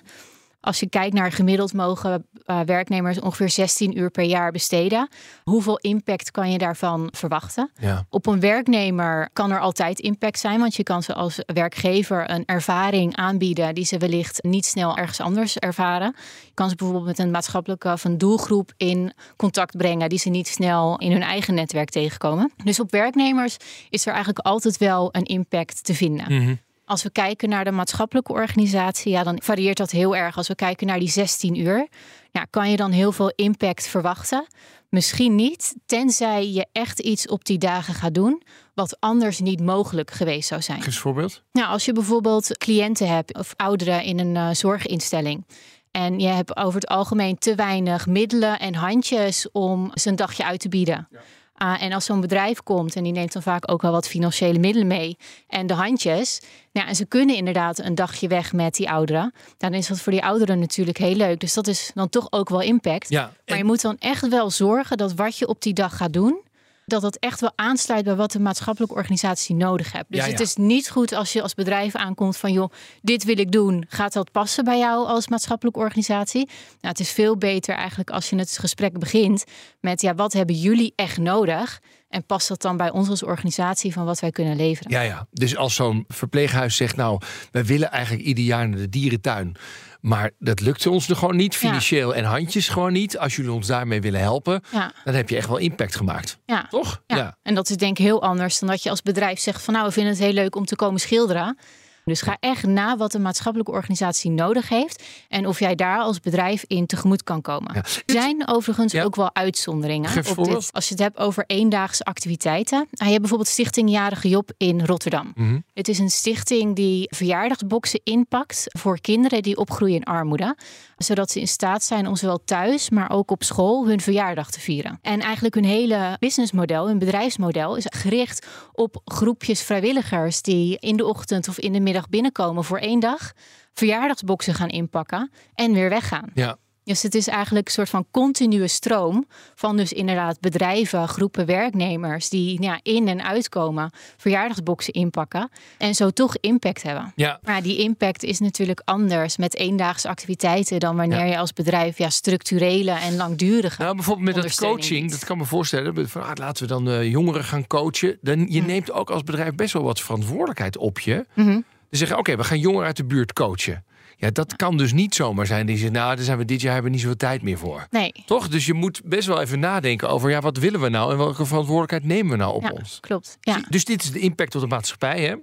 Als 0.67 0.81
je 0.81 0.89
kijkt 0.89 1.15
naar 1.15 1.33
gemiddeld 1.33 1.73
mogen 1.73 2.27
uh, 2.47 2.61
werknemers 2.61 3.21
ongeveer 3.21 3.51
16 3.51 3.99
uur 3.99 4.11
per 4.11 4.25
jaar 4.25 4.53
besteden. 4.53 5.09
Hoeveel 5.45 5.79
impact 5.79 6.31
kan 6.31 6.51
je 6.51 6.59
daarvan 6.59 7.09
verwachten? 7.13 7.71
Ja. 7.79 8.07
Op 8.11 8.27
een 8.27 8.41
werknemer 8.41 9.29
kan 9.33 9.51
er 9.51 9.61
altijd 9.61 10.01
impact 10.01 10.39
zijn, 10.39 10.61
want 10.61 10.75
je 10.75 10.83
kan 10.83 11.03
ze 11.03 11.15
als 11.15 11.39
werkgever 11.47 12.31
een 12.31 12.45
ervaring 12.45 13.17
aanbieden 13.17 13.75
die 13.75 13.85
ze 13.85 13.99
wellicht 13.99 14.43
niet 14.43 14.67
snel 14.67 14.97
ergens 14.97 15.21
anders 15.21 15.59
ervaren. 15.59 16.15
Je 16.45 16.55
kan 16.55 16.69
ze 16.69 16.77
bijvoorbeeld 16.77 17.07
met 17.07 17.19
een 17.19 17.31
maatschappelijke 17.31 17.93
of 17.93 18.05
een 18.05 18.19
doelgroep 18.19 18.73
in 18.77 19.13
contact 19.37 19.77
brengen 19.77 20.09
die 20.09 20.19
ze 20.19 20.29
niet 20.29 20.49
snel 20.49 20.99
in 20.99 21.13
hun 21.13 21.23
eigen 21.23 21.55
netwerk 21.55 21.91
tegenkomen. 21.91 22.53
Dus 22.65 22.81
op 22.81 22.91
werknemers 22.91 23.57
is 23.91 24.07
er 24.07 24.13
eigenlijk 24.13 24.47
altijd 24.47 24.79
wel 24.79 25.09
een 25.13 25.25
impact 25.25 25.85
te 25.85 25.95
vinden. 25.95 26.33
Mm 26.33 26.45
-hmm. 26.45 26.59
Als 26.87 27.03
we 27.03 27.11
kijken 27.11 27.49
naar 27.49 27.65
de 27.65 27.71
maatschappelijke 27.71 28.33
organisatie, 28.33 29.13
ja, 29.13 29.23
dan 29.23 29.41
varieert 29.43 29.77
dat 29.77 29.91
heel 29.91 30.17
erg. 30.17 30.37
Als 30.37 30.49
we 30.49 30.55
kijken 30.55 30.87
naar 30.87 30.99
die 30.99 31.09
16 31.09 31.61
uur, 31.61 31.89
ja, 32.31 32.47
kan 32.51 32.71
je 32.71 32.77
dan 32.77 32.91
heel 32.91 33.13
veel 33.13 33.33
impact 33.37 33.87
verwachten? 33.87 34.47
Misschien 34.89 35.35
niet, 35.35 35.75
tenzij 35.87 36.51
je 36.51 36.67
echt 36.73 37.01
iets 37.01 37.29
op 37.29 37.45
die 37.45 37.59
dagen 37.59 37.95
gaat 37.95 38.15
doen 38.15 38.43
wat 38.75 38.97
anders 39.01 39.41
niet 39.41 39.61
mogelijk 39.61 40.11
geweest 40.11 40.49
zou 40.49 40.63
zijn. 40.63 40.83
Geef 40.83 40.99
voorbeeld. 40.99 41.43
Nou, 41.53 41.69
als 41.69 41.85
je 41.85 41.93
bijvoorbeeld 41.93 42.59
cliënten 42.59 43.09
hebt 43.09 43.39
of 43.39 43.55
ouderen 43.57 44.03
in 44.03 44.19
een 44.19 44.35
uh, 44.35 44.49
zorginstelling. 44.51 45.47
En 45.91 46.19
je 46.19 46.29
hebt 46.29 46.57
over 46.57 46.81
het 46.81 46.89
algemeen 46.89 47.39
te 47.39 47.55
weinig 47.55 48.07
middelen 48.07 48.59
en 48.59 48.75
handjes 48.75 49.51
om 49.53 49.91
ze 49.95 50.09
een 50.09 50.17
dagje 50.17 50.45
uit 50.45 50.61
te 50.61 50.69
bieden. 50.69 51.09
Ja. 51.11 51.21
Uh, 51.63 51.83
en 51.83 51.93
als 51.93 52.05
zo'n 52.05 52.21
bedrijf 52.21 52.63
komt 52.63 52.97
en 52.97 53.03
die 53.03 53.13
neemt 53.13 53.33
dan 53.33 53.43
vaak 53.43 53.71
ook 53.71 53.83
wel 53.83 53.93
wat 53.93 54.09
financiële 54.09 54.59
middelen 54.59 54.87
mee 54.87 55.17
en 55.49 55.67
de 55.67 55.75
handjes. 55.75 56.41
Ja, 56.71 56.87
en 56.87 56.97
ze 56.97 57.07
kunnen 57.07 57.37
inderdaad 57.37 57.79
een 57.79 57.95
dagje 57.95 58.29
weg 58.29 58.53
met 58.53 58.75
die 58.75 58.91
ouderen. 58.91 59.35
Dan 59.59 59.75
is 59.75 59.87
dat 59.87 60.01
voor 60.01 60.13
die 60.13 60.25
ouderen 60.25 60.59
natuurlijk 60.59 60.99
heel 60.99 61.15
leuk. 61.15 61.41
Dus 61.41 61.55
dat 61.55 61.67
is 61.67 61.91
dan 61.95 62.09
toch 62.09 62.27
ook 62.31 62.49
wel 62.49 62.61
impact. 62.61 63.09
Ja, 63.09 63.23
en... 63.23 63.33
Maar 63.47 63.59
je 63.59 63.65
moet 63.65 63.81
dan 63.81 63.97
echt 63.99 64.29
wel 64.29 64.51
zorgen 64.51 64.97
dat 64.97 65.15
wat 65.15 65.39
je 65.39 65.49
op 65.49 65.63
die 65.63 65.73
dag 65.73 65.97
gaat 65.97 66.13
doen, 66.13 66.41
dat 66.87 67.03
dat 67.03 67.17
echt 67.17 67.41
wel 67.41 67.53
aansluit 67.55 68.05
bij 68.05 68.15
wat 68.15 68.33
de 68.33 68.41
maatschappelijke 68.41 68.95
organisatie 68.95 69.55
nodig 69.55 69.93
hebt. 69.93 70.07
Dus 70.09 70.21
ja, 70.21 70.27
ja. 70.27 70.31
het 70.31 70.41
is 70.41 70.57
niet 70.57 70.91
goed 70.91 71.13
als 71.13 71.33
je 71.33 71.43
als 71.43 71.55
bedrijf 71.55 71.95
aankomt 71.95 72.37
van 72.37 72.53
joh, 72.53 72.73
dit 73.03 73.25
wil 73.25 73.39
ik 73.39 73.53
doen. 73.53 73.85
Gaat 73.89 74.13
dat 74.13 74.33
passen 74.33 74.65
bij 74.65 74.79
jou 74.79 75.07
als 75.07 75.29
maatschappelijke 75.29 75.79
organisatie? 75.79 76.47
Nou, 76.47 76.57
het 76.81 77.01
is 77.01 77.11
veel 77.11 77.37
beter 77.37 77.75
eigenlijk 77.75 78.11
als 78.11 78.31
je 78.31 78.37
het 78.37 78.59
gesprek 78.59 78.99
begint 78.99 79.45
met 79.81 80.01
ja, 80.01 80.15
wat 80.15 80.33
hebben 80.33 80.57
jullie 80.57 80.93
echt 80.97 81.19
nodig? 81.19 81.81
En 82.09 82.25
past 82.25 82.49
dat 82.49 82.63
dan 82.63 82.77
bij 82.77 82.91
ons 82.91 83.09
als 83.09 83.23
organisatie 83.23 83.93
van 83.93 84.05
wat 84.05 84.21
wij 84.21 84.31
kunnen 84.31 84.57
leveren? 84.57 84.91
Ja, 84.91 85.01
ja. 85.01 85.27
Dus 85.31 85.57
als 85.57 85.75
zo'n 85.75 86.05
verpleeghuis 86.09 86.77
zegt, 86.77 86.97
nou, 86.97 87.21
wij 87.51 87.65
willen 87.65 87.91
eigenlijk 87.91 88.25
ieder 88.25 88.45
jaar 88.45 88.69
naar 88.69 88.79
de 88.79 88.89
dierentuin. 88.89 89.57
Maar 90.01 90.31
dat 90.39 90.61
lukt 90.61 90.87
ons 90.87 91.09
er 91.09 91.17
gewoon 91.17 91.37
niet, 91.37 91.57
financieel 91.57 92.15
en 92.15 92.25
handjes 92.25 92.69
gewoon 92.69 92.93
niet. 92.93 93.19
Als 93.19 93.37
jullie 93.37 93.53
ons 93.53 93.67
daarmee 93.67 94.01
willen 94.01 94.21
helpen, 94.21 94.63
dan 95.05 95.15
heb 95.15 95.29
je 95.29 95.37
echt 95.37 95.49
wel 95.49 95.57
impact 95.57 95.97
gemaakt. 95.97 96.39
Ja. 96.47 96.67
Toch? 96.71 97.03
Ja. 97.07 97.37
En 97.43 97.55
dat 97.55 97.71
is 97.71 97.77
denk 97.77 97.99
ik 97.99 98.05
heel 98.05 98.23
anders 98.23 98.59
dan 98.59 98.69
dat 98.69 98.83
je 98.83 98.91
als 98.91 99.03
bedrijf 99.03 99.39
zegt 99.39 99.63
van 99.63 99.75
nou, 99.75 99.87
we 99.87 99.93
vinden 99.93 100.13
het 100.13 100.23
heel 100.23 100.33
leuk 100.33 100.57
om 100.57 100.65
te 100.65 100.77
komen 100.77 101.01
schilderen. 101.01 101.57
Dus 102.05 102.23
ga 102.23 102.37
echt 102.41 102.67
na 102.67 102.97
wat 102.97 103.15
een 103.15 103.23
maatschappelijke 103.23 103.73
organisatie 103.73 104.31
nodig 104.31 104.69
heeft. 104.69 105.03
En 105.29 105.47
of 105.47 105.59
jij 105.59 105.75
daar 105.75 105.99
als 105.99 106.21
bedrijf 106.21 106.65
in 106.67 106.87
tegemoet 106.87 107.23
kan 107.23 107.41
komen. 107.41 107.75
Ja. 107.75 107.81
Er 107.81 108.03
zijn 108.07 108.49
overigens 108.49 108.95
ook 108.95 109.17
wel 109.17 109.35
uitzonderingen. 109.35 110.11
Op 110.37 110.45
dit. 110.45 110.73
Als 110.73 110.89
je 110.89 110.95
het 110.95 111.03
hebt 111.03 111.19
over 111.19 111.45
eendaagse 111.47 112.05
activiteiten. 112.05 112.79
Nou, 112.79 112.89
je 112.91 113.05
hebt 113.05 113.21
bijvoorbeeld 113.21 113.49
Stichting 113.49 113.91
Jarige 113.91 114.29
Job 114.29 114.51
in 114.57 114.85
Rotterdam. 114.85 115.33
Mhm. 115.35 115.59
Het 115.77 115.89
is 115.89 115.99
een 115.99 116.11
stichting 116.11 116.75
die 116.77 117.07
verjaardagsboxen 117.15 118.01
inpakt 118.05 118.65
voor 118.67 119.01
kinderen 119.01 119.43
die 119.43 119.57
opgroeien 119.57 119.97
in 119.97 120.05
armoede. 120.05 120.57
Zodat 120.97 121.31
ze 121.31 121.41
in 121.41 121.49
staat 121.49 121.83
zijn 121.83 122.07
om 122.07 122.17
zowel 122.17 122.45
thuis, 122.45 122.91
maar 122.91 123.11
ook 123.11 123.31
op 123.31 123.43
school 123.43 123.87
hun 123.87 124.01
verjaardag 124.01 124.51
te 124.51 124.61
vieren. 124.61 124.99
En 125.03 125.21
eigenlijk 125.21 125.55
hun 125.55 125.65
hele 125.65 126.17
businessmodel, 126.19 126.87
hun 126.87 126.99
bedrijfsmodel, 126.99 127.77
is 127.77 127.87
gericht 127.89 128.47
op 128.73 129.01
groepjes 129.05 129.63
vrijwilligers 129.63 130.43
die 130.43 130.79
in 130.79 130.97
de 130.97 131.07
ochtend 131.07 131.49
of 131.49 131.59
in 131.59 131.73
de 131.73 131.81
middag 131.81 132.09
binnenkomen 132.09 132.65
voor 132.65 132.79
één 132.79 133.01
dag. 133.01 133.33
Verjaardagsboxen 133.73 134.55
gaan 134.55 134.69
inpakken 134.69 135.31
en 135.55 135.73
weer 135.73 135.89
weggaan. 135.89 136.31
Ja. 136.35 136.57
Dus 136.87 137.03
het 137.03 137.15
is 137.15 137.29
eigenlijk 137.29 137.67
een 137.67 137.73
soort 137.73 137.89
van 137.89 138.07
continue 138.11 138.69
stroom 138.69 139.27
van 139.55 139.77
dus 139.77 139.93
inderdaad 139.93 140.41
bedrijven, 140.41 141.09
groepen 141.09 141.47
werknemers 141.47 142.29
die 142.29 142.63
ja, 142.63 142.81
in 142.83 143.09
en 143.09 143.25
uitkomen, 143.25 143.91
verjaardagsboxen 144.17 144.93
inpakken 144.93 145.51
en 145.79 145.95
zo 145.95 146.11
toch 146.11 146.37
impact 146.41 146.83
hebben. 146.83 147.13
Ja. 147.17 147.41
Maar 147.43 147.63
die 147.63 147.79
impact 147.79 148.23
is 148.23 148.39
natuurlijk 148.39 148.83
anders 148.85 149.37
met 149.37 149.57
eendaagse 149.57 150.09
activiteiten 150.09 150.81
dan 150.81 150.97
wanneer 150.97 151.19
Ja. 151.19 151.25
je 151.25 151.39
als 151.39 151.53
bedrijf 151.53 151.99
ja, 151.99 152.11
structurele 152.11 152.91
en 152.91 153.17
langdurige. 153.17 153.83
Nou, 153.83 153.95
bijvoorbeeld 153.95 154.35
met 154.35 154.43
dat 154.45 154.57
coaching, 154.57 155.01
biedt. 155.01 155.13
dat 155.13 155.25
kan 155.25 155.39
me 155.39 155.45
voorstellen. 155.45 156.09
Van, 156.09 156.23
ah, 156.23 156.31
laten 156.35 156.63
we 156.63 156.69
dan 156.69 156.91
eh, 156.91 157.11
jongeren 157.11 157.45
gaan 157.45 157.67
coachen. 157.67 158.19
Dan, 158.21 158.47
je 158.51 158.63
neemt 158.63 158.93
ook 158.93 159.11
als 159.11 159.23
bedrijf 159.23 159.55
best 159.55 159.73
wel 159.73 159.83
wat 159.83 160.01
verantwoordelijkheid 160.01 160.77
op 160.77 161.01
je. 161.01 161.27
Mhm. 161.35 161.51
Dan 161.51 161.65
zeggen, 161.91 162.19
oké, 162.19 162.37
we 162.37 162.45
gaan 162.45 162.59
jongeren 162.59 162.87
uit 162.87 162.97
de 162.97 163.05
buurt 163.05 163.33
coachen. 163.33 163.85
Ja, 164.19 164.31
dat 164.31 164.57
kan 164.57 164.77
dus 164.77 164.93
niet 164.93 165.15
zomaar 165.15 165.47
zijn. 165.47 165.67
Die 165.67 165.91
nou, 165.91 166.17
daar 166.17 166.25
zijn 166.25 166.39
we 166.39 166.45
dit 166.45 166.61
jaar 166.61 166.73
hebben 166.73 166.91
we 166.91 166.97
niet 166.97 167.05
zoveel 167.07 167.19
tijd 167.29 167.43
meer 167.43 167.59
voor. 167.59 167.87
Nee. 167.91 168.13
Toch? 168.27 168.49
Dus 168.49 168.67
je 168.67 168.75
moet 168.75 169.01
best 169.05 169.27
wel 169.29 169.41
even 169.41 169.59
nadenken 169.61 170.09
over, 170.09 170.31
ja, 170.31 170.41
wat 170.41 170.57
willen 170.59 170.81
we 170.81 170.89
nou 170.89 171.13
en 171.13 171.19
welke 171.19 171.47
verantwoordelijkheid 171.47 172.05
nemen 172.05 172.31
we 172.31 172.37
nou 172.37 172.55
op 172.55 172.63
Ja, 172.63 172.71
ons? 172.71 172.99
klopt. 173.01 173.37
Ja. 173.41 173.61
Dus 173.69 173.85
dit 173.85 174.03
is 174.03 174.11
de 174.13 174.19
impact 174.19 174.55
op 174.55 174.61
de 174.61 174.67
maatschappij. 174.67 175.21
Hè? 175.25 175.35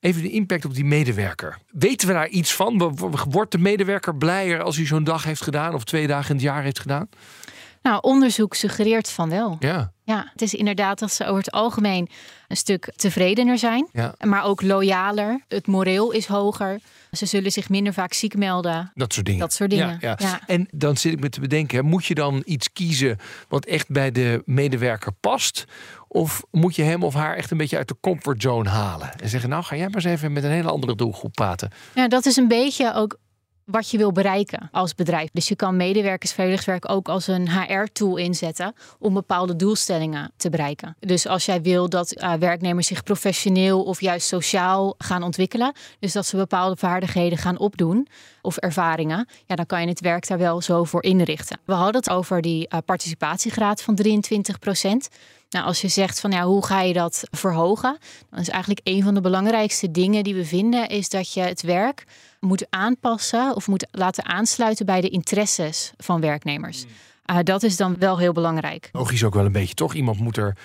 Even 0.00 0.22
de 0.22 0.30
impact 0.30 0.64
op 0.64 0.74
die 0.74 0.84
medewerker. 0.84 1.58
Weten 1.70 2.08
we 2.08 2.14
daar 2.14 2.28
iets 2.28 2.52
van? 2.52 2.96
Wordt 3.30 3.52
de 3.52 3.58
medewerker 3.58 4.16
blijer 4.16 4.62
als 4.62 4.76
hij 4.76 4.86
zo'n 4.86 5.04
dag 5.04 5.24
heeft 5.24 5.42
gedaan 5.42 5.74
of 5.74 5.84
twee 5.84 6.06
dagen 6.06 6.28
in 6.28 6.34
het 6.36 6.44
jaar 6.44 6.62
heeft 6.62 6.78
gedaan? 6.80 7.08
Nou, 7.82 7.98
onderzoek 8.00 8.54
suggereert 8.54 9.10
van 9.10 9.28
wel. 9.30 9.56
Ja. 9.60 9.92
Ja, 10.04 10.28
het 10.32 10.42
is 10.42 10.54
inderdaad 10.54 10.98
dat 10.98 11.12
ze 11.12 11.24
over 11.24 11.36
het 11.38 11.50
algemeen 11.50 12.08
een 12.48 12.56
stuk 12.56 12.92
tevredener 12.96 13.58
zijn, 13.58 13.88
Ja. 13.92 14.14
maar 14.20 14.44
ook 14.44 14.62
loyaler. 14.62 15.44
Het 15.48 15.66
moreel 15.66 16.10
is 16.10 16.26
hoger. 16.26 16.80
Ze 17.12 17.26
zullen 17.26 17.50
zich 17.50 17.68
minder 17.68 17.92
vaak 17.92 18.12
ziek 18.12 18.36
melden. 18.36 18.90
Dat 18.94 19.12
soort 19.12 19.26
dingen. 19.26 19.40
Dat 19.40 19.52
soort 19.52 19.70
dingen. 19.70 19.98
Ja, 20.00 20.16
ja. 20.18 20.40
En 20.46 20.68
dan 20.70 20.96
zit 20.96 21.12
ik 21.12 21.20
me 21.20 21.28
te 21.28 21.40
bedenken, 21.40 21.84
moet 21.84 22.04
je 22.04 22.14
dan 22.14 22.42
iets 22.44 22.72
kiezen 22.72 23.18
wat 23.48 23.64
echt 23.64 23.88
bij 23.90 24.10
de 24.12 24.42
medewerker 24.44 25.12
past? 25.12 25.64
Of 26.08 26.42
moet 26.50 26.76
je 26.76 26.82
hem 26.82 27.02
of 27.02 27.14
haar 27.14 27.36
echt 27.36 27.50
een 27.50 27.56
beetje 27.56 27.76
uit 27.76 27.88
de 27.88 27.96
comfortzone 28.00 28.68
halen? 28.68 29.20
En 29.20 29.28
zeggen, 29.28 29.50
nou 29.50 29.62
ga 29.64 29.76
jij 29.76 29.86
maar 29.86 29.94
eens 29.94 30.04
even 30.04 30.32
met 30.32 30.44
een 30.44 30.50
hele 30.50 30.70
andere 30.70 30.94
doelgroep 30.94 31.32
praten. 31.32 31.70
Ja, 31.94 32.08
dat 32.08 32.26
is 32.26 32.36
een 32.36 32.48
beetje 32.48 32.94
ook 32.94 33.18
wat 33.64 33.90
je 33.90 33.98
wil 33.98 34.12
bereiken 34.12 34.68
als 34.72 34.94
bedrijf. 34.94 35.28
Dus 35.32 35.48
je 35.48 35.56
kan 35.56 35.76
medewerkers 35.76 36.32
vrijwilligerswerk 36.32 36.90
ook 36.90 37.08
als 37.08 37.26
een 37.26 37.50
HR-tool 37.50 38.16
inzetten 38.16 38.74
om 38.98 39.14
bepaalde 39.14 39.56
doelstellingen 39.56 40.32
te 40.36 40.50
bereiken. 40.50 40.96
Dus 41.00 41.26
als 41.26 41.44
jij 41.44 41.62
wil 41.62 41.88
dat 41.88 42.12
eh, 42.12 42.32
werknemers 42.32 42.86
zich 42.86 43.02
professioneel 43.02 43.82
of 43.82 44.00
juist 44.00 44.26
sociaal 44.26 44.94
gaan 44.98 45.22
ontwikkelen, 45.22 45.72
dus 45.98 46.12
dat 46.12 46.26
ze 46.26 46.36
bepaalde 46.36 46.76
vaardigheden 46.76 47.38
gaan 47.38 47.58
opdoen 47.58 48.08
of 48.42 48.56
ervaringen, 48.56 49.28
ja, 49.46 49.54
dan 49.54 49.66
kan 49.66 49.80
je 49.80 49.88
het 49.88 50.00
werk 50.00 50.26
daar 50.26 50.38
wel 50.38 50.60
zo 50.60 50.84
voor 50.84 51.02
inrichten. 51.02 51.60
We 51.64 51.72
hadden 51.72 51.96
het 51.96 52.10
over 52.10 52.42
die 52.42 52.68
eh, 52.68 52.78
participatiegraad 52.84 53.82
van 53.82 53.94
23 53.94 54.58
procent. 54.58 55.08
Nou, 55.50 55.64
als 55.64 55.80
je 55.80 55.88
zegt 55.88 56.20
van 56.20 56.30
ja, 56.30 56.44
hoe 56.44 56.66
ga 56.66 56.80
je 56.80 56.92
dat 56.92 57.22
verhogen? 57.30 57.98
Dan 58.30 58.40
is 58.40 58.48
eigenlijk 58.48 58.80
een 58.84 59.02
van 59.02 59.14
de 59.14 59.20
belangrijkste 59.20 59.90
dingen 59.90 60.24
die 60.24 60.34
we 60.34 60.44
vinden, 60.44 60.88
is 60.88 61.08
dat 61.08 61.32
je 61.32 61.40
het 61.40 61.62
werk 61.62 62.04
moet 62.46 62.66
aanpassen 62.70 63.56
of 63.56 63.66
moet 63.68 63.86
laten 63.90 64.24
aansluiten 64.26 64.86
bij 64.86 65.00
de 65.00 65.08
interesses 65.08 65.92
van 65.96 66.20
werknemers. 66.20 66.84
Uh, 67.30 67.36
dat 67.42 67.62
is 67.62 67.76
dan 67.76 67.96
wel 67.98 68.18
heel 68.18 68.32
belangrijk. 68.32 68.88
Logisch 68.92 69.24
ook 69.24 69.34
wel 69.34 69.44
een 69.44 69.52
beetje, 69.52 69.74
toch? 69.74 69.94
Iemand 69.94 70.18
moet 70.18 70.36
er 70.36 70.56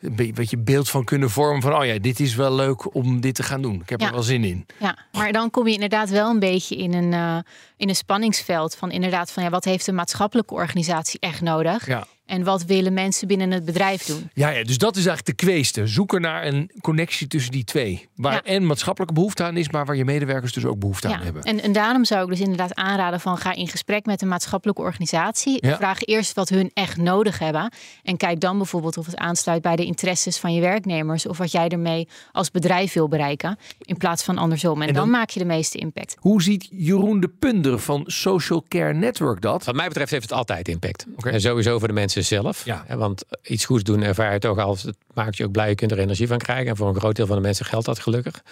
een 0.00 0.14
be- 0.14 0.32
beetje 0.34 0.58
beeld 0.58 0.88
van 0.90 1.04
kunnen 1.04 1.30
vormen 1.30 1.62
van, 1.62 1.74
oh 1.76 1.84
ja, 1.84 1.98
dit 1.98 2.20
is 2.20 2.34
wel 2.34 2.54
leuk 2.54 2.94
om 2.94 3.20
dit 3.20 3.34
te 3.34 3.42
gaan 3.42 3.62
doen. 3.62 3.80
Ik 3.80 3.88
heb 3.88 4.00
Ja. 4.00 4.06
er 4.06 4.12
wel 4.12 4.22
zin 4.22 4.44
in. 4.44 4.66
Ja, 4.78 4.98
maar 5.12 5.32
dan 5.32 5.50
kom 5.50 5.66
je 5.66 5.72
inderdaad 5.74 6.10
wel 6.10 6.30
een 6.30 6.38
beetje 6.38 6.76
in 6.76 6.94
een, 6.94 7.12
uh, 7.12 7.38
in 7.76 7.88
een 7.88 7.96
spanningsveld 7.96 8.74
van 8.74 8.90
inderdaad 8.90 9.30
van 9.32 9.42
ja, 9.42 9.50
wat 9.50 9.64
heeft 9.64 9.86
een 9.86 9.94
maatschappelijke 9.94 10.54
organisatie 10.54 11.20
echt 11.20 11.40
nodig? 11.40 11.86
Ja. 11.86 12.06
En 12.30 12.44
wat 12.44 12.64
willen 12.64 12.92
mensen 12.92 13.28
binnen 13.28 13.50
het 13.50 13.64
bedrijf 13.64 14.04
doen? 14.04 14.30
Ja, 14.34 14.48
ja, 14.48 14.64
dus 14.64 14.78
dat 14.78 14.96
is 14.96 15.06
eigenlijk 15.06 15.38
de 15.38 15.44
kweeste. 15.46 15.86
Zoeken 15.86 16.20
naar 16.20 16.46
een 16.46 16.70
connectie 16.80 17.26
tussen 17.26 17.52
die 17.52 17.64
twee. 17.64 18.08
Waar 18.14 18.32
Ja. 18.32 18.42
en 18.42 18.66
maatschappelijke 18.66 19.14
behoefte 19.14 19.42
aan 19.44 19.56
is, 19.56 19.68
maar 19.70 19.84
waar 19.86 19.96
je 19.96 20.04
medewerkers 20.04 20.52
dus 20.52 20.64
ook 20.64 20.78
behoefte 20.78 21.08
aan 21.08 21.20
hebben. 21.20 21.42
En, 21.42 21.62
en 21.62 21.72
daarom 21.72 22.04
zou 22.04 22.22
ik 22.22 22.28
dus 22.28 22.40
inderdaad 22.40 22.74
aanraden 22.74 23.20
van 23.20 23.36
ga 23.38 23.54
in 23.54 23.68
gesprek 23.68 24.04
met 24.06 24.22
een 24.22 24.28
maatschappelijke 24.28 24.82
organisatie. 24.82 25.66
Ja. 25.66 25.76
Vraag 25.76 26.02
eerst 26.02 26.34
wat 26.34 26.48
hun 26.48 26.70
echt 26.74 26.96
nodig 26.96 27.38
hebben. 27.38 27.72
En 28.02 28.16
kijk 28.16 28.40
dan 28.40 28.56
bijvoorbeeld 28.56 28.96
of 28.98 29.06
het 29.06 29.16
aansluit 29.16 29.62
bij 29.62 29.76
de 29.76 29.84
interesses 29.84 30.36
van 30.38 30.54
je 30.54 30.60
werknemers. 30.60 31.26
Of 31.26 31.38
wat 31.38 31.52
jij 31.52 31.68
ermee 31.68 32.08
als 32.32 32.50
bedrijf 32.50 32.92
wil 32.92 33.08
bereiken. 33.08 33.58
In 33.80 33.96
plaats 33.96 34.22
van 34.24 34.38
andersom. 34.38 34.82
En, 34.82 34.88
En 34.88 34.94
dan- 34.94 35.02
dan, 35.02 35.10
maak 35.10 35.30
je 35.30 35.38
de 35.38 35.44
meeste 35.46 35.78
impact. 35.78 36.16
Hoe 36.18 36.42
ziet 36.42 36.68
Jeroen 36.70 37.20
de 37.20 37.28
Punder 37.28 37.78
van 37.78 38.02
Social 38.06 38.64
Care 38.68 38.92
Network 38.94 39.40
dat? 39.40 39.64
Wat 39.64 39.74
mij 39.74 39.88
betreft 39.88 40.10
heeft 40.10 40.22
het 40.22 40.32
altijd 40.32 40.68
impact. 40.68 41.06
En 41.22 41.40
sowieso 41.40 41.78
voor 41.78 41.88
de 41.88 41.94
mensen 41.94 42.19
zelf. 42.22 42.64
Ja. 42.64 42.84
Want 42.88 43.24
iets 43.42 43.64
goeds 43.64 43.82
doen 43.82 44.02
ervaar 44.02 44.32
je 44.32 44.38
toch 44.38 44.58
als 44.58 44.82
het 44.82 44.96
maakt 45.14 45.36
je 45.36 45.44
ook 45.44 45.52
blij. 45.52 45.68
Je 45.68 45.74
kunt 45.74 45.90
er 45.90 45.98
energie 45.98 46.26
van 46.26 46.38
krijgen. 46.38 46.66
En 46.66 46.76
voor 46.76 46.88
een 46.88 47.00
groot 47.00 47.16
deel 47.16 47.26
van 47.26 47.36
de 47.36 47.42
mensen 47.42 47.66
geldt 47.66 47.86
dat 47.86 47.98
gelukkig. 47.98 48.42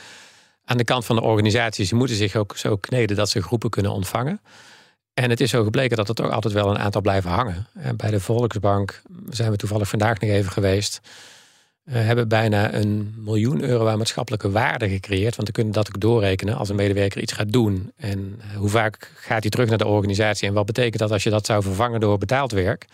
Aan 0.64 0.76
de 0.76 0.84
kant 0.84 1.04
van 1.04 1.16
de 1.16 1.22
organisaties, 1.22 1.88
die 1.88 1.98
moeten 1.98 2.16
zich 2.16 2.36
ook 2.36 2.56
zo 2.56 2.76
kneden 2.76 3.16
dat 3.16 3.30
ze 3.30 3.42
groepen 3.42 3.70
kunnen 3.70 3.92
ontvangen. 3.92 4.40
En 5.14 5.30
het 5.30 5.40
is 5.40 5.50
zo 5.50 5.64
gebleken 5.64 5.96
dat 5.96 6.08
er 6.08 6.14
toch 6.14 6.30
altijd 6.30 6.54
wel 6.54 6.70
een 6.70 6.78
aantal 6.78 7.00
blijven 7.00 7.30
hangen. 7.30 7.66
En 7.74 7.96
bij 7.96 8.10
de 8.10 8.20
Volksbank 8.20 9.02
zijn 9.30 9.50
we 9.50 9.56
toevallig 9.56 9.88
vandaag 9.88 10.20
nog 10.20 10.30
even 10.30 10.52
geweest. 10.52 11.00
We 11.82 11.98
hebben 11.98 12.28
bijna 12.28 12.74
een 12.74 13.14
miljoen 13.16 13.62
euro 13.62 13.86
aan 13.86 13.98
maatschappelijke 13.98 14.50
waarde 14.50 14.88
gecreëerd. 14.88 15.36
Want 15.36 15.48
we 15.48 15.54
kunnen 15.54 15.72
dat 15.72 15.88
ook 15.88 16.00
doorrekenen 16.00 16.56
als 16.56 16.68
een 16.68 16.76
medewerker 16.76 17.22
iets 17.22 17.32
gaat 17.32 17.52
doen. 17.52 17.92
En 17.96 18.40
hoe 18.56 18.68
vaak 18.68 19.12
gaat 19.14 19.42
hij 19.42 19.50
terug 19.50 19.68
naar 19.68 19.78
de 19.78 19.86
organisatie? 19.86 20.48
En 20.48 20.54
wat 20.54 20.66
betekent 20.66 20.98
dat 20.98 21.10
als 21.10 21.22
je 21.22 21.30
dat 21.30 21.46
zou 21.46 21.62
vervangen 21.62 22.00
door 22.00 22.18
betaald 22.18 22.52
werk? 22.52 22.86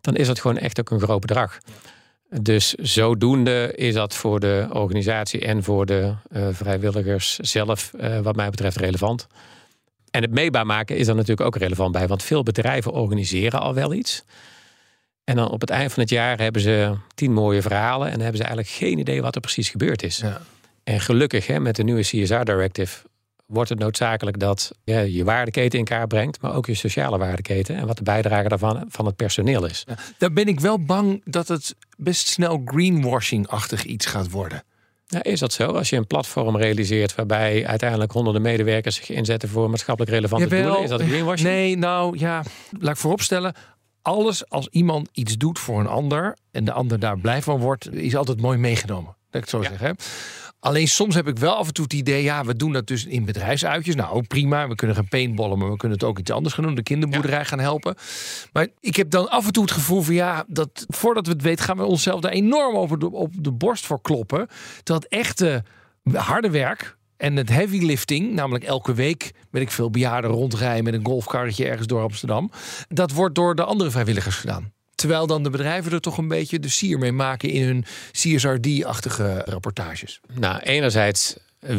Dan 0.00 0.16
is 0.16 0.28
het 0.28 0.40
gewoon 0.40 0.58
echt 0.58 0.80
ook 0.80 0.90
een 0.90 1.00
groot 1.00 1.20
bedrag. 1.20 1.58
Dus 2.40 2.72
zodoende 2.72 3.72
is 3.74 3.94
dat 3.94 4.14
voor 4.14 4.40
de 4.40 4.66
organisatie 4.72 5.40
en 5.40 5.62
voor 5.62 5.86
de 5.86 6.14
eh, 6.30 6.48
vrijwilligers 6.52 7.36
zelf, 7.36 7.94
eh, 7.94 8.20
wat 8.20 8.36
mij 8.36 8.50
betreft, 8.50 8.76
relevant. 8.76 9.26
En 10.10 10.22
het 10.22 10.30
meetbaar 10.30 10.66
maken 10.66 10.96
is 10.96 11.08
er 11.08 11.14
natuurlijk 11.14 11.46
ook 11.46 11.56
relevant 11.56 11.92
bij. 11.92 12.08
Want 12.08 12.22
veel 12.22 12.42
bedrijven 12.42 12.92
organiseren 12.92 13.60
al 13.60 13.74
wel 13.74 13.92
iets. 13.92 14.24
En 15.24 15.36
dan 15.36 15.50
op 15.50 15.60
het 15.60 15.70
eind 15.70 15.92
van 15.92 16.02
het 16.02 16.12
jaar 16.12 16.38
hebben 16.38 16.62
ze 16.62 16.94
tien 17.14 17.32
mooie 17.32 17.62
verhalen. 17.62 18.10
En 18.10 18.20
hebben 18.20 18.36
ze 18.36 18.44
eigenlijk 18.44 18.74
geen 18.74 18.98
idee 18.98 19.22
wat 19.22 19.34
er 19.34 19.40
precies 19.40 19.70
gebeurd 19.70 20.02
is. 20.02 20.16
Ja. 20.16 20.40
En 20.84 21.00
gelukkig 21.00 21.46
hè, 21.46 21.60
met 21.60 21.76
de 21.76 21.82
nieuwe 21.82 22.00
CSR 22.00 22.42
Directive 22.42 22.98
wordt 23.48 23.68
het 23.68 23.78
noodzakelijk 23.78 24.38
dat 24.38 24.72
ja, 24.84 25.00
je 25.00 25.24
waardeketen 25.24 25.78
in 25.78 25.84
kaart 25.84 26.08
brengt. 26.08 26.40
Maar 26.40 26.54
ook 26.54 26.66
je 26.66 26.74
sociale 26.74 27.18
waardeketen. 27.18 27.76
En 27.76 27.86
wat 27.86 27.96
de 27.96 28.02
bijdrage 28.02 28.48
daarvan 28.48 28.84
van 28.88 29.06
het 29.06 29.16
personeel 29.16 29.64
is. 29.64 29.84
Daar 30.18 30.32
ben 30.32 30.46
ik 30.46 30.60
wel 30.60 30.84
bang 30.84 31.22
dat 31.24 31.48
het 31.48 31.74
best 31.96 32.28
snel 32.28 32.62
greenwashing-achtig 32.64 33.84
iets 33.84 34.06
gaat 34.06 34.30
worden. 34.30 34.62
Nou, 35.08 35.22
is 35.22 35.40
dat 35.40 35.52
zo? 35.52 35.66
Als 35.66 35.90
je 35.90 35.96
een 35.96 36.06
platform 36.06 36.56
realiseert 36.56 37.14
waarbij 37.14 37.66
uiteindelijk 37.66 38.12
honderden 38.12 38.42
medewerkers 38.42 38.96
zich 38.96 39.10
inzetten 39.10 39.48
voor 39.48 39.70
maatschappelijk 39.70 40.14
relevante 40.14 40.48
Jawel. 40.48 40.62
doelen, 40.62 40.82
is 40.82 40.90
dat 40.90 41.02
greenwashing? 41.02 41.48
Nee, 41.48 41.76
nou 41.76 42.18
ja, 42.18 42.42
laat 42.78 42.90
ik 42.90 42.96
vooropstellen. 42.96 43.54
Alles 44.02 44.48
als 44.48 44.68
iemand 44.68 45.08
iets 45.12 45.36
doet 45.36 45.58
voor 45.58 45.80
een 45.80 45.86
ander 45.86 46.36
en 46.50 46.64
de 46.64 46.72
ander 46.72 46.98
daar 46.98 47.18
blij 47.18 47.42
van 47.42 47.60
wordt, 47.60 47.94
is 47.94 48.16
altijd 48.16 48.40
mooi 48.40 48.58
meegenomen. 48.58 49.16
Dat 49.30 49.42
ik 49.42 49.50
het 49.50 49.50
zo 49.50 49.62
zeg. 49.62 49.78
Hè? 49.80 49.90
Alleen 50.60 50.88
soms 50.88 51.14
heb 51.14 51.28
ik 51.28 51.38
wel 51.38 51.54
af 51.54 51.66
en 51.66 51.72
toe 51.72 51.84
het 51.84 51.92
idee, 51.92 52.22
ja, 52.22 52.44
we 52.44 52.56
doen 52.56 52.72
dat 52.72 52.86
dus 52.86 53.06
in 53.06 53.24
bedrijfsuitjes. 53.24 53.94
Nou, 53.94 54.22
prima, 54.22 54.68
we 54.68 54.74
kunnen 54.74 54.96
gaan 54.96 55.08
paintballen, 55.08 55.58
maar 55.58 55.70
we 55.70 55.76
kunnen 55.76 55.98
het 55.98 56.06
ook 56.06 56.18
iets 56.18 56.30
anders 56.30 56.54
gaan 56.54 56.64
doen. 56.64 56.74
De 56.74 56.82
kinderboerderij 56.82 57.44
gaan 57.44 57.60
helpen. 57.60 57.94
Maar 58.52 58.68
ik 58.80 58.96
heb 58.96 59.10
dan 59.10 59.30
af 59.30 59.46
en 59.46 59.52
toe 59.52 59.62
het 59.62 59.72
gevoel 59.72 60.02
van, 60.02 60.14
ja, 60.14 60.44
dat 60.48 60.86
voordat 60.88 61.26
we 61.26 61.32
het 61.32 61.42
weten, 61.42 61.64
gaan 61.64 61.76
we 61.76 61.84
onszelf 61.84 62.20
daar 62.20 62.32
enorm 62.32 62.76
over 62.76 62.98
de, 62.98 63.10
op 63.10 63.32
de 63.38 63.52
borst 63.52 63.86
voor 63.86 64.00
kloppen. 64.00 64.46
Dat 64.82 65.04
echte 65.04 65.64
harde 66.12 66.50
werk, 66.50 66.96
en 67.18 67.36
het 67.36 67.48
heavy 67.48 67.78
lifting, 67.78 68.32
namelijk 68.32 68.64
elke 68.64 68.94
week 68.94 69.32
met 69.50 69.62
ik 69.62 69.70
veel 69.70 69.90
bejaarden 69.90 70.30
rondrijden 70.30 70.84
met 70.84 70.94
een 70.94 71.06
golfkarretje 71.06 71.66
ergens 71.66 71.86
door 71.86 72.02
Amsterdam. 72.02 72.50
Dat 72.88 73.12
wordt 73.12 73.34
door 73.34 73.54
de 73.54 73.64
andere 73.64 73.90
vrijwilligers 73.90 74.36
gedaan. 74.36 74.72
Terwijl 74.98 75.26
dan 75.26 75.42
de 75.42 75.50
bedrijven 75.50 75.92
er 75.92 76.00
toch 76.00 76.18
een 76.18 76.28
beetje 76.28 76.60
de 76.60 76.68
sier 76.68 76.98
mee 76.98 77.12
maken 77.12 77.48
in 77.48 77.62
hun 77.62 77.84
CSRD-achtige 78.12 79.42
rapportages. 79.44 80.20
Nou, 80.34 80.58
enerzijds 80.58 81.36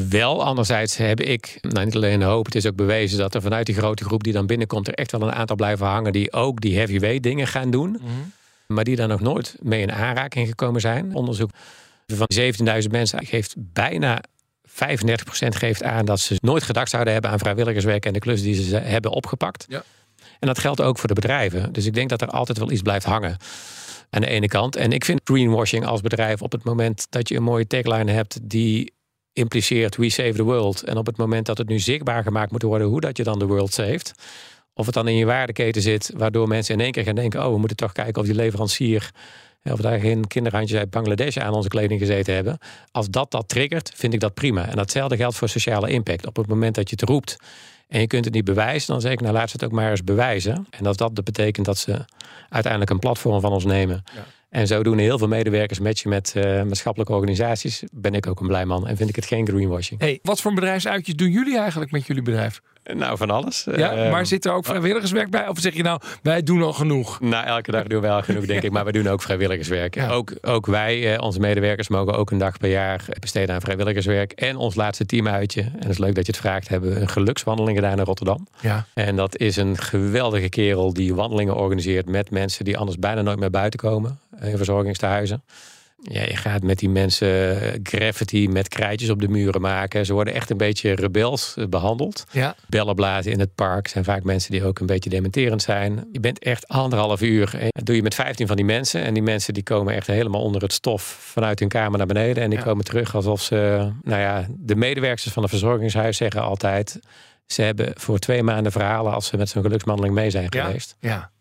wel. 0.09 0.43
Anderzijds 0.43 0.97
heb 0.97 1.21
ik, 1.21 1.57
nou 1.61 1.85
niet 1.85 1.95
alleen 1.95 2.21
hoop, 2.21 2.45
het 2.45 2.55
is 2.55 2.65
ook 2.65 2.75
bewezen 2.75 3.17
dat 3.17 3.35
er 3.35 3.41
vanuit 3.41 3.65
die 3.65 3.75
grote 3.75 4.03
groep 4.03 4.23
die 4.23 4.33
dan 4.33 4.45
binnenkomt, 4.45 4.87
er 4.87 4.93
echt 4.93 5.11
wel 5.11 5.21
een 5.21 5.31
aantal 5.31 5.55
blijven 5.55 5.85
hangen 5.85 6.11
die 6.11 6.33
ook 6.33 6.61
die 6.61 6.77
heavyweight 6.77 7.23
dingen 7.23 7.47
gaan 7.47 7.71
doen. 7.71 7.89
Mhm. 7.89 8.03
Maar 8.67 8.83
die 8.83 8.95
daar 8.95 9.07
nog 9.07 9.21
nooit 9.21 9.55
mee 9.61 9.81
in 9.81 9.91
aanraking 9.91 10.47
gekomen 10.47 10.81
zijn. 10.81 11.15
Onderzoek 11.15 11.49
van 12.07 12.27
17.000 12.81 12.91
mensen 12.91 13.25
geeft 13.25 13.55
bijna 13.57 14.21
35% 14.67 15.55
geeft 15.55 15.83
aan 15.83 16.05
dat 16.05 16.19
ze 16.19 16.35
nooit 16.41 16.63
gedacht 16.63 16.89
zouden 16.89 17.13
hebben 17.13 17.31
aan 17.31 17.39
vrijwilligerswerk 17.39 18.05
en 18.05 18.13
de 18.13 18.19
klus 18.19 18.41
die 18.41 18.63
ze 18.63 18.77
hebben 18.77 19.11
opgepakt. 19.11 19.65
Ja. 19.69 19.83
En 20.39 20.47
dat 20.47 20.59
geldt 20.59 20.81
ook 20.81 20.97
voor 20.97 21.07
de 21.07 21.13
bedrijven. 21.13 21.73
Dus 21.73 21.85
ik 21.85 21.93
denk 21.93 22.09
dat 22.09 22.21
er 22.21 22.27
altijd 22.27 22.57
wel 22.57 22.71
iets 22.71 22.81
blijft 22.81 23.05
hangen. 23.05 23.37
Aan 24.09 24.21
de 24.21 24.27
ene 24.27 24.47
kant. 24.47 24.75
En 24.75 24.91
ik 24.91 25.05
vind 25.05 25.21
greenwashing 25.23 25.85
als 25.85 26.01
bedrijf 26.01 26.41
op 26.41 26.51
het 26.51 26.63
moment 26.63 27.07
dat 27.09 27.29
je 27.29 27.35
een 27.35 27.43
mooie 27.43 27.67
tagline 27.67 28.11
hebt 28.11 28.39
die 28.49 28.93
impliceert 29.33 29.95
we 29.95 30.09
save 30.09 30.33
the 30.33 30.43
world. 30.43 30.83
En 30.83 30.97
op 30.97 31.05
het 31.05 31.17
moment 31.17 31.45
dat 31.45 31.57
het 31.57 31.67
nu 31.67 31.79
zichtbaar 31.79 32.23
gemaakt 32.23 32.51
moet 32.51 32.61
worden 32.61 32.87
hoe 32.87 33.01
dat 33.01 33.17
je 33.17 33.23
dan 33.23 33.39
de 33.39 33.45
world 33.45 33.73
saved. 33.73 34.13
Of 34.73 34.85
het 34.85 34.95
dan 34.95 35.07
in 35.07 35.15
je 35.15 35.25
waardeketen 35.25 35.81
zit, 35.81 36.11
waardoor 36.15 36.47
mensen 36.47 36.73
in 36.73 36.81
één 36.81 36.91
keer 36.91 37.03
gaan 37.03 37.15
denken: 37.15 37.45
oh, 37.45 37.51
we 37.51 37.57
moeten 37.59 37.77
toch 37.77 37.91
kijken 37.91 38.21
of 38.21 38.27
die 38.27 38.35
leverancier. 38.35 39.11
Of 39.63 39.79
daar 39.79 39.99
geen 39.99 40.27
kinderhandjes 40.27 40.79
uit 40.79 40.89
Bangladesh 40.89 41.37
aan 41.37 41.53
onze 41.53 41.67
kleding 41.67 41.99
gezeten 41.99 42.33
hebben. 42.33 42.57
Als 42.91 43.09
dat 43.09 43.31
dat 43.31 43.49
triggert, 43.49 43.91
vind 43.95 44.13
ik 44.13 44.19
dat 44.19 44.33
prima. 44.33 44.67
En 44.67 44.75
datzelfde 44.75 45.15
geldt 45.15 45.35
voor 45.35 45.49
sociale 45.49 45.89
impact. 45.89 46.27
Op 46.27 46.35
het 46.35 46.47
moment 46.47 46.75
dat 46.75 46.89
je 46.89 46.95
het 46.99 47.09
roept 47.09 47.37
en 47.89 47.99
je 47.99 48.07
kunt 48.07 48.25
het 48.25 48.33
niet 48.33 48.45
bewijzen, 48.45 48.91
dan 48.93 49.01
zeg 49.01 49.11
ik, 49.11 49.21
nou 49.21 49.33
laat 49.33 49.49
ze 49.49 49.55
het 49.55 49.65
ook 49.65 49.71
maar 49.71 49.89
eens 49.89 50.03
bewijzen. 50.03 50.67
En 50.69 50.85
als 50.85 50.97
dat 50.97 51.23
betekent 51.23 51.65
dat 51.65 51.77
ze 51.77 52.05
uiteindelijk 52.49 52.91
een 52.91 52.99
platform 52.99 53.41
van 53.41 53.51
ons 53.51 53.65
nemen. 53.65 54.03
Ja. 54.15 54.25
En 54.49 54.67
zo 54.67 54.83
doen 54.83 54.97
heel 54.97 55.17
veel 55.17 55.27
medewerkers 55.27 55.79
matchen 55.79 56.09
met 56.09 56.33
uh, 56.37 56.43
maatschappelijke 56.63 57.13
organisaties. 57.13 57.83
Ben 57.91 58.13
ik 58.13 58.27
ook 58.27 58.39
een 58.39 58.47
blij 58.47 58.65
man 58.65 58.87
en 58.87 58.97
vind 58.97 59.09
ik 59.09 59.15
het 59.15 59.25
geen 59.25 59.47
greenwashing. 59.47 59.99
Hey, 59.99 60.19
wat 60.21 60.41
voor 60.41 60.53
bedrijfsuitjes 60.53 61.15
doen 61.15 61.31
jullie 61.31 61.59
eigenlijk 61.59 61.91
met 61.91 62.07
jullie 62.07 62.23
bedrijf? 62.23 62.61
Nou, 62.93 63.17
van 63.17 63.29
alles. 63.29 63.67
Ja, 63.75 63.91
Eh, 63.95 64.11
maar 64.11 64.25
zit 64.25 64.45
er 64.45 64.51
ook 64.53 64.65
vrijwilligerswerk 64.65 65.29
bij? 65.29 65.47
Of 65.47 65.59
zeg 65.59 65.73
je 65.73 65.83
nou, 65.83 65.99
wij 66.21 66.43
doen 66.43 66.61
al 66.63 66.73
genoeg? 66.73 67.19
Nou, 67.19 67.45
elke 67.45 67.71
dag 67.71 67.83
doen 67.83 68.01
we 68.01 68.07
wel 68.07 68.21
genoeg, 68.21 68.45
denk 68.45 68.63
ik. 68.67 68.71
Maar 68.71 68.85
we 68.85 68.91
doen 68.91 69.07
ook 69.07 69.21
vrijwilligerswerk. 69.21 69.95
Ja. 69.95 70.09
Ook, 70.09 70.33
ook 70.41 70.65
wij, 70.65 71.13
eh, 71.15 71.21
onze 71.23 71.39
medewerkers, 71.39 71.87
mogen 71.87 72.13
ook 72.13 72.31
een 72.31 72.37
dag 72.37 72.57
per 72.57 72.69
jaar 72.69 73.05
besteden 73.19 73.55
aan 73.55 73.61
vrijwilligerswerk. 73.61 74.31
En 74.31 74.55
ons 74.55 74.75
laatste 74.75 75.05
teamuitje, 75.05 75.61
en 75.61 75.79
het 75.79 75.89
is 75.89 75.97
leuk 75.97 76.15
dat 76.15 76.25
je 76.25 76.31
het 76.31 76.41
vraagt, 76.41 76.67
hebben 76.67 76.93
we 76.93 76.99
een 76.99 77.09
gelukswandeling 77.09 77.77
gedaan 77.77 77.97
in 77.97 78.03
Rotterdam. 78.03 78.47
Ja. 78.61 78.85
En 78.93 79.15
dat 79.15 79.37
is 79.37 79.55
een 79.55 79.77
geweldige 79.77 80.49
kerel 80.49 80.93
die 80.93 81.15
wandelingen 81.15 81.55
organiseert 81.55 82.09
met 82.09 82.31
mensen 82.31 82.65
die 82.65 82.77
anders 82.77 82.97
bijna 82.99 83.21
nooit 83.21 83.39
meer 83.39 83.49
buiten 83.51 83.79
komen. 83.79 84.19
eh, 84.39 84.49
In 84.51 84.57
verzorgingstehuizen. 84.57 85.43
Ja, 86.01 86.21
je 86.21 86.35
gaat 86.35 86.63
met 86.63 86.79
die 86.79 86.89
mensen 86.89 87.61
eh, 87.61 87.79
graffiti 87.83 88.49
met 88.49 88.67
krijtjes 88.67 89.09
op 89.09 89.21
de 89.21 89.27
muren 89.27 89.61
maken. 89.61 90.05
Ze 90.05 90.13
worden 90.13 90.33
echt 90.33 90.49
een 90.49 90.57
beetje 90.57 90.95
rebels 90.95 91.53
eh, 91.57 91.65
behandeld. 91.67 92.23
Ja. 92.31 92.55
Bellen 92.67 92.95
blazen 92.95 93.31
in 93.31 93.39
het 93.39 93.55
park 93.55 93.87
zijn 93.87 94.03
vaak 94.03 94.23
mensen 94.23 94.51
die 94.51 94.63
ook 94.63 94.79
een 94.79 94.85
beetje 94.85 95.09
dementerend 95.09 95.61
zijn. 95.61 96.07
Je 96.11 96.19
bent 96.19 96.39
echt 96.39 96.67
anderhalf 96.67 97.21
uur. 97.21 97.55
En 97.59 97.67
dat 97.69 97.85
doe 97.85 97.95
je 97.95 98.01
met 98.03 98.15
15 98.15 98.47
van 98.47 98.55
die 98.55 98.65
mensen. 98.65 99.03
En 99.03 99.13
die 99.13 99.23
mensen 99.23 99.53
die 99.53 99.63
komen 99.63 99.93
echt 99.93 100.07
helemaal 100.07 100.41
onder 100.41 100.61
het 100.61 100.73
stof 100.73 101.01
vanuit 101.03 101.59
hun 101.59 101.69
kamer 101.69 101.97
naar 101.97 102.07
beneden. 102.07 102.43
En 102.43 102.49
die 102.49 102.59
Ja. 102.59 102.65
komen 102.65 102.85
terug 102.85 103.15
alsof 103.15 103.41
ze, 103.41 103.89
nou 104.03 104.21
ja, 104.21 104.45
de 104.57 104.75
medewerkers 104.75 105.33
van 105.33 105.41
het 105.43 105.51
verzorgingshuis 105.51 106.17
zeggen 106.17 106.41
altijd. 106.41 106.99
Ze 107.45 107.61
hebben 107.61 107.91
voor 107.95 108.19
twee 108.19 108.43
maanden 108.43 108.71
verhalen 108.71 109.13
als 109.13 109.27
ze 109.27 109.37
met 109.37 109.49
zo'n 109.49 109.61
gelukswandeling 109.63 110.15
mee 110.15 110.29
zijn 110.29 110.47
Ja. 110.49 110.65
geweest. 110.65 110.95
Ja, 110.99 111.31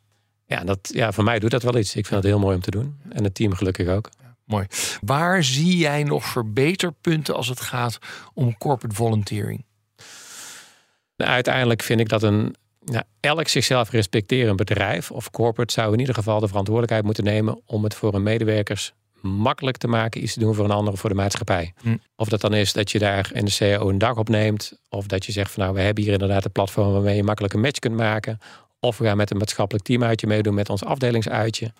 Ja, 0.46 0.64
dat, 0.64 0.78
ja, 0.92 1.12
voor 1.12 1.24
mij 1.24 1.38
doet 1.38 1.50
dat 1.50 1.62
wel 1.62 1.76
iets. 1.76 1.96
Ik 1.96 2.06
vind 2.06 2.22
het 2.22 2.30
heel 2.30 2.38
mooi 2.40 2.54
om 2.54 2.62
te 2.62 2.70
doen. 2.70 2.96
En 3.12 3.24
het 3.24 3.34
team 3.34 3.54
gelukkig 3.54 3.88
ook. 3.88 4.08
Mooi. 4.48 4.66
Waar 5.00 5.44
zie 5.44 5.76
jij 5.76 6.02
nog 6.02 6.24
verbeterpunten 6.24 7.34
als 7.34 7.48
het 7.48 7.60
gaat 7.60 7.98
om 8.34 8.58
corporate 8.58 8.94
volunteering? 8.94 9.64
Nou, 11.16 11.30
uiteindelijk 11.30 11.82
vind 11.82 12.00
ik 12.00 12.08
dat 12.08 12.22
een 12.22 12.54
nou, 12.84 13.04
elk 13.20 13.48
zichzelf 13.48 13.90
respecterend 13.90 14.56
bedrijf 14.56 15.10
of 15.10 15.30
corporate 15.30 15.72
zou 15.72 15.92
in 15.92 16.00
ieder 16.00 16.14
geval 16.14 16.40
de 16.40 16.48
verantwoordelijkheid 16.48 17.04
moeten 17.04 17.24
nemen 17.24 17.60
om 17.66 17.84
het 17.84 17.94
voor 17.94 18.12
hun 18.12 18.22
medewerkers 18.22 18.92
makkelijk 19.20 19.76
te 19.76 19.88
maken 19.88 20.22
iets 20.22 20.32
te 20.32 20.40
doen 20.40 20.54
voor 20.54 20.64
een 20.64 20.70
ander 20.70 20.92
of 20.92 21.00
voor 21.00 21.10
de 21.10 21.16
maatschappij. 21.16 21.72
Hm. 21.80 21.96
Of 22.16 22.28
dat 22.28 22.40
dan 22.40 22.54
is 22.54 22.72
dat 22.72 22.90
je 22.90 22.98
daar 22.98 23.30
in 23.32 23.44
de 23.44 23.50
CEO 23.50 23.88
een 23.88 23.98
dag 23.98 24.16
op 24.16 24.28
neemt, 24.28 24.78
of 24.88 25.06
dat 25.06 25.26
je 25.26 25.32
zegt 25.32 25.50
van 25.50 25.62
nou 25.62 25.74
we 25.74 25.80
hebben 25.80 26.04
hier 26.04 26.12
inderdaad 26.12 26.44
een 26.44 26.52
platform 26.52 26.92
waarmee 26.92 27.16
je 27.16 27.22
makkelijk 27.22 27.54
een 27.54 27.60
match 27.60 27.78
kunt 27.78 27.96
maken, 27.96 28.38
of 28.80 28.98
we 28.98 29.04
gaan 29.04 29.16
met 29.16 29.30
een 29.30 29.36
maatschappelijk 29.36 29.84
teamuitje 29.84 30.26
meedoen 30.26 30.54
met 30.54 30.70
ons 30.70 30.84
afdelingsuitje. 30.84 31.72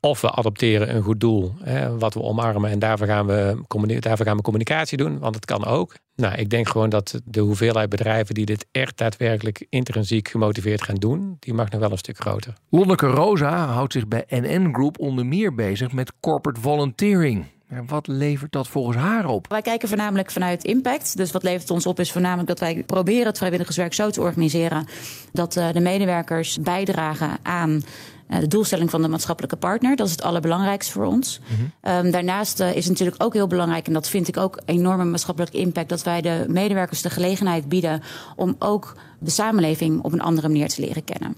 Of 0.00 0.20
we 0.20 0.30
adopteren 0.30 0.94
een 0.94 1.02
goed 1.02 1.20
doel, 1.20 1.52
hè, 1.62 1.98
wat 1.98 2.14
we 2.14 2.22
omarmen. 2.22 2.70
En 2.70 2.78
daarvoor 2.78 3.06
gaan, 3.06 3.26
we 3.26 3.64
daarvoor 4.00 4.26
gaan 4.26 4.36
we 4.36 4.42
communicatie 4.42 4.98
doen, 4.98 5.18
want 5.18 5.34
het 5.34 5.44
kan 5.44 5.64
ook. 5.64 5.94
Nou, 6.14 6.34
ik 6.34 6.50
denk 6.50 6.68
gewoon 6.68 6.88
dat 6.88 7.20
de 7.24 7.40
hoeveelheid 7.40 7.88
bedrijven 7.88 8.34
die 8.34 8.46
dit 8.46 8.66
echt 8.72 8.96
daadwerkelijk 8.96 9.66
intrinsiek 9.68 10.28
gemotiveerd 10.28 10.82
gaan 10.82 10.94
doen, 10.94 11.36
die 11.38 11.54
mag 11.54 11.70
nog 11.70 11.80
wel 11.80 11.90
een 11.90 11.98
stuk 11.98 12.18
groter. 12.18 12.54
Lonneke 12.70 13.06
Rosa 13.06 13.66
houdt 13.66 13.92
zich 13.92 14.08
bij 14.08 14.24
NN 14.28 14.68
Group 14.72 14.98
onder 14.98 15.26
meer 15.26 15.54
bezig 15.54 15.92
met 15.92 16.12
corporate 16.20 16.60
volunteering. 16.60 17.44
En 17.68 17.86
wat 17.86 18.06
levert 18.06 18.52
dat 18.52 18.68
volgens 18.68 18.96
haar 18.96 19.26
op? 19.26 19.48
Wij 19.48 19.62
kijken 19.62 19.88
voornamelijk 19.88 20.30
vanuit 20.30 20.64
impact. 20.64 21.16
Dus 21.16 21.32
wat 21.32 21.42
levert 21.42 21.62
het 21.62 21.70
ons 21.70 21.86
op 21.86 22.00
is 22.00 22.12
voornamelijk 22.12 22.48
dat 22.48 22.58
wij 22.58 22.82
proberen 22.86 23.26
het 23.26 23.38
vrijwilligerswerk 23.38 23.94
zo 23.94 24.10
te 24.10 24.20
organiseren 24.20 24.86
dat 25.32 25.56
eh, 25.56 25.72
de 25.72 25.80
medewerkers 25.80 26.58
bijdragen 26.60 27.38
aan 27.42 27.82
de 28.28 28.46
doelstelling 28.46 28.90
van 28.90 29.02
de 29.02 29.08
maatschappelijke 29.08 29.56
partner. 29.56 29.96
Dat 29.96 30.06
is 30.06 30.12
het 30.12 30.22
allerbelangrijkste 30.22 30.92
voor 30.92 31.04
ons. 31.04 31.40
Ehm, 31.80 32.10
daarnaast 32.10 32.60
eh, 32.60 32.68
is 32.68 32.84
het 32.84 32.88
natuurlijk 32.88 33.22
ook 33.22 33.34
heel 33.34 33.46
belangrijk, 33.46 33.86
en 33.86 33.92
dat 33.92 34.08
vind 34.08 34.28
ik 34.28 34.36
ook 34.36 34.60
enorme 34.64 35.04
maatschappelijke 35.04 35.58
impact, 35.58 35.88
dat 35.88 36.02
wij 36.02 36.20
de 36.20 36.44
medewerkers 36.48 37.02
de 37.02 37.10
gelegenheid 37.10 37.68
bieden 37.68 38.02
om 38.36 38.56
ook 38.58 38.96
de 39.18 39.30
samenleving 39.30 40.02
op 40.02 40.12
een 40.12 40.20
andere 40.20 40.48
manier 40.48 40.68
te 40.68 40.80
leren 40.80 41.04
kennen. 41.04 41.36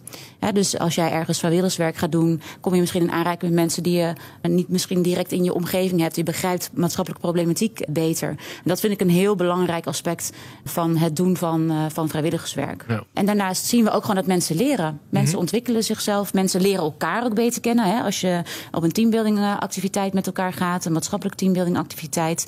Dus 0.53 0.79
als 0.79 0.95
jij 0.95 1.11
ergens 1.11 1.39
vrijwilligerswerk 1.39 1.97
gaat 1.97 2.13
doen, 2.13 2.41
kom 2.61 2.75
je 2.75 2.81
misschien 2.81 3.03
in 3.03 3.11
aanraking 3.11 3.43
met 3.43 3.61
mensen 3.61 3.83
die 3.83 3.99
je 3.99 4.13
niet 4.43 4.69
misschien 4.69 5.03
direct 5.03 5.33
in 5.33 5.45
je 5.45 5.55
omgeving 5.55 6.01
hebt. 6.01 6.17
Je 6.17 6.23
begrijpt 6.23 6.71
maatschappelijke 6.75 7.27
problematiek 7.27 7.85
beter. 7.89 8.29
En 8.29 8.37
dat 8.65 8.81
vind 8.81 8.93
ik 8.93 9.01
een 9.01 9.11
heel 9.11 9.37
belangrijk 9.37 9.87
aspect 9.87 10.33
van 10.65 10.97
het 10.97 11.17
doen 11.17 11.37
van, 11.37 11.71
eh, 11.71 11.85
van 11.89 12.09
vrijwilligerswerk. 12.09 12.85
Ja. 12.89 13.03
En 13.13 13.27
daarnaast 13.27 13.65
zien 13.65 13.85
we 13.85 13.91
ook 13.91 14.01
gewoon 14.01 14.17
dat 14.17 14.27
mensen 14.27 14.57
leren. 14.57 15.01
Mensen 15.09 15.39
ontwikkelen 15.39 15.85
zichzelf, 15.85 16.33
mensen 16.33 16.61
leren 16.61 16.83
elkaar 16.83 17.25
ook 17.25 17.35
beter 17.35 17.61
kennen. 17.61 17.85
Hè? 17.85 18.03
Als 18.03 18.21
je 18.21 18.43
op 18.73 18.83
een 18.83 18.93
teambuilding 18.93 19.39
activiteit 19.59 20.13
met 20.13 20.27
elkaar 20.27 20.53
gaat, 20.53 20.85
een 20.85 20.93
maatschappelijk 20.93 21.37
teambuilding 21.37 21.77
activiteit, 21.77 22.47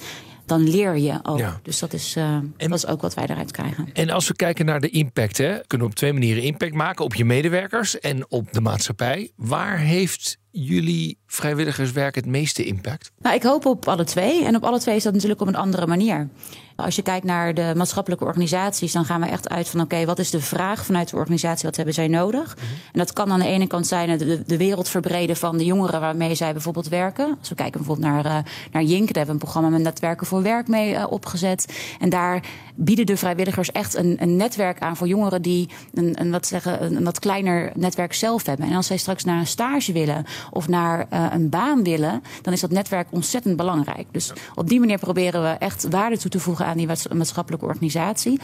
dan 0.52 0.70
leer 0.70 0.98
je 0.98 1.18
ook. 1.22 1.38
Ja. 1.38 1.60
Dus 1.62 1.78
dat 1.78 1.92
is, 1.92 2.16
eh, 2.16 2.38
dat 2.56 2.72
is 2.72 2.86
ook 2.86 3.00
wat 3.00 3.14
wij 3.14 3.26
eruit 3.26 3.50
krijgen. 3.50 3.88
En 3.92 4.10
als 4.10 4.28
we 4.28 4.34
kijken 4.34 4.66
naar 4.66 4.80
de 4.80 4.88
impact, 4.88 5.38
hè, 5.38 5.58
kunnen 5.66 5.86
we 5.86 5.92
op 5.92 5.94
twee 5.94 6.12
manieren 6.12 6.42
impact 6.42 6.74
maken: 6.74 7.04
op 7.04 7.14
je 7.14 7.24
medewerkers 7.24 7.98
en 7.98 8.30
op 8.30 8.52
de 8.52 8.60
maatschappij. 8.60 9.30
Waar 9.36 9.78
heeft 9.78 10.38
jullie 10.50 11.18
vrijwilligerswerk 11.26 12.14
het 12.14 12.26
meeste 12.26 12.64
impact? 12.64 13.12
Nou, 13.18 13.34
ik 13.34 13.42
hoop 13.42 13.66
op 13.66 13.88
alle 13.88 14.04
twee. 14.04 14.44
En 14.44 14.56
op 14.56 14.64
alle 14.64 14.80
twee 14.80 14.96
is 14.96 15.02
dat 15.02 15.12
natuurlijk 15.12 15.40
op 15.40 15.46
een 15.46 15.56
andere 15.56 15.86
manier. 15.86 16.28
Als 16.76 16.96
je 16.96 17.02
kijkt 17.02 17.26
naar 17.26 17.54
de 17.54 17.72
maatschappelijke 17.76 18.24
organisaties, 18.24 18.92
dan 18.92 19.04
gaan 19.04 19.20
we 19.20 19.26
echt 19.26 19.48
uit 19.48 19.68
van: 19.68 19.80
oké, 19.80 20.04
wat 20.04 20.18
is 20.18 20.30
de 20.30 20.40
vraag 20.40 20.84
vanuit 20.84 21.10
de 21.10 21.16
organisatie? 21.16 21.66
Wat 21.66 21.76
hebben 21.76 21.94
zij 21.94 22.08
nodig? 22.08 22.56
En 22.92 22.98
dat 22.98 23.12
kan 23.12 23.32
aan 23.32 23.38
de 23.38 23.46
ene 23.46 23.66
kant 23.66 23.86
zijn 23.86 24.18
de, 24.18 24.42
de 24.46 24.56
wereld 24.56 24.88
verbreden 24.88 25.36
van 25.36 25.56
de 25.58 25.64
jongeren 25.64 26.00
waarmee 26.00 26.34
zij 26.34 26.52
bijvoorbeeld 26.52 26.88
werken. 26.88 27.36
Als 27.38 27.48
we 27.48 27.54
kijken 27.54 27.80
bijvoorbeeld 27.80 28.08
naar, 28.08 28.24
eh, 28.24 28.44
naar 28.72 28.82
Jink, 28.82 29.06
daar 29.06 29.16
hebben 29.16 29.24
we 29.26 29.30
een 29.32 29.38
programma 29.38 29.68
met 29.68 29.82
netwerken 29.82 30.26
voor 30.26 30.42
werk 30.42 30.68
mee 30.68 30.94
eh, 30.94 31.06
opgezet. 31.10 31.78
En 32.00 32.08
daar 32.08 32.42
bieden 32.74 33.06
de 33.06 33.16
vrijwilligers 33.16 33.72
echt 33.72 33.96
een, 33.96 34.16
een 34.20 34.36
netwerk 34.36 34.80
aan 34.80 34.96
voor 34.96 35.06
jongeren 35.06 35.42
die 35.42 35.68
een, 35.94 36.20
een, 36.20 36.30
wat 36.30 36.46
zeggen, 36.46 36.84
een, 36.84 36.96
een 36.96 37.04
wat 37.04 37.18
kleiner 37.18 37.72
netwerk 37.74 38.12
zelf 38.12 38.46
hebben. 38.46 38.66
En 38.66 38.76
als 38.76 38.86
zij 38.86 38.96
straks 38.96 39.24
naar 39.24 39.38
een 39.38 39.46
stage 39.46 39.92
willen 39.92 40.24
of 40.50 40.68
naar 40.68 41.06
eh, 41.10 41.26
een 41.32 41.48
baan 41.48 41.82
willen, 41.82 42.22
dan 42.42 42.52
is 42.52 42.60
dat 42.60 42.70
netwerk 42.70 43.06
ontzettend 43.10 43.56
belangrijk. 43.56 44.06
Dus 44.10 44.32
op 44.54 44.68
die 44.68 44.80
manier 44.80 44.98
proberen 44.98 45.42
we 45.42 45.48
echt 45.48 45.86
waarde 45.90 46.18
toe 46.18 46.30
te 46.30 46.40
voegen 46.40 46.66
aan 46.66 46.76
die 46.76 46.86
maats- 46.86 47.08
maatschappelijke 47.08 47.66
organisatie. 47.66 48.40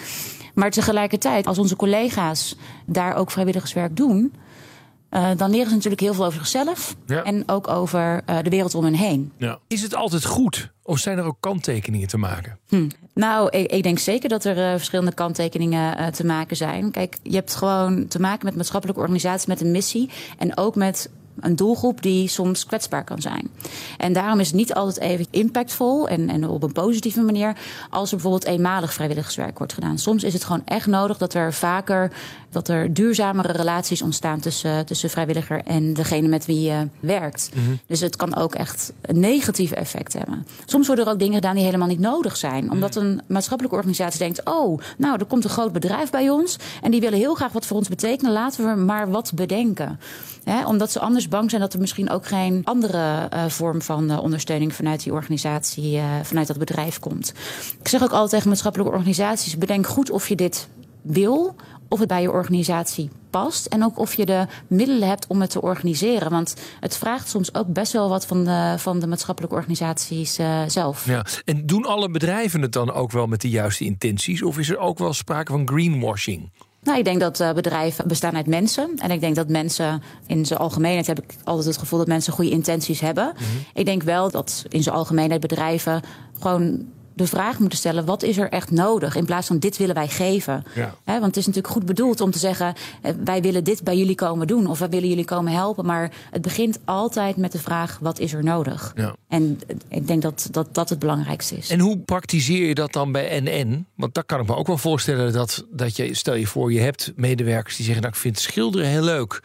Maar 0.55 0.71
tegelijkertijd, 0.71 1.47
als 1.47 1.59
onze 1.59 1.77
collega's 1.77 2.57
daar 2.87 3.15
ook 3.15 3.31
vrijwilligerswerk 3.31 3.97
doen, 3.97 4.33
Uh, 5.11 5.31
dan 5.37 5.51
leren 5.51 5.69
ze 5.69 5.75
natuurlijk 5.75 6.03
heel 6.03 6.15
veel 6.15 6.25
over 6.25 6.39
zichzelf 6.39 6.97
Ja. 7.07 7.23
en 7.23 7.43
ook 7.47 7.69
over 7.69 8.23
uh, 8.31 8.39
de 8.43 8.51
wereld 8.51 8.75
om 8.75 8.85
hen 8.85 8.95
heen. 8.95 9.33
Ja. 9.37 9.59
Is 9.67 9.83
het 9.83 9.95
altijd 9.95 10.25
goed 10.25 10.73
of 10.83 10.99
zijn 10.99 11.19
er 11.19 11.25
ook 11.25 11.37
kanttekeningen 11.41 12.09
te 12.09 12.19
maken? 12.19 12.59
Hm. 12.69 12.89
Nou, 13.15 13.49
ik, 13.51 13.71
ik, 13.71 13.83
denk 13.83 13.99
zeker 13.99 14.29
dat 14.29 14.45
er 14.45 14.57
uh, 14.57 14.71
verschillende 14.71 15.15
kanttekeningen 15.15 16.13
te 16.13 16.27
maken 16.27 16.57
zijn. 16.57 16.91
Kijk, 16.91 17.17
je 17.23 17.35
hebt 17.35 17.55
gewoon 17.55 18.09
te 18.09 18.21
maken 18.21 18.45
met 18.45 18.57
maatschappelijke 18.57 19.01
organisaties 19.01 19.47
met 19.47 19.61
een 19.61 19.71
missie 19.71 20.11
en 20.39 20.57
ook 20.57 20.75
met 20.75 21.11
een 21.41 21.57
doelgroep 21.57 22.03
die 22.03 22.29
soms 22.29 22.67
kwetsbaar 22.67 23.05
kan 23.05 23.21
zijn. 23.21 23.51
En 23.97 24.13
daarom 24.13 24.41
is 24.41 24.47
het 24.47 24.57
niet 24.57 24.75
altijd 24.75 25.01
even 25.01 25.27
impactvol 25.31 26.09
en, 26.09 26.29
en 26.29 26.49
op 26.49 26.63
een 26.63 26.73
positieve 26.73 27.21
manier 27.21 27.57
als 27.91 28.11
er 28.11 28.17
bijvoorbeeld 28.17 28.45
eenmalig 28.45 28.93
vrijwilligerswerk 28.93 29.59
wordt 29.59 29.73
gedaan. 29.73 29.99
Soms 29.99 30.25
is 30.25 30.33
het 30.33 30.45
gewoon 30.45 30.63
echt 30.65 30.87
nodig 30.87 31.19
dat 31.19 31.35
er 31.35 31.55
vaker 31.55 32.13
dat 32.51 32.69
er 32.69 32.95
duurzamere 32.95 33.53
relaties 33.53 34.03
ontstaan 34.03 34.41
tussen, 34.41 34.87
tussen 34.87 35.11
vrijwilliger 35.11 35.63
en 35.65 35.95
degene 35.95 36.29
met 36.29 36.47
wie 36.47 36.61
je 36.61 36.89
werkt. 37.01 37.51
Mhm. 37.55 37.75
Dus 37.87 38.01
het 38.01 38.17
kan 38.17 38.37
ook 38.37 38.55
echt 38.55 38.93
een 39.01 39.21
negatief 39.21 39.71
effect 39.71 40.13
hebben. 40.13 40.47
Soms 40.65 40.87
worden 40.87 41.05
er 41.07 41.13
ook 41.13 41.19
dingen 41.19 41.35
gedaan 41.35 41.55
die 41.55 41.65
helemaal 41.65 41.89
niet 41.89 41.99
nodig 41.99 42.37
zijn. 42.37 42.71
Omdat 42.71 42.97
een 42.97 43.21
maatschappelijke 43.27 43.77
organisatie 43.77 44.19
denkt: 44.19 44.45
oh, 44.45 44.81
nou, 44.99 45.19
er 45.19 45.27
komt 45.27 45.45
een 45.45 45.51
groot 45.51 45.73
bedrijf 45.73 46.11
bij 46.11 46.31
ons 46.31 46.57
en 46.83 46.91
die 46.91 47.01
willen 47.01 47.19
heel 47.19 47.35
graag 47.35 47.53
wat 47.53 47.67
voor 47.67 47.77
ons 47.77 47.89
betekenen. 47.89 48.33
Laten 48.33 48.65
we 48.75 48.81
maar 48.81 49.11
wat 49.11 49.33
bedenken. 49.35 50.01
Hè, 50.49 50.67
omdat 50.67 50.93
ze 50.93 51.01
anders 51.01 51.29
bang 51.29 51.51
zijn 51.51 51.63
dat 51.63 51.73
er 51.73 51.81
misschien 51.81 52.11
ook 52.11 52.27
geen 52.27 52.61
andere 52.65 53.29
uh, 53.35 53.45
vorm 53.49 53.83
van 53.83 54.11
uh, 54.11 54.23
ondersteuning 54.23 54.75
vanuit 54.75 55.03
die 55.03 55.13
organisatie, 55.13 55.97
uh, 55.97 56.05
vanuit 56.23 56.47
dat 56.47 56.59
bedrijf 56.59 56.99
komt. 56.99 57.35
Ik 57.81 57.89
zeg 57.89 58.03
ook 58.03 58.11
altijd 58.11 58.31
tegen 58.31 58.49
maatschappelijke 58.49 58.93
organisaties: 58.93 59.59
bedenk 59.59 59.87
goed 59.87 60.11
of 60.11 60.29
je 60.29 60.37
dit 60.37 60.69
wil, 61.03 61.55
of 61.89 61.99
het 61.99 62.09
bij 62.09 62.23
je 62.23 62.31
organisatie 62.31 63.11
past 63.31 63.67
en 63.67 63.85
ook 63.85 63.99
of 63.99 64.15
je 64.15 64.27
de 64.27 64.47
middelen 64.67 65.09
hebt 65.09 65.27
om 65.27 65.41
het 65.41 65.51
te 65.51 65.63
organiseren. 65.63 66.31
Want 66.31 66.55
het 66.81 66.97
vraagt 66.97 67.29
soms 67.29 67.55
ook 67.55 67.73
best 67.73 67.93
wel 67.93 68.09
wat 68.09 68.27
van 68.27 68.45
de, 68.45 68.75
van 68.79 69.01
de 69.01 69.07
maatschappelijke 69.07 69.57
organisaties 69.57 70.39
zelf. 70.67 71.07
Ja. 71.07 71.25
En 71.45 71.67
doen 71.67 71.85
alle 71.85 72.11
bedrijven 72.11 72.63
het 72.63 72.73
dan 72.73 72.93
ook 72.93 73.11
wel 73.11 73.27
met 73.27 73.41
de 73.41 73.51
juiste 73.51 73.85
intenties? 73.85 74.43
Of 74.43 74.59
is 74.59 74.71
er 74.71 74.79
ook 74.79 74.99
wel 74.99 75.13
sprake 75.13 75.53
van 75.53 75.69
greenwashing? 75.69 76.51
Nou, 76.89 77.01
ik 77.01 77.07
denk 77.07 77.21
dat 77.21 77.41
uh, 77.41 77.53
bedrijven 77.53 78.09
bestaan 78.09 78.37
uit 78.37 78.47
mensen. 78.47 78.93
En 78.97 79.11
ik 79.11 79.21
denk 79.21 79.35
dat 79.35 79.49
mensen 79.49 80.03
in 80.27 80.47
zijn 80.47 80.59
algemeenheid 80.59 81.07
heb 81.07 81.19
ik 81.19 81.35
altijd 81.45 81.67
het 81.67 81.79
gevoel 81.79 81.99
dat 81.99 82.09
mensen 82.09 82.33
goede 82.33 82.51
intenties 82.51 83.01
hebben. 83.01 83.25
Mm 83.25 83.33
-hmm. 83.37 83.65
Ik 83.75 83.85
denk 83.85 84.03
wel 84.03 84.31
dat 84.31 84.65
in 84.69 84.83
zijn 84.83 84.95
algemeenheid 84.95 85.41
bedrijven 85.41 86.03
gewoon 86.39 86.87
de 87.19 87.27
vraag 87.27 87.59
moeten 87.59 87.79
stellen: 87.79 88.05
wat 88.05 88.23
is 88.23 88.39
er 88.39 88.49
echt 88.49 88.71
nodig? 88.71 89.17
In 89.17 89.25
plaats 89.25 89.47
van 89.47 89.59
dit 89.59 89.77
willen 89.77 89.95
wij 89.95 90.09
geven. 90.09 90.65
Ja. 90.75 90.95
He, 91.05 91.13
want 91.13 91.25
het 91.25 91.37
is 91.37 91.47
natuurlijk 91.47 91.75
goed 91.75 91.87
bedoeld 91.87 92.21
om 92.21 92.31
te 92.31 92.39
zeggen: 92.39 92.75
wij 93.25 93.43
willen 93.43 93.65
dit 93.65 93.83
bij 93.83 93.97
jullie 93.97 94.15
komen 94.15 94.47
doen 94.47 94.67
of 94.67 94.79
wij 94.79 94.89
willen 94.89 95.09
jullie 95.09 95.25
komen 95.25 95.53
helpen. 95.53 95.87
Maar 95.87 96.11
het 96.31 96.43
begint 96.43 96.79
altijd 96.85 97.37
met 97.37 97.53
de 97.53 97.59
vraag: 97.59 97.99
wat 98.01 98.19
is 98.19 98.33
er 98.33 98.45
nodig? 98.45 98.93
Ja. 98.95 99.15
En 99.29 99.61
ik 99.89 100.07
denk 100.07 100.23
dat, 100.23 100.49
dat 100.51 100.75
dat 100.75 100.89
het 100.89 100.99
belangrijkste 100.99 101.57
is. 101.57 101.71
En 101.71 101.81
hoe 101.81 101.99
praktiseer 101.99 102.67
je 102.67 102.75
dat 102.75 102.93
dan 102.93 103.13
bij 103.13 103.41
NN? 103.41 103.87
Want 103.95 104.15
daar 104.15 104.25
kan 104.25 104.41
ik 104.41 104.47
me 104.47 104.57
ook 104.57 104.67
wel 104.67 104.79
voorstellen 104.79 105.33
dat, 105.33 105.67
dat 105.71 105.97
je, 105.97 106.15
stel 106.15 106.35
je 106.35 106.47
voor, 106.47 106.73
je 106.73 106.81
hebt 106.81 107.13
medewerkers 107.17 107.77
die 107.77 107.85
zeggen: 107.85 108.03
nou, 108.03 108.15
ik 108.15 108.21
vind 108.21 108.39
schilderen 108.39 108.87
heel 108.87 109.03
leuk 109.03 109.41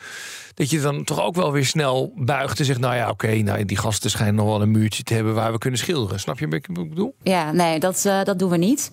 dat 0.53 0.69
je 0.69 0.81
dan 0.81 1.03
toch 1.03 1.21
ook 1.21 1.35
wel 1.35 1.51
weer 1.51 1.65
snel 1.65 2.13
buigt 2.15 2.59
en 2.59 2.65
zegt: 2.65 2.79
Nou 2.79 2.95
ja, 2.95 3.09
oké, 3.09 3.25
okay, 3.25 3.39
nou, 3.39 3.65
die 3.65 3.77
gasten 3.77 4.09
schijnen 4.09 4.35
nog 4.35 4.45
wel 4.45 4.61
een 4.61 4.71
muurtje 4.71 5.03
te 5.03 5.13
hebben 5.13 5.33
waar 5.33 5.51
we 5.51 5.57
kunnen 5.57 5.79
schilderen. 5.79 6.19
Snap 6.19 6.39
je 6.39 6.45
wat 6.45 6.55
ik 6.55 6.89
bedoel? 6.89 7.15
Ja, 7.23 7.51
nee, 7.51 7.62
dat, 7.79 8.03
uh, 8.07 8.23
dat 8.23 8.39
doen 8.39 8.49
we 8.49 8.57
niet. 8.57 8.91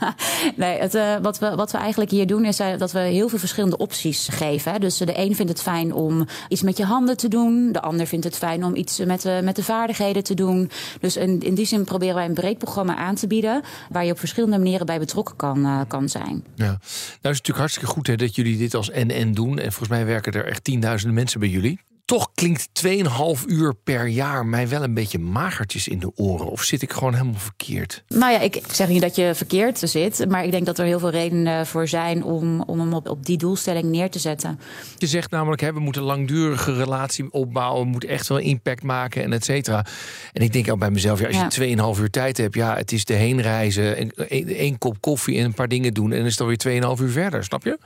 nee, 0.56 0.78
het, 0.78 0.94
uh, 0.94 1.16
wat, 1.22 1.38
we, 1.38 1.54
wat 1.54 1.72
we 1.72 1.78
eigenlijk 1.78 2.10
hier 2.10 2.26
doen 2.26 2.44
is 2.44 2.60
uh, 2.60 2.66
dat 2.78 2.92
we 2.92 2.98
heel 2.98 3.28
veel 3.28 3.38
verschillende 3.38 3.76
opties 3.76 4.28
geven. 4.30 4.72
Hè. 4.72 4.78
Dus 4.78 4.96
de 4.96 5.18
een 5.18 5.34
vindt 5.34 5.50
het 5.50 5.62
fijn 5.62 5.92
om 5.92 6.26
iets 6.48 6.62
met 6.62 6.76
je 6.76 6.84
handen 6.84 7.16
te 7.16 7.28
doen, 7.28 7.72
de 7.72 7.80
ander 7.80 8.06
vindt 8.06 8.24
het 8.24 8.36
fijn 8.36 8.64
om 8.64 8.74
iets 8.74 8.98
met 8.98 9.26
met 9.42 9.56
de 9.56 9.62
vaardigheden 9.62 10.22
te 10.22 10.34
doen. 10.34 10.70
Dus 11.00 11.16
in, 11.16 11.40
in 11.40 11.54
die 11.54 11.66
zin 11.66 11.84
proberen 11.84 12.14
wij 12.14 12.24
een 12.24 12.34
breed 12.34 12.58
programma 12.58 12.96
aan 12.96 13.14
te 13.14 13.26
bieden 13.26 13.62
waar 13.90 14.04
je 14.04 14.12
op 14.12 14.18
verschillende 14.18 14.58
manieren 14.58 14.86
bij 14.86 14.98
betrokken 14.98 15.36
kan, 15.36 15.84
kan 15.88 16.08
zijn. 16.08 16.44
Ja, 16.54 16.64
nou 16.64 16.76
is 16.76 17.18
het 17.20 17.22
natuurlijk 17.22 17.58
hartstikke 17.58 17.90
goed 17.90 18.06
hè, 18.06 18.16
dat 18.16 18.34
jullie 18.34 18.56
dit 18.56 18.74
als 18.74 18.90
NN 18.94 19.32
doen. 19.32 19.58
En 19.58 19.72
volgens 19.72 19.88
mij 19.88 20.06
werken 20.06 20.32
er 20.32 20.46
echt 20.46 20.70
10.000 21.06 21.12
mensen 21.12 21.40
bij 21.40 21.48
jullie. 21.48 21.80
Toch 22.08 22.30
klinkt 22.34 22.68
2,5 22.86 23.44
uur 23.46 23.74
per 23.74 24.06
jaar 24.06 24.46
mij 24.46 24.68
wel 24.68 24.82
een 24.82 24.94
beetje 24.94 25.18
magertjes 25.18 25.88
in 25.88 25.98
de 25.98 26.12
oren. 26.16 26.46
Of 26.46 26.62
zit 26.62 26.82
ik 26.82 26.92
gewoon 26.92 27.12
helemaal 27.12 27.40
verkeerd? 27.40 28.04
Nou 28.08 28.32
ja, 28.32 28.40
ik 28.40 28.60
zeg 28.70 28.88
niet 28.88 29.00
dat 29.00 29.16
je 29.16 29.34
verkeerd 29.34 29.78
zit. 29.78 30.28
Maar 30.28 30.44
ik 30.44 30.50
denk 30.50 30.66
dat 30.66 30.78
er 30.78 30.84
heel 30.84 30.98
veel 30.98 31.10
redenen 31.10 31.66
voor 31.66 31.88
zijn 31.88 32.22
om, 32.22 32.62
om 32.62 32.80
hem 32.80 32.92
op, 32.92 33.08
op 33.08 33.26
die 33.26 33.36
doelstelling 33.36 33.84
neer 33.84 34.10
te 34.10 34.18
zetten. 34.18 34.60
Je 34.96 35.06
zegt 35.06 35.30
namelijk, 35.30 35.60
hè, 35.60 35.72
we 35.72 35.80
moeten 35.80 36.02
een 36.02 36.08
langdurige 36.08 36.74
relatie 36.74 37.32
opbouwen. 37.32 37.84
We 37.84 37.90
moeten 37.90 38.08
echt 38.08 38.28
wel 38.28 38.38
impact 38.38 38.82
maken 38.82 39.22
en 39.22 39.32
et 39.32 39.44
cetera. 39.44 39.86
En 40.32 40.42
ik 40.42 40.52
denk 40.52 40.70
ook 40.70 40.78
bij 40.78 40.90
mezelf, 40.90 41.20
ja, 41.20 41.26
als 41.26 41.54
je 41.54 41.68
ja. 41.68 41.94
2,5 41.94 42.00
uur 42.00 42.10
tijd 42.10 42.36
hebt... 42.36 42.54
ja, 42.54 42.76
het 42.76 42.92
is 42.92 43.04
de 43.04 43.14
heenreizen, 43.14 44.12
één 44.46 44.78
kop 44.78 45.00
koffie 45.00 45.38
en 45.38 45.44
een 45.44 45.54
paar 45.54 45.68
dingen 45.68 45.94
doen... 45.94 46.10
en 46.10 46.16
dan 46.16 46.26
is 46.26 46.38
het 46.38 46.40
alweer 46.40 46.96
2,5 46.98 47.02
uur 47.02 47.10
verder, 47.10 47.44
snap 47.44 47.64
je? 47.64 47.78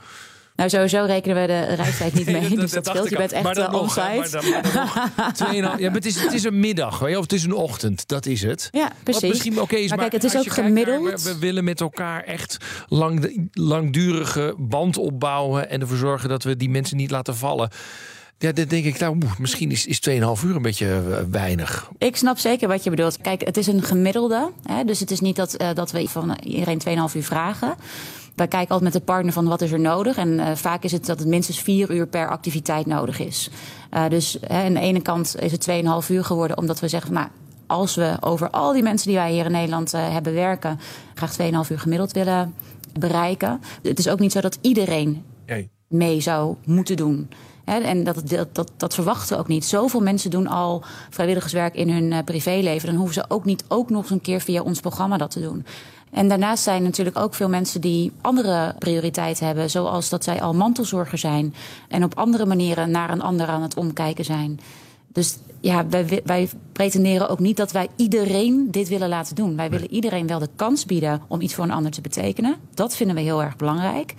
Nou, 0.55 0.69
sowieso 0.69 1.05
rekenen 1.05 1.41
we 1.41 1.47
de 1.47 1.73
reistijd 1.73 2.13
niet 2.13 2.25
mee. 2.35 2.41
Nee, 2.41 2.49
dat, 2.49 2.59
dus 2.59 2.71
dat, 2.71 2.83
dat 2.83 2.95
scheelt. 2.95 3.09
Je 3.09 3.17
bent 3.17 3.31
echt 3.31 3.57
uh, 3.57 3.73
on-site. 3.73 4.41
ja, 5.51 5.89
maar 5.89 5.93
het, 5.93 6.05
is, 6.05 6.21
het 6.21 6.33
is 6.33 6.43
een 6.43 6.59
middag, 6.59 7.01
of 7.01 7.21
het 7.21 7.33
is 7.33 7.43
een 7.43 7.53
ochtend. 7.53 8.07
Dat 8.07 8.25
is 8.25 8.41
het. 8.41 8.67
Ja, 8.71 8.91
precies. 9.03 9.21
Wat 9.21 9.29
misschien 9.29 9.61
oké 9.61 9.75
is, 9.75 9.89
maar, 9.89 9.97
maar 9.97 10.09
kijk, 10.09 10.21
het 10.21 10.33
is 10.33 10.39
ook 10.39 10.53
gemiddeld. 10.53 11.03
Naar, 11.03 11.17
we, 11.17 11.33
we, 11.33 11.37
willen 11.37 11.63
met 11.63 11.81
elkaar 11.81 12.23
echt 12.23 12.57
lang, 12.87 13.47
langdurige 13.51 14.55
band 14.57 14.97
opbouwen... 14.97 15.69
en 15.69 15.81
ervoor 15.81 15.97
zorgen 15.97 16.29
dat 16.29 16.43
we 16.43 16.57
die 16.57 16.69
mensen 16.69 16.97
niet 16.97 17.11
laten 17.11 17.35
vallen. 17.35 17.69
Ja, 18.37 18.51
dan 18.51 18.65
denk 18.65 18.85
ik, 18.85 18.99
nou, 18.99 19.17
misschien 19.37 19.71
is, 19.71 19.85
is 19.85 20.09
2,5 20.09 20.15
uur 20.45 20.55
een 20.55 20.61
beetje 20.61 21.01
uh, 21.07 21.17
weinig. 21.31 21.89
Ik 21.97 22.15
snap 22.15 22.37
zeker 22.37 22.67
wat 22.67 22.83
je 22.83 22.89
bedoelt. 22.89 23.17
Kijk, 23.21 23.45
het 23.45 23.57
is 23.57 23.67
een 23.67 23.83
gemiddelde. 23.83 24.51
Hè, 24.63 24.83
dus 24.83 24.99
het 24.99 25.11
is 25.11 25.19
niet 25.19 25.35
dat, 25.35 25.61
uh, 25.61 25.69
dat 25.73 25.91
we 25.91 26.07
van 26.07 26.37
iedereen 26.43 26.81
2,5 27.09 27.15
uur 27.15 27.23
vragen. 27.23 27.75
Wij 28.35 28.47
kijken 28.47 28.71
altijd 28.71 28.93
met 28.93 29.01
de 29.01 29.11
partner 29.11 29.33
van 29.33 29.47
wat 29.47 29.61
is 29.61 29.71
er 29.71 29.79
nodig. 29.79 30.17
En 30.17 30.29
uh, 30.29 30.55
vaak 30.55 30.83
is 30.83 30.91
het 30.91 31.05
dat 31.05 31.19
het 31.19 31.27
minstens 31.27 31.59
vier 31.59 31.91
uur 31.91 32.07
per 32.07 32.29
activiteit 32.29 32.85
nodig 32.85 33.19
is. 33.19 33.49
Uh, 33.93 34.09
dus 34.09 34.37
hè, 34.47 34.63
aan 34.63 34.73
de 34.73 34.79
ene 34.79 35.01
kant 35.01 35.35
is 35.39 35.51
het 35.51 35.69
2,5 36.05 36.09
uur 36.09 36.23
geworden 36.23 36.57
omdat 36.57 36.79
we 36.79 36.87
zeggen 36.87 37.13
van 37.13 37.21
nou. 37.21 37.31
Als 37.67 37.95
we 37.95 38.17
over 38.19 38.49
al 38.49 38.73
die 38.73 38.83
mensen 38.83 39.07
die 39.07 39.17
wij 39.17 39.31
hier 39.31 39.45
in 39.45 39.51
Nederland 39.51 39.93
uh, 39.93 40.11
hebben 40.11 40.33
werken, 40.33 40.79
graag 41.13 41.37
2,5 41.37 41.71
uur 41.71 41.79
gemiddeld 41.79 42.11
willen 42.11 42.53
bereiken. 42.99 43.61
Het 43.83 43.99
is 43.99 44.09
ook 44.09 44.19
niet 44.19 44.31
zo 44.31 44.41
dat 44.41 44.57
iedereen 44.61 45.23
mee 45.87 46.21
zou 46.21 46.55
moeten 46.65 46.95
doen. 46.95 47.29
En 47.63 48.03
dat, 48.03 48.29
dat, 48.29 48.55
dat, 48.55 48.71
dat, 48.77 48.93
verwachten 48.93 49.35
we 49.35 49.41
ook 49.41 49.47
niet. 49.47 49.65
Zoveel 49.65 49.99
mensen 49.99 50.29
doen 50.29 50.47
al 50.47 50.83
vrijwilligerswerk 51.09 51.75
in 51.75 51.89
hun 51.89 52.11
uh, 52.11 52.17
privéleven. 52.25 52.87
Dan 52.87 52.97
hoeven 52.97 53.13
ze 53.13 53.25
ook 53.27 53.45
niet 53.45 53.63
ook 53.67 53.89
nog 53.89 54.01
eens 54.01 54.11
een 54.11 54.21
keer 54.21 54.41
via 54.41 54.61
ons 54.61 54.79
programma 54.79 55.17
dat 55.17 55.31
te 55.31 55.41
doen. 55.41 55.65
En 56.13 56.27
daarnaast 56.27 56.63
zijn 56.63 56.83
natuurlijk 56.83 57.17
ook 57.17 57.33
veel 57.33 57.49
mensen 57.49 57.81
die 57.81 58.11
andere 58.21 58.75
prioriteiten 58.79 59.45
hebben. 59.45 59.69
Zoals 59.69 60.09
dat 60.09 60.23
zij 60.23 60.41
al 60.41 60.53
mantelzorger 60.53 61.17
zijn. 61.17 61.53
En 61.87 62.03
op 62.03 62.17
andere 62.17 62.45
manieren 62.45 62.91
naar 62.91 63.09
een 63.09 63.21
ander 63.21 63.47
aan 63.47 63.61
het 63.61 63.75
omkijken 63.75 64.25
zijn. 64.25 64.59
Dus 65.07 65.37
ja, 65.61 65.87
wij, 65.87 66.21
wij 66.25 66.49
pretenderen 66.71 67.29
ook 67.29 67.39
niet 67.39 67.57
dat 67.57 67.71
wij 67.71 67.87
iedereen 67.95 68.67
dit 68.71 68.87
willen 68.87 69.09
laten 69.09 69.35
doen. 69.35 69.55
Wij 69.55 69.69
willen 69.69 69.91
iedereen 69.91 70.27
wel 70.27 70.39
de 70.39 70.49
kans 70.55 70.85
bieden 70.85 71.21
om 71.27 71.41
iets 71.41 71.53
voor 71.53 71.63
een 71.63 71.71
ander 71.71 71.91
te 71.91 72.01
betekenen. 72.01 72.55
Dat 72.73 72.95
vinden 72.95 73.15
we 73.15 73.21
heel 73.21 73.43
erg 73.43 73.55
belangrijk. 73.55 74.13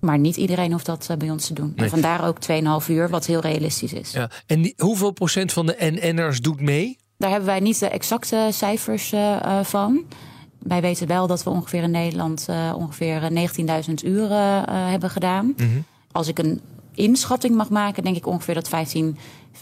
Maar 0.00 0.18
niet 0.18 0.36
iedereen 0.36 0.72
hoeft 0.72 0.86
dat 0.86 1.08
uh, 1.10 1.16
bij 1.16 1.30
ons 1.30 1.46
te 1.46 1.54
doen. 1.54 1.72
Nee. 1.76 1.84
En 1.84 1.90
vandaar 1.90 2.26
ook 2.26 2.38
2,5 2.82 2.88
uur, 2.88 3.08
wat 3.08 3.26
heel 3.26 3.40
realistisch 3.40 3.92
is. 3.92 4.10
Ja. 4.10 4.30
En 4.46 4.62
die, 4.62 4.74
hoeveel 4.76 5.10
procent 5.10 5.52
van 5.52 5.66
de 5.66 5.76
NN'ers 5.78 6.40
doet 6.40 6.60
mee? 6.60 6.98
Daar 7.18 7.30
hebben 7.30 7.48
wij 7.48 7.60
niet 7.60 7.78
de 7.78 7.88
exacte 7.88 8.48
cijfers 8.52 9.12
uh, 9.12 9.60
van. 9.62 10.04
Wij 10.64 10.80
weten 10.80 11.06
wel 11.06 11.26
dat 11.26 11.42
we 11.42 11.50
ongeveer 11.50 11.82
in 11.82 11.90
Nederland 11.90 12.46
uh, 12.50 12.74
ongeveer 12.76 13.30
19.000 13.88 13.94
uur 14.04 14.28
hebben 14.68 15.10
gedaan. 15.10 15.54
Mhm. 15.56 15.68
Als 16.12 16.28
ik 16.28 16.38
een 16.38 16.60
inschatting 16.94 17.54
mag 17.54 17.70
maken, 17.70 18.02
denk 18.02 18.16
ik 18.16 18.26
ongeveer 18.26 18.54
dat 18.54 18.68
15, 18.68 19.16
15% 19.54 19.58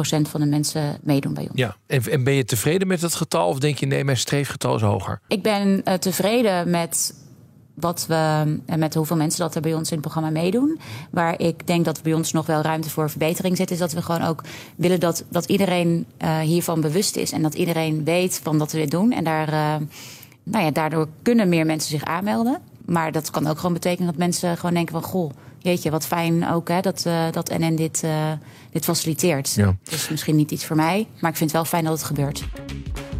van 0.00 0.40
de 0.40 0.46
mensen 0.46 0.98
meedoen 1.02 1.34
bij 1.34 1.42
ons. 1.42 1.58
Ja, 1.58 1.76
en, 1.86 2.02
en 2.10 2.24
ben 2.24 2.34
je 2.34 2.44
tevreden 2.44 2.86
met 2.86 3.00
dat 3.00 3.14
getal? 3.14 3.48
Of 3.48 3.58
denk 3.58 3.78
je, 3.78 3.86
nee, 3.86 4.04
mijn 4.04 4.16
streefgetal 4.16 4.74
is 4.74 4.82
hoger? 4.82 5.20
Ik 5.28 5.42
ben 5.42 5.82
tevreden 5.98 6.70
met 6.70 7.14
wat 7.76 8.06
we 8.08 8.58
met 8.76 8.94
hoeveel 8.94 9.16
mensen 9.16 9.40
dat 9.40 9.54
er 9.54 9.60
bij 9.60 9.74
ons 9.74 9.90
in 9.90 9.98
het 9.98 10.06
programma 10.06 10.30
meedoen. 10.30 10.78
Waar 11.10 11.40
ik 11.40 11.66
denk 11.66 11.84
dat 11.84 12.02
bij 12.02 12.14
ons 12.14 12.32
nog 12.32 12.46
wel 12.46 12.60
ruimte 12.60 12.90
voor 12.90 13.10
verbetering 13.10 13.56
zit, 13.56 13.70
is 13.70 13.78
dat 13.78 13.92
we 13.92 14.02
gewoon 14.02 14.22
ook 14.22 14.42
willen 14.76 15.00
dat, 15.00 15.24
dat 15.28 15.44
iedereen 15.44 16.06
uh, 16.22 16.38
hiervan 16.38 16.80
bewust 16.80 17.16
is. 17.16 17.32
En 17.32 17.42
dat 17.42 17.54
iedereen 17.54 18.04
weet 18.04 18.40
van 18.42 18.58
dat 18.58 18.72
we 18.72 18.78
dit 18.78 18.90
doen. 18.90 19.12
En 19.12 19.24
daar, 19.24 19.52
uh, 19.52 19.74
nou 20.50 20.64
ja, 20.64 20.70
daardoor 20.70 21.08
kunnen 21.22 21.48
meer 21.48 21.66
mensen 21.66 21.90
zich 21.90 22.04
aanmelden. 22.04 22.58
Maar 22.84 23.12
dat 23.12 23.30
kan 23.30 23.46
ook 23.46 23.56
gewoon 23.56 23.72
betekenen 23.72 24.06
dat 24.06 24.16
mensen 24.16 24.56
gewoon 24.56 24.74
denken 24.74 24.94
van 24.94 25.02
goh. 25.02 25.30
Jeetje, 25.58 25.90
wat 25.90 26.06
fijn 26.06 26.48
ook 26.48 26.68
hè, 26.68 26.80
dat, 26.80 27.04
uh, 27.06 27.24
dat 27.30 27.58
NN 27.58 27.74
dit, 27.74 28.04
dit 28.70 28.84
faciliteert. 28.84 29.52
Ja. 29.54 29.76
Dat 29.82 29.94
is 29.94 30.08
misschien 30.08 30.36
niet 30.36 30.50
iets 30.50 30.64
voor 30.64 30.76
mij, 30.76 31.06
maar 31.20 31.30
ik 31.30 31.36
vind 31.36 31.50
het 31.50 31.60
wel 31.60 31.64
fijn 31.64 31.84
dat 31.84 31.92
het 31.92 32.02
gebeurt. 32.02 32.44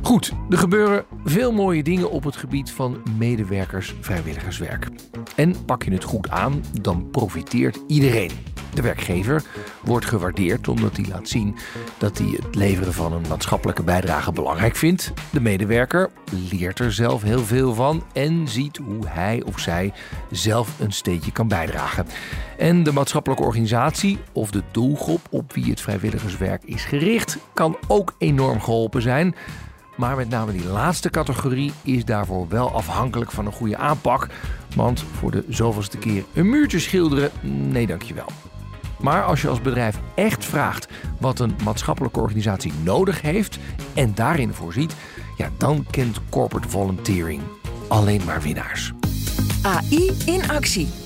Goed, 0.03 0.33
er 0.51 0.59
gebeuren 0.59 1.05
veel 1.25 1.53
mooie 1.53 1.83
dingen 1.83 2.11
op 2.11 2.25
het 2.25 2.37
gebied 2.37 2.71
van 2.71 3.03
medewerkers 3.19 3.95
vrijwilligerswerk. 4.01 4.89
En 5.37 5.65
pak 5.65 5.83
je 5.83 5.93
het 5.93 6.05
goed 6.05 6.31
aan, 6.31 6.65
dan 6.81 7.11
profiteert 7.11 7.79
iedereen. 7.87 8.31
De 8.75 8.83
werkgever 8.83 9.43
wordt 9.83 10.07
gewaardeerd 10.07 10.69
omdat 10.69 10.97
hij 10.97 11.07
laat 11.09 11.29
zien 11.29 11.57
dat 11.99 12.19
hij 12.19 12.27
het 12.27 12.55
leveren 12.55 12.93
van 12.93 13.13
een 13.13 13.25
maatschappelijke 13.29 13.83
bijdrage 13.83 14.33
belangrijk 14.33 14.77
vindt. 14.77 15.13
De 15.31 15.41
medewerker 15.41 16.11
leert 16.51 16.79
er 16.79 16.93
zelf 16.93 17.23
heel 17.23 17.45
veel 17.45 17.75
van 17.75 18.05
en 18.13 18.49
ziet 18.49 18.77
hoe 18.77 19.07
hij 19.07 19.43
of 19.47 19.59
zij 19.59 19.93
zelf 20.31 20.81
een 20.81 20.93
steentje 20.93 21.33
kan 21.33 21.49
bijdragen. 21.49 22.07
En 22.59 22.83
de 22.83 22.93
maatschappelijke 22.93 23.45
organisatie 23.45 24.19
of 24.33 24.51
de 24.51 24.63
doelgroep 24.71 25.21
op 25.31 25.53
wie 25.53 25.71
het 25.71 25.81
vrijwilligerswerk 25.81 26.65
is 26.65 26.85
gericht 26.85 27.39
kan 27.55 27.77
ook 27.87 28.15
enorm 28.19 28.61
geholpen 28.61 29.03
zijn. 29.03 29.35
Maar 29.97 30.17
met 30.17 30.29
name 30.29 30.53
die 30.53 30.67
laatste 30.67 31.11
categorie 31.11 31.73
is 31.83 32.05
daarvoor 32.05 32.49
wel 32.49 32.73
afhankelijk 32.73 33.31
van 33.31 33.47
een 33.47 33.53
goede 33.53 33.77
aanpak. 33.77 34.29
Want 34.75 35.05
voor 35.13 35.31
de 35.31 35.45
zoveelste 35.49 35.99
keer 35.99 36.25
een 36.35 36.49
muurtje 36.49 36.79
schilderen, 36.79 37.31
nee 37.43 37.87
dankjewel. 37.87 38.27
Maar 39.01 39.25
als 39.25 39.43
je 39.43 39.49
als 39.49 39.61
bedrijf 39.61 39.99
echt 40.15 40.45
vraagt 40.45 40.89
wat 41.21 41.39
een 41.39 41.57
maatschappelijke 41.65 42.21
organisatie 42.21 42.73
nodig 42.83 43.21
heeft 43.21 43.59
en 43.95 44.15
daarin 44.15 44.53
voorziet, 44.53 44.95
ja, 45.37 45.51
dan 45.59 45.87
kent 45.91 46.21
corporate 46.31 46.69
volunteering 46.69 47.43
alleen 47.89 48.25
maar 48.25 48.43
winnaars. 48.43 48.93
AI 49.63 50.13
in 50.27 50.51
actie. 50.51 51.06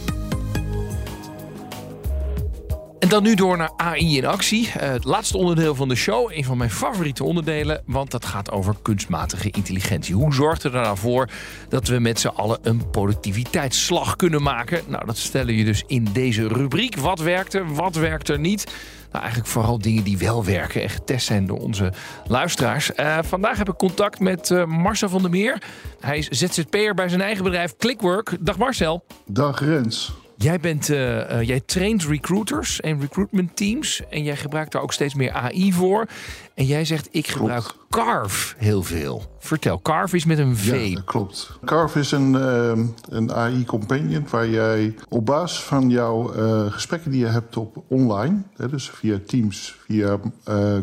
En 3.01 3.09
dan 3.09 3.23
nu 3.23 3.35
door 3.35 3.57
naar 3.57 3.71
AI 3.77 4.17
in 4.17 4.27
actie. 4.27 4.71
Eh, 4.79 4.89
het 4.89 5.05
laatste 5.05 5.37
onderdeel 5.37 5.75
van 5.75 5.89
de 5.89 5.95
show. 5.95 6.33
Een 6.33 6.45
van 6.45 6.59
mijn 6.59 6.71
favoriete 6.71 7.25
onderdelen. 7.25 7.83
Want 7.87 8.11
dat 8.11 8.25
gaat 8.25 8.51
over 8.51 8.75
kunstmatige 8.83 9.51
intelligentie. 9.51 10.15
Hoe 10.15 10.35
zorgt 10.35 10.65
er 10.65 10.71
nou 10.71 10.97
voor 10.97 11.29
dat 11.69 11.89
we 11.89 11.99
met 11.99 12.21
z'n 12.21 12.27
allen 12.27 12.59
een 12.63 12.91
productiviteitsslag 12.91 14.17
kunnen 14.17 14.43
maken? 14.43 14.83
Nou, 14.87 15.07
dat 15.07 15.17
stellen 15.19 15.55
je 15.55 15.65
dus 15.65 15.83
in 15.87 16.09
deze 16.13 16.49
rubriek. 16.49 16.97
Wat 16.97 17.19
werkt 17.19 17.55
er, 17.55 17.75
wat 17.75 17.95
werkt 17.95 18.29
er 18.29 18.39
niet? 18.39 18.65
Nou, 19.11 19.23
eigenlijk 19.23 19.53
vooral 19.53 19.79
dingen 19.79 20.05
die 20.05 20.19
wel 20.19 20.45
werken 20.45 20.83
en 20.83 20.89
getest 20.89 21.27
zijn 21.27 21.47
door 21.47 21.59
onze 21.59 21.93
luisteraars. 22.27 22.91
Uh, 22.97 23.19
vandaag 23.23 23.59
heb 23.59 23.69
ik 23.69 23.77
contact 23.77 24.21
met 24.21 24.51
uh, 24.51 24.65
Marcel 24.65 25.09
van 25.09 25.23
der 25.23 25.31
Meer. 25.31 25.63
Hij 26.01 26.19
is 26.19 26.29
ZZP'er 26.29 26.95
bij 26.95 27.09
zijn 27.09 27.21
eigen 27.21 27.45
bedrijf 27.45 27.77
Clickwork. 27.77 28.37
Dag 28.41 28.59
Marcel. 28.59 29.05
Dag 29.27 29.61
Rens. 29.61 30.20
Jij, 30.43 30.61
bent, 30.61 30.89
uh, 30.89 31.31
uh, 31.31 31.43
jij 31.43 31.61
traint 31.61 32.05
recruiters 32.05 32.81
en 32.81 33.01
recruitment 33.01 33.57
teams. 33.57 34.03
En 34.11 34.23
jij 34.23 34.37
gebruikt 34.37 34.73
daar 34.73 34.83
ook 34.83 34.93
steeds 34.93 35.15
meer 35.15 35.33
AI 35.33 35.73
voor. 35.73 36.07
En 36.55 36.65
jij 36.65 36.85
zegt, 36.85 37.09
ik 37.11 37.29
gebruik 37.29 37.63
klopt. 37.63 37.87
Carve 37.91 38.55
heel 38.59 38.83
veel. 38.83 39.23
Vertel, 39.39 39.81
Carve 39.83 40.17
is 40.17 40.25
met 40.25 40.39
een 40.39 40.57
V. 40.57 40.89
Ja, 40.89 40.95
dat 40.95 41.05
klopt. 41.05 41.59
Carve 41.65 41.99
is 41.99 42.13
een, 42.13 42.33
uh, 42.33 42.87
een 43.09 43.33
AI 43.33 43.65
companion 43.65 44.27
waar 44.31 44.49
jij 44.49 44.95
op 45.09 45.27
basis 45.27 45.63
van 45.63 45.91
jouw 45.91 46.23
gesprekken 46.71 47.11
die 47.11 47.21
je 47.21 47.27
hebt 47.27 47.57
op 47.57 47.85
online... 47.89 48.43
Hè, 48.57 48.69
dus 48.69 48.91
via 48.91 49.19
Teams, 49.27 49.77
via 49.87 50.19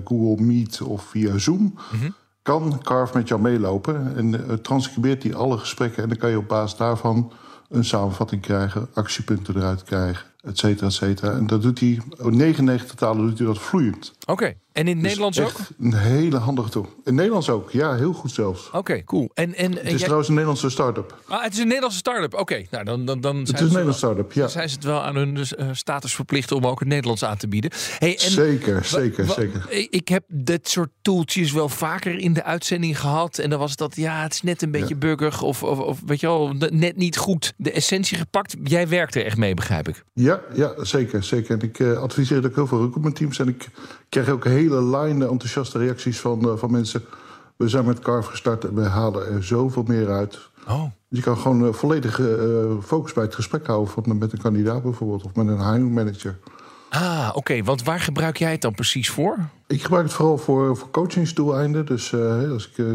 Google 0.03 0.43
Meet 0.43 0.82
of 0.82 1.03
via 1.03 1.38
Zoom... 1.38 1.62
Mm 1.62 1.99
-hmm. 1.99 2.16
kan 2.41 2.82
Carve 2.84 3.18
met 3.18 3.28
jou 3.28 3.41
meelopen 3.41 4.16
en 4.16 4.62
transcribeert 4.62 5.22
die 5.22 5.36
alle 5.36 5.58
gesprekken... 5.58 6.03
en 6.03 6.10
dan 6.10 6.18
kan 6.18 6.30
je 6.30 6.38
op 6.38 6.47
basis 6.47 6.78
daarvan 6.78 7.32
een 7.70 7.86
samenvatting 7.86 8.41
krijgen, 8.41 8.88
actiepunten 8.93 9.55
eruit 9.57 9.84
krijgen, 9.84 10.26
et 10.48 10.58
cetera, 10.58 10.88
et 10.88 10.93
cetera. 10.93 11.32
En 11.32 11.48
dat 11.48 11.62
doet 11.62 11.80
hij, 11.80 12.00
99 12.18 12.95
talen 12.95 13.28
doet 13.28 13.38
hij 13.38 13.48
dat 13.48 13.60
vloeiend. 13.60 14.14
Oké, 14.20 14.32
okay. 14.32 14.58
en 14.72 14.88
in 14.88 14.88
het 14.88 14.95
dus 14.95 15.04
Nederlands 15.04 15.39
ook? 15.39 15.60
Een 15.80 15.93
hele 15.93 16.38
handige 16.38 16.70
tool. 16.70 16.84
In 16.84 17.02
het 17.04 17.14
Nederlands 17.14 17.50
ook, 17.50 17.72
ja, 17.72 17.95
heel 17.95 18.14
goed 18.14 18.32
zelfs. 18.32 18.68
Oké, 18.68 18.78
okay, 18.78 19.04
cool. 19.04 19.30
En, 19.34 19.56
en, 19.56 19.72
het 19.72 19.84
is 19.84 19.89
jij... 19.89 20.00
trouwens 20.00 20.28
een 20.28 20.34
Nederlandse 20.34 20.70
start-up. 20.70 21.18
Ah, 21.28 21.43
het 21.43 21.54
is 21.54 21.60
een 21.60 21.66
Nederlandse 21.66 22.00
start-up, 22.00 22.34
oké. 22.34 22.41
Okay. 22.41 22.68
Nou, 22.72 22.84
dan, 22.84 23.06
dan, 23.06 23.22
dan 23.22 23.38
het 23.38 23.54
is 23.54 23.60
een 23.60 23.66
Nederlandse 23.66 23.98
start-up, 23.98 24.32
ja. 24.32 24.41
Dan 24.41 24.50
zijn 24.50 24.70
ze 24.70 24.76
het 24.76 24.84
wel 24.84 25.02
aan 25.02 25.16
hun 25.16 25.38
uh, 25.38 25.70
status 25.72 26.16
verplicht 26.16 26.52
om 26.52 26.66
ook 26.66 26.80
het 26.80 26.88
Nederlands 26.88 27.24
aan 27.24 27.38
te 27.38 27.48
bieden. 27.48 27.72
Hey, 27.98 28.12
en 28.12 28.32
zeker, 28.32 28.86
zeker, 28.86 29.26
zeker. 29.26 29.66
Ik 29.89 30.08
heb 30.08 30.24
dit 30.28 30.70
soort 30.70 30.89
toeltjes 31.02 31.52
wel 31.52 31.70
vaker 31.70 32.18
in 32.18 32.34
de 32.34 32.43
uitzending 32.43 33.00
gehad. 33.00 33.38
En 33.38 33.50
dan 33.50 33.60
was 33.60 33.76
dat, 33.76 33.95
ja, 33.95 34.22
het 34.22 34.34
is 34.34 34.41
net 34.41 34.62
een 34.62 34.72
beetje 34.72 34.93
ja. 34.93 35.00
buggerig 35.00 35.41
of, 35.41 35.64
of, 35.64 35.80
of, 35.80 36.00
weet 36.06 36.20
je 36.20 36.28
wel, 36.28 36.54
net 36.70 36.98
niet 36.98 37.18
goed 37.18 37.54
de 37.58 37.72
essentie 37.72 38.18
gepakt. 38.18 38.56
Jij 38.64 38.88
werkt 38.88 39.16
er 39.16 39.26
echt 39.26 39.38
mee, 39.38 39.54
begrijp 39.54 39.88
ik. 39.88 40.04
Ja, 40.14 40.37
ja 40.54 40.74
zeker, 40.78 41.24
zeker. 41.24 41.60
En 41.60 41.68
ik 41.68 41.80
uh, 41.80 41.98
adviseer 41.98 42.46
ook 42.46 42.56
heel 42.56 42.68
veel 42.68 42.82
recruitment 42.82 43.16
teams 43.16 43.40
en 43.40 43.48
ik 43.48 43.70
krijg 44.10 44.30
ook 44.30 44.44
hele 44.44 44.84
lijnen 44.84 45.30
enthousiaste 45.30 45.78
reacties 45.78 46.20
van, 46.20 46.46
uh, 46.46 46.58
van 46.58 46.72
mensen. 46.72 47.04
We 47.56 47.70
zijn 47.70 47.86
met 47.86 48.00
Carve 48.00 48.30
gestart 48.30 48.66
en 48.66 48.76
we 48.76 48.82
halen 48.82 49.28
er 49.28 49.44
zoveel 49.44 49.84
meer 49.84 50.10
uit. 50.10 50.40
Oh. 50.68 50.84
Je 51.08 51.22
kan 51.22 51.38
gewoon 51.38 51.66
uh, 51.66 51.74
volledig 51.74 52.20
uh, 52.20 52.28
focus 52.84 53.14
bij 53.14 53.24
het 53.24 53.36
gesprek 53.36 53.68
houden 53.68 53.94
van, 53.94 54.18
met 54.18 54.32
een 54.32 54.42
kandidaat 54.42 54.84
bijvoorbeeld 54.84 55.24
of 55.24 55.36
met 55.36 55.48
een 55.48 55.72
hiring 55.72 55.94
manager. 55.94 56.38
Ah, 56.90 57.28
oké. 57.28 57.38
Okay. 57.38 57.64
Want 57.64 57.84
waar 57.84 58.00
gebruik 58.00 58.38
jij 58.38 58.52
het 58.52 58.62
dan 58.62 58.74
precies 58.74 59.10
voor? 59.10 59.38
Ik 59.68 59.82
gebruik 59.82 60.04
het 60.04 60.14
vooral 60.14 60.38
voor, 60.38 60.78
voor 60.78 60.90
coachingsdoeleinden. 60.92 61.86
Dus 61.86 62.14
als 62.52 62.72
ik 62.76 62.86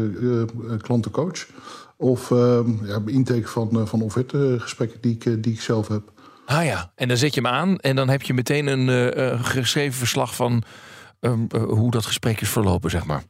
klanten 0.81 1.11
coach. 1.11 1.45
Of 1.97 2.29
ja, 2.83 3.01
intake 3.05 3.47
van, 3.47 3.87
van 3.87 4.01
offertegesprekken 4.01 5.01
die 5.01 5.13
ik, 5.13 5.43
die 5.43 5.53
ik 5.53 5.61
zelf 5.61 5.87
heb. 5.87 6.12
Ah 6.45 6.65
ja, 6.65 6.91
en 6.95 7.07
dan 7.07 7.17
zet 7.17 7.33
je 7.33 7.41
hem 7.41 7.49
aan 7.51 7.77
en 7.77 7.95
dan 7.95 8.09
heb 8.09 8.21
je 8.21 8.33
meteen 8.33 8.67
een 8.67 9.17
uh, 9.17 9.43
geschreven 9.43 9.97
verslag 9.97 10.35
van 10.35 10.63
um, 11.19 11.47
uh, 11.55 11.63
hoe 11.63 11.91
dat 11.91 12.05
gesprek 12.05 12.41
is 12.41 12.49
verlopen, 12.49 12.89
zeg 12.89 13.05
maar. 13.05 13.23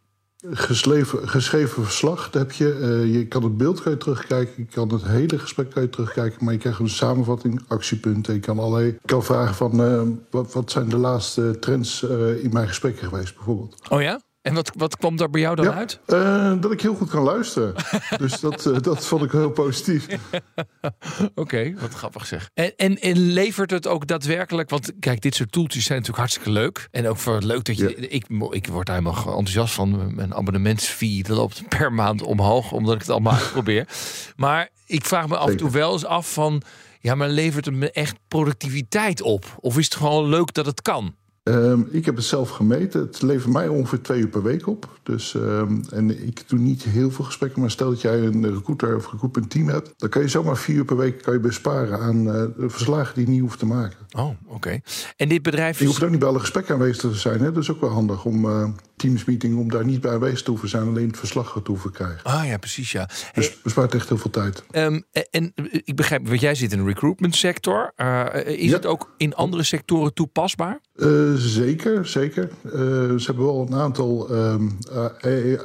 Geschreven, 0.52 1.30
geschreven 1.30 1.84
verslag 1.84 2.30
heb 2.32 2.52
je. 2.52 2.78
Uh, 2.80 3.14
je 3.14 3.28
kan 3.28 3.44
het 3.44 3.58
beeld 3.58 3.82
kan 3.82 3.92
je 3.92 3.98
terugkijken, 3.98 4.54
je 4.58 4.66
kan 4.66 4.90
het 4.90 5.04
hele 5.04 5.40
gesprek 5.40 5.70
kan 5.70 5.82
je 5.82 5.90
terugkijken, 5.90 6.44
maar 6.44 6.54
je 6.54 6.60
krijgt 6.60 6.80
een 6.80 6.90
samenvatting, 6.90 7.64
actiepunten. 7.68 8.34
Je 8.34 8.40
kan 8.40 8.60
allerlei, 8.60 8.98
kan 9.06 9.24
vragen 9.24 9.56
van 9.56 10.26
wat, 10.30 10.54
wat 10.54 10.72
zijn 10.72 10.90
de 10.90 10.98
laatste 10.98 11.60
trends 11.60 12.04
in 12.42 12.50
mijn 12.52 12.68
gesprekken 12.68 13.08
geweest, 13.08 13.36
bijvoorbeeld. 13.36 13.90
Oh 13.90 14.02
ja? 14.02 14.22
En 14.44 14.54
wat, 14.54 14.72
wat 14.78 14.98
kwam 14.98 15.16
daar 15.16 15.30
bij 15.30 15.42
jou 15.42 15.56
dan 15.56 15.66
ja, 15.66 15.74
uit? 15.74 16.00
Uh, 16.08 16.62
dat 16.62 16.72
ik 16.72 16.82
heel 16.82 16.96
goed 16.96 17.10
kan 17.10 17.24
luisteren. 17.24 17.76
dus 18.18 18.40
dat, 18.40 18.66
uh, 18.66 18.78
dat 18.80 19.06
vond 19.06 19.24
ik 19.24 19.32
heel 19.32 19.52
positief. 19.52 20.08
Oké, 20.12 21.32
okay, 21.36 21.76
wat 21.80 21.94
grappig 21.94 22.26
zeg. 22.26 22.50
En, 22.54 22.76
en, 22.76 23.00
en, 23.00 23.20
levert 23.20 23.72
het 23.72 23.88
ook 23.88 24.08
daadwerkelijk... 24.08 24.70
Want 24.70 24.92
kijk, 25.00 25.22
dit 25.22 25.36
soort 25.36 25.52
toeltjes 25.52 25.84
zijn 25.84 26.00
natuurlijk 26.00 26.28
hartstikke 26.28 26.60
leuk. 26.60 26.88
En 26.92 27.08
ook 27.08 27.18
voor 27.18 27.42
leuk 27.42 27.64
dat 27.64 27.78
je... 27.78 27.90
Ja. 27.98 28.08
Ik, 28.10 28.26
ik 28.50 28.68
word 28.68 28.86
daar 28.86 28.96
helemaal 28.96 29.26
enthousiast 29.26 29.74
van. 29.74 30.16
Mijn 30.16 30.34
abonnementsfee 30.34 31.24
loopt 31.28 31.68
per 31.68 31.94
maand 31.94 32.22
omhoog... 32.22 32.72
omdat 32.72 32.94
ik 32.94 33.02
het 33.02 33.10
allemaal 33.10 33.40
probeer. 33.52 33.88
Maar 34.36 34.70
ik 34.86 35.06
vraag 35.06 35.28
me 35.28 35.38
af 35.38 35.50
en 35.50 35.58
toe 35.58 35.70
wel 35.70 35.94
eens 35.94 36.06
af 36.06 36.34
van... 36.34 36.62
Ja, 37.00 37.16
maar 37.16 37.30
levert 37.30 37.66
het 37.66 37.74
me 37.74 37.92
echt 37.92 38.16
productiviteit 38.28 39.22
op? 39.22 39.58
Of 39.60 39.78
is 39.78 39.86
het 39.86 39.96
gewoon 39.96 40.30
leuk 40.30 40.54
dat 40.54 40.66
het 40.66 40.82
kan? 40.82 41.16
Um, 41.44 41.88
ik 41.92 42.06
heb 42.06 42.16
het 42.16 42.26
zelf 42.26 42.50
gemeten. 42.50 43.02
Het 43.02 43.22
levert 43.22 43.54
mij 43.54 43.68
ongeveer 43.68 44.02
twee 44.02 44.20
uur 44.20 44.28
per 44.28 44.44
week 44.44 44.68
op. 44.68 45.00
Dus, 45.04 45.34
um, 45.34 45.84
en 45.90 46.26
ik 46.28 46.44
doe 46.48 46.60
niet 46.60 46.84
heel 46.84 47.12
veel 47.12 47.26
gesprekken. 47.26 47.62
Maar 47.62 47.72
stel 47.72 47.90
dat 47.90 48.02
jij 48.02 48.20
een 48.20 48.54
recruiter 48.54 48.96
of 48.96 49.12
recruitment 49.12 49.50
team 49.50 49.68
hebt... 49.68 49.94
dan 49.98 50.10
kan 50.10 50.22
je 50.22 50.28
zomaar 50.28 50.58
vier 50.58 50.76
uur 50.76 50.86
per 50.86 50.98
week 50.98 51.22
kan 51.22 51.34
je 51.34 51.40
besparen 51.40 52.00
aan 52.00 52.28
uh, 52.28 52.34
de 52.34 52.70
verslagen 52.70 53.16
die 53.16 53.26
je 53.26 53.32
niet 53.32 53.42
hoeft 53.42 53.60
te 53.60 53.66
maken. 53.66 53.98
Oh, 54.12 54.26
oké. 54.26 54.36
Okay. 54.46 54.84
En 55.18 55.30
dit 55.30 55.42
bedrijf... 55.42 55.80
Je 55.80 55.86
hoeft 55.86 56.04
ook 56.04 56.10
niet 56.10 56.20
bij 56.20 56.28
alle 56.28 56.40
gesprekken 56.40 56.74
aanwezig 56.74 57.02
te 57.02 57.16
zijn. 57.16 57.40
Hè? 57.40 57.52
Dat 57.52 57.64
is 57.64 57.72
ook 57.72 57.82
wel 57.82 57.90
handig 57.90 58.26
om... 58.26 58.46
Uh, 58.46 58.70
teamsmeeting 59.04 59.58
om 59.58 59.70
daar 59.70 59.86
niet 59.86 60.02
bij 60.02 60.12
aanwezig 60.12 60.42
te 60.42 60.50
hoeven 60.50 60.70
zijn, 60.70 60.88
alleen 60.88 61.08
het 61.08 61.18
verslag 61.18 61.60
te 61.64 61.72
hoeven 61.72 61.92
krijgen. 61.92 62.24
Ah 62.24 62.46
ja, 62.46 62.58
precies 62.58 62.92
ja. 62.92 63.06
Dus 63.06 63.48
hey, 63.48 63.56
bespaart 63.64 63.94
echt 63.94 64.10
heel 64.10 64.18
veel 64.18 64.30
tijd. 64.32 64.64
Um, 64.72 65.04
en 65.32 65.54
ik 65.84 65.96
begrijp, 65.96 66.28
want 66.28 66.40
jij 66.40 66.56
zit 66.56 66.72
in 66.72 66.78
de 66.78 66.84
recruitment 66.84 67.36
sector. 67.36 67.92
Uh, 67.98 68.26
is 68.46 68.70
ja. 68.70 68.76
het 68.76 68.86
ook 68.86 69.14
in 69.18 69.36
andere 69.36 69.64
sectoren 69.64 70.14
toepasbaar? 70.14 70.80
Uh, 70.96 71.34
zeker, 71.34 72.08
zeker. 72.08 72.50
Uh, 72.66 72.72
ze 72.72 73.24
hebben 73.26 73.46
wel 73.46 73.68
een 73.68 73.76
aantal 73.76 74.32
um, 74.32 74.78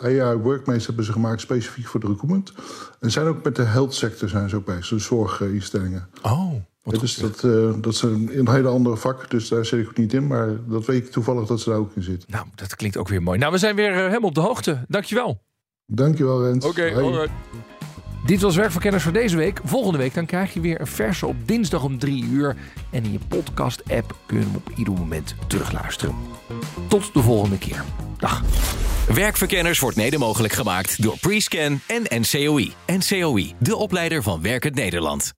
AI 0.02 0.36
workmates 0.36 0.86
hebben 0.86 1.04
ze 1.04 1.12
gemaakt 1.12 1.40
specifiek 1.40 1.86
voor 1.86 2.00
de 2.00 2.06
recruitment. 2.06 2.52
En 3.00 3.10
zijn 3.10 3.26
ook 3.26 3.44
met 3.44 3.56
de 3.56 3.62
health 3.62 3.94
sector 3.94 4.28
zijn 4.28 4.48
ze 4.48 4.56
ook 4.56 4.64
bezig, 4.64 4.88
de 4.88 4.98
zorginstellingen. 4.98 6.08
Oh. 6.22 6.52
Ja, 6.92 6.98
dus 6.98 7.16
dat, 7.16 7.42
uh, 7.42 7.74
dat 7.80 7.92
is 7.92 8.02
een, 8.02 8.30
een 8.38 8.48
hele 8.48 8.68
andere 8.68 8.96
vak, 8.96 9.30
dus 9.30 9.48
daar 9.48 9.64
zit 9.64 9.80
ik 9.80 9.88
ook 9.88 9.96
niet 9.96 10.12
in. 10.12 10.26
Maar 10.26 10.48
dat 10.66 10.86
weet 10.86 11.04
ik 11.04 11.10
toevallig 11.10 11.46
dat 11.46 11.60
ze 11.60 11.70
daar 11.70 11.78
ook 11.78 11.94
in 11.94 12.02
zit. 12.02 12.24
Nou, 12.28 12.46
dat 12.54 12.76
klinkt 12.76 12.96
ook 12.96 13.08
weer 13.08 13.22
mooi. 13.22 13.38
Nou, 13.38 13.52
we 13.52 13.58
zijn 13.58 13.76
weer 13.76 13.90
uh, 13.90 13.96
helemaal 13.96 14.28
op 14.28 14.34
de 14.34 14.40
hoogte. 14.40 14.84
Dankjewel. 14.88 15.42
Dankjewel, 15.86 16.44
Rens. 16.44 16.64
Oké, 16.64 16.90
okay, 16.92 17.28
Dit 18.26 18.40
was 18.40 18.56
Werkverkenners 18.56 19.04
voor 19.04 19.12
deze 19.12 19.36
week. 19.36 19.60
Volgende 19.64 19.98
week 19.98 20.14
dan 20.14 20.26
krijg 20.26 20.54
je 20.54 20.60
weer 20.60 20.80
een 20.80 20.86
verse 20.86 21.26
op 21.26 21.36
dinsdag 21.44 21.84
om 21.84 21.98
3 21.98 22.24
uur. 22.24 22.56
En 22.90 23.04
in 23.04 23.12
je 23.12 23.18
podcast-app 23.28 24.16
kun 24.26 24.38
je 24.38 24.44
hem 24.44 24.54
op 24.54 24.70
ieder 24.76 24.94
moment 24.94 25.34
terugluisteren. 25.46 26.14
Tot 26.88 27.14
de 27.14 27.22
volgende 27.22 27.58
keer. 27.58 27.84
Dag. 28.18 28.42
Werkverkenners 29.14 29.78
wordt 29.78 29.96
mede 29.96 30.18
mogelijk 30.18 30.52
gemaakt 30.52 31.02
door 31.02 31.18
Prescan 31.18 31.80
en 31.86 32.20
NCOI. 32.20 32.72
NCOI, 32.86 33.54
de 33.58 33.76
opleider 33.76 34.22
van 34.22 34.42
Werkend 34.42 34.74
Nederland. 34.74 35.37